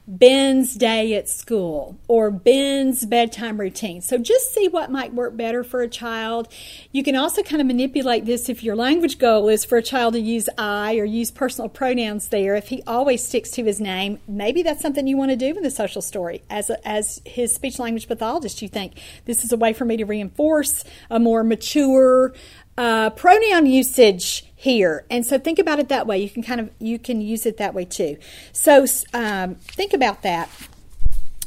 Ben's 0.07 0.76
day 0.76 1.16
at 1.16 1.28
school 1.28 1.97
or 2.07 2.30
Ben's 2.30 3.05
bedtime 3.07 3.59
routine. 3.59 4.01
So 4.01 4.20
just 4.20 4.53
see 4.53 4.68
what 4.68 4.91
might 4.91 5.16
work 5.16 5.36
better 5.36 5.63
for 5.63 5.82
a 5.82 5.88
child. 5.88 6.47
You 6.91 7.03
can 7.03 7.16
also 7.16 7.41
kind 7.41 7.59
of 7.59 7.66
manipulate 7.66 8.26
this 8.26 8.47
if 8.47 8.63
your 8.63 8.76
language 8.76 9.18
goal 9.18 9.49
is 9.49 9.66
for 9.66 9.80
a 9.80 9.84
child 9.84 10.13
to 10.13 10.20
use 10.20 10.47
I 10.59 10.97
or 10.97 11.05
use 11.05 11.32
personal 11.32 11.70
pronouns 11.70 12.28
there. 12.28 12.55
If 12.55 12.68
he 12.68 12.84
always 12.86 13.26
sticks 13.26 13.49
to 13.51 13.63
his 13.63 13.82
name, 13.82 14.20
maybe 14.28 14.61
that's 14.61 14.82
something 14.82 15.07
you 15.07 15.18
want 15.18 15.32
to 15.32 15.38
do 15.38 15.57
in 15.57 15.63
the 15.63 15.72
social 15.72 16.03
story. 16.03 16.43
As, 16.51 16.70
a, 16.70 16.88
as 16.88 17.20
his 17.26 17.55
speech 17.55 17.80
language 17.80 18.07
pathologist, 18.07 18.61
you 18.61 18.68
think 18.68 19.01
this 19.26 19.43
is 19.43 19.51
a 19.51 19.57
way 19.57 19.74
for 19.74 19.86
me 19.86 19.97
to 19.97 20.05
reinforce 20.05 20.84
a 21.09 21.20
more 21.20 21.43
mature 21.43 22.36
uh, 22.78 23.09
pronoun 23.11 23.66
usage 23.66 24.44
here 24.56 25.06
and 25.10 25.26
so 25.26 25.38
think 25.38 25.60
about 25.60 25.80
it 25.80 25.89
that 25.89 26.08
way 26.08 26.18
you 26.18 26.30
can 26.30 26.41
kind 26.41 26.62
of 26.62 26.70
you 26.80 26.97
can 26.97 27.22
use 27.22 27.45
it 27.45 27.58
that 27.58 27.74
way 27.74 27.86
too 27.86 28.18
so 28.53 28.86
um, 29.14 29.56
think 29.56 29.93
about 29.93 30.22
that 30.24 30.49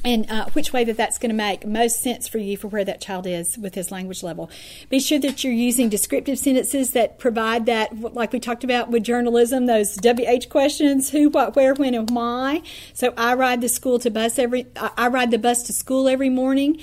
and 0.05 0.31
uh, 0.31 0.47
which 0.51 0.73
way 0.73 0.85
that 0.85 0.97
that's 0.97 1.19
going 1.19 1.31
to 1.31 1.37
make 1.37 1.67
most 1.67 2.03
sense 2.03 2.29
for 2.29 2.39
you 2.39 2.57
for 2.57 2.69
where 2.69 2.85
that 2.85 3.01
child 3.01 3.27
is 3.27 3.59
with 3.59 3.75
his 3.75 3.91
language 3.91 4.23
level. 4.23 4.51
Be 4.89 5.01
sure 5.01 5.19
that 5.19 5.43
you're 5.43 5.53
using 5.53 5.89
descriptive 5.89 6.39
sentences 6.39 6.93
that 6.93 7.19
provide 7.19 7.67
that, 7.67 8.15
like 8.15 8.33
we 8.33 8.41
talked 8.41 8.65
about 8.65 8.91
with 8.91 9.03
journalism, 9.03 9.67
those 9.67 9.97
WH 9.97 10.49
questions: 10.49 11.11
who, 11.11 11.29
what, 11.29 11.57
where, 11.57 11.75
when, 11.75 11.95
and 11.95 12.09
why. 12.11 12.63
So 12.95 13.13
I 13.17 13.35
ride 13.35 13.61
the 13.61 13.69
school 13.69 13.99
to 13.99 14.11
bus 14.11 14.39
every. 14.39 14.67
I 14.77 15.09
ride 15.09 15.31
the 15.31 15.39
bus 15.39 15.65
to 15.65 15.73
school 15.73 16.09
every 16.09 16.31
morning. 16.31 16.81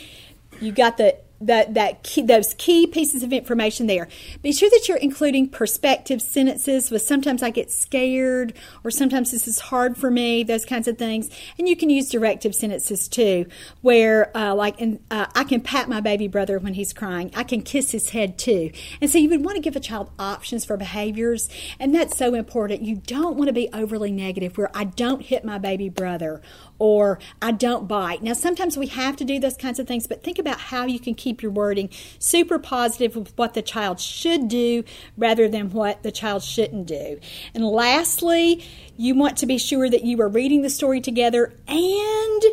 You 0.59 0.71
got 0.71 0.97
the 0.97 1.17
that 1.41 1.73
that 1.73 2.03
key, 2.03 2.21
those 2.21 2.53
key 2.57 2.87
pieces 2.87 3.23
of 3.23 3.33
information 3.33 3.87
there. 3.87 4.07
Be 4.41 4.51
sure 4.51 4.69
that 4.69 4.87
you're 4.87 4.97
including 4.97 5.49
perspective 5.49 6.21
sentences. 6.21 6.91
With 6.91 7.01
sometimes 7.01 7.43
I 7.43 7.49
get 7.49 7.71
scared, 7.71 8.53
or 8.83 8.91
sometimes 8.91 9.31
this 9.31 9.47
is 9.47 9.59
hard 9.59 9.97
for 9.97 10.09
me. 10.09 10.43
Those 10.43 10.65
kinds 10.65 10.87
of 10.87 10.97
things, 10.97 11.29
and 11.57 11.67
you 11.67 11.75
can 11.75 11.89
use 11.89 12.09
directive 12.09 12.55
sentences 12.55 13.07
too, 13.07 13.45
where 13.81 14.35
uh, 14.35 14.55
like 14.55 14.79
in, 14.79 14.99
uh, 15.11 15.27
I 15.35 15.43
can 15.43 15.61
pat 15.61 15.89
my 15.89 16.01
baby 16.01 16.27
brother 16.27 16.59
when 16.59 16.73
he's 16.73 16.93
crying. 16.93 17.31
I 17.35 17.43
can 17.43 17.61
kiss 17.61 17.91
his 17.91 18.09
head 18.09 18.37
too. 18.37 18.71
And 19.01 19.09
so 19.09 19.17
you 19.17 19.29
would 19.29 19.43
want 19.43 19.55
to 19.55 19.61
give 19.61 19.75
a 19.75 19.79
child 19.79 20.11
options 20.17 20.65
for 20.65 20.77
behaviors, 20.77 21.49
and 21.79 21.93
that's 21.93 22.17
so 22.17 22.33
important. 22.33 22.83
You 22.83 22.95
don't 22.95 23.35
want 23.37 23.47
to 23.49 23.53
be 23.53 23.69
overly 23.73 24.11
negative, 24.11 24.57
where 24.57 24.71
I 24.73 24.85
don't 24.85 25.21
hit 25.21 25.43
my 25.43 25.57
baby 25.57 25.89
brother 25.89 26.41
or 26.79 27.19
I 27.41 27.51
don't 27.51 27.87
bite. 27.87 28.21
Now 28.21 28.33
sometimes 28.33 28.77
we 28.77 28.87
have 28.87 29.15
to 29.17 29.23
do 29.23 29.39
those 29.39 29.57
kinds 29.57 29.79
of 29.79 29.87
things, 29.87 30.07
but 30.07 30.23
think 30.23 30.39
about 30.39 30.59
how 30.59 30.85
you 30.85 30.99
can 30.99 31.15
keep 31.15 31.41
your 31.41 31.51
wording 31.51 31.89
super 32.19 32.59
positive 32.59 33.15
with 33.15 33.37
what 33.37 33.53
the 33.53 33.61
child 33.61 33.99
should 33.99 34.47
do 34.47 34.83
rather 35.17 35.47
than 35.47 35.71
what 35.71 36.03
the 36.03 36.11
child 36.11 36.43
shouldn't 36.43 36.85
do. 36.85 37.19
And 37.53 37.65
lastly, 37.65 38.63
you 38.97 39.15
want 39.15 39.37
to 39.37 39.45
be 39.45 39.57
sure 39.57 39.89
that 39.89 40.03
you 40.03 40.19
are 40.21 40.29
reading 40.29 40.61
the 40.61 40.69
story 40.69 41.01
together 41.01 41.53
and 41.67 42.43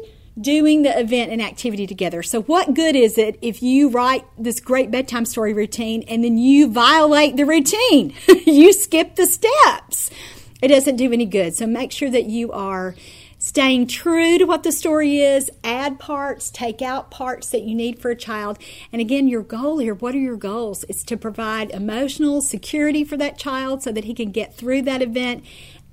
doing 0.40 0.82
the 0.82 0.98
event 0.98 1.30
and 1.30 1.42
activity 1.42 1.86
together. 1.86 2.22
So, 2.22 2.42
what 2.42 2.74
good 2.74 2.96
is 2.96 3.18
it 3.18 3.38
if 3.42 3.62
you 3.62 3.88
write 3.90 4.24
this 4.38 4.60
great 4.60 4.90
bedtime 4.90 5.24
story 5.24 5.52
routine 5.52 6.02
and 6.08 6.24
then 6.24 6.38
you 6.38 6.70
violate 6.70 7.36
the 7.36 7.44
routine? 7.44 8.14
you 8.46 8.72
skip 8.72 9.16
the 9.16 9.26
steps. 9.26 10.10
It 10.62 10.68
doesn't 10.68 10.96
do 10.96 11.12
any 11.12 11.26
good. 11.26 11.54
So, 11.54 11.66
make 11.66 11.92
sure 11.92 12.10
that 12.10 12.24
you 12.24 12.52
are 12.52 12.94
staying 13.42 13.88
true 13.88 14.38
to 14.38 14.44
what 14.44 14.62
the 14.62 14.70
story 14.70 15.18
is, 15.18 15.50
add 15.64 15.98
parts, 15.98 16.48
take 16.48 16.80
out 16.80 17.10
parts 17.10 17.50
that 17.50 17.62
you 17.62 17.74
need 17.74 17.98
for 17.98 18.08
a 18.08 18.14
child. 18.14 18.56
And 18.92 19.00
again, 19.00 19.26
your 19.26 19.42
goal 19.42 19.78
here, 19.78 19.94
what 19.94 20.14
are 20.14 20.18
your 20.18 20.36
goals? 20.36 20.84
It's 20.88 21.02
to 21.02 21.16
provide 21.16 21.72
emotional 21.72 22.40
security 22.40 23.02
for 23.02 23.16
that 23.16 23.38
child 23.38 23.82
so 23.82 23.90
that 23.90 24.04
he 24.04 24.14
can 24.14 24.30
get 24.30 24.54
through 24.54 24.82
that 24.82 25.02
event 25.02 25.44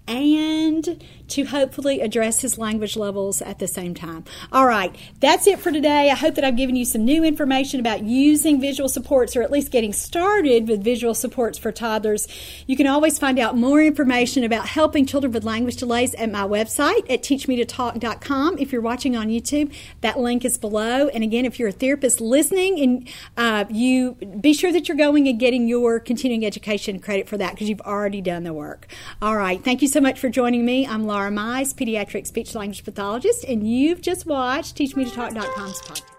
and 0.08 1.04
to 1.30 1.46
hopefully 1.46 2.02
address 2.02 2.42
his 2.42 2.58
language 2.58 2.98
levels 2.98 3.42
at 3.42 3.60
the 3.60 3.68
same 3.68 3.94
time. 3.94 4.24
All 4.52 4.66
right, 4.66 4.96
that's 5.20 5.48
it 5.48 5.60
for 5.60 5.72
today. 5.72 6.10
I 6.10 6.16
hope 6.16 6.36
that 6.36 6.44
I've 6.44 6.58
given 6.58 6.76
you 6.76 6.86
some 6.86 7.06
new 7.06 7.24
information 7.24 7.80
about 7.80 8.04
using 8.04 8.60
visual 8.60 8.90
supports 8.90 9.36
or 9.36 9.42
at 9.42 9.52
least 9.52 9.72
getting 9.72 9.94
started 9.94 10.68
with 10.68 10.84
visual 10.84 11.14
supports 11.14 11.58
for 11.58 11.72
toddlers. 11.72 12.28
You 12.68 12.76
can 12.76 12.88
always 12.88 13.20
find 13.20 13.40
out 13.40 13.56
more 13.56 13.82
information 13.82 14.44
about 14.44 14.68
helping 14.68 15.06
children 15.06 15.32
with 15.32 15.44
language 15.44 15.78
delays 15.78 16.16
at 16.16 16.32
my 16.32 16.44
website 16.44 17.10
at 17.10 17.22
teachmetotalk.com. 17.22 18.58
If 18.58 18.72
you're 18.72 18.82
watching 18.82 19.16
on 19.16 19.28
YouTube, 19.28 19.74
that 20.02 20.20
link 20.20 20.44
is 20.44 20.58
below. 20.58 21.08
And 21.10 21.24
again, 21.24 21.46
if 21.46 21.60
you're 21.60 21.70
a 21.70 21.74
therapist 21.74 22.20
listening 22.20 22.80
and 22.80 23.10
uh, 23.38 23.66
you 23.70 24.14
be 24.42 24.54
sure 24.54 24.72
that 24.72 24.88
you're 24.88 24.98
going 24.98 25.28
and 25.28 25.40
getting 25.40 25.68
your 25.68 26.00
continuing 26.00 26.46
education 26.46 27.00
credit 27.00 27.28
for 27.28 27.38
that 27.38 27.54
because 27.54 27.70
you've 27.70 27.82
already 27.82 28.22
done 28.22 28.44
the 28.44 28.54
work. 28.54 28.88
All 29.22 29.36
right, 29.36 29.64
thank 29.64 29.82
you 29.82 29.88
so 29.88 30.02
much 30.02 30.20
for 30.20 30.30
joining 30.30 30.66
me. 30.66 30.88
I'm 30.88 31.06
Laura. 31.06 31.18
Laura 31.20 31.32
Mize, 31.32 31.74
pediatric 31.74 32.26
speech 32.26 32.55
language 32.55 32.86
pathologist, 32.86 33.43
and 33.43 33.70
you've 33.70 33.99
just 33.99 34.26
watched 34.26 34.78
TeachMeToTalk.com's 34.78 35.82
podcast. 35.82 36.18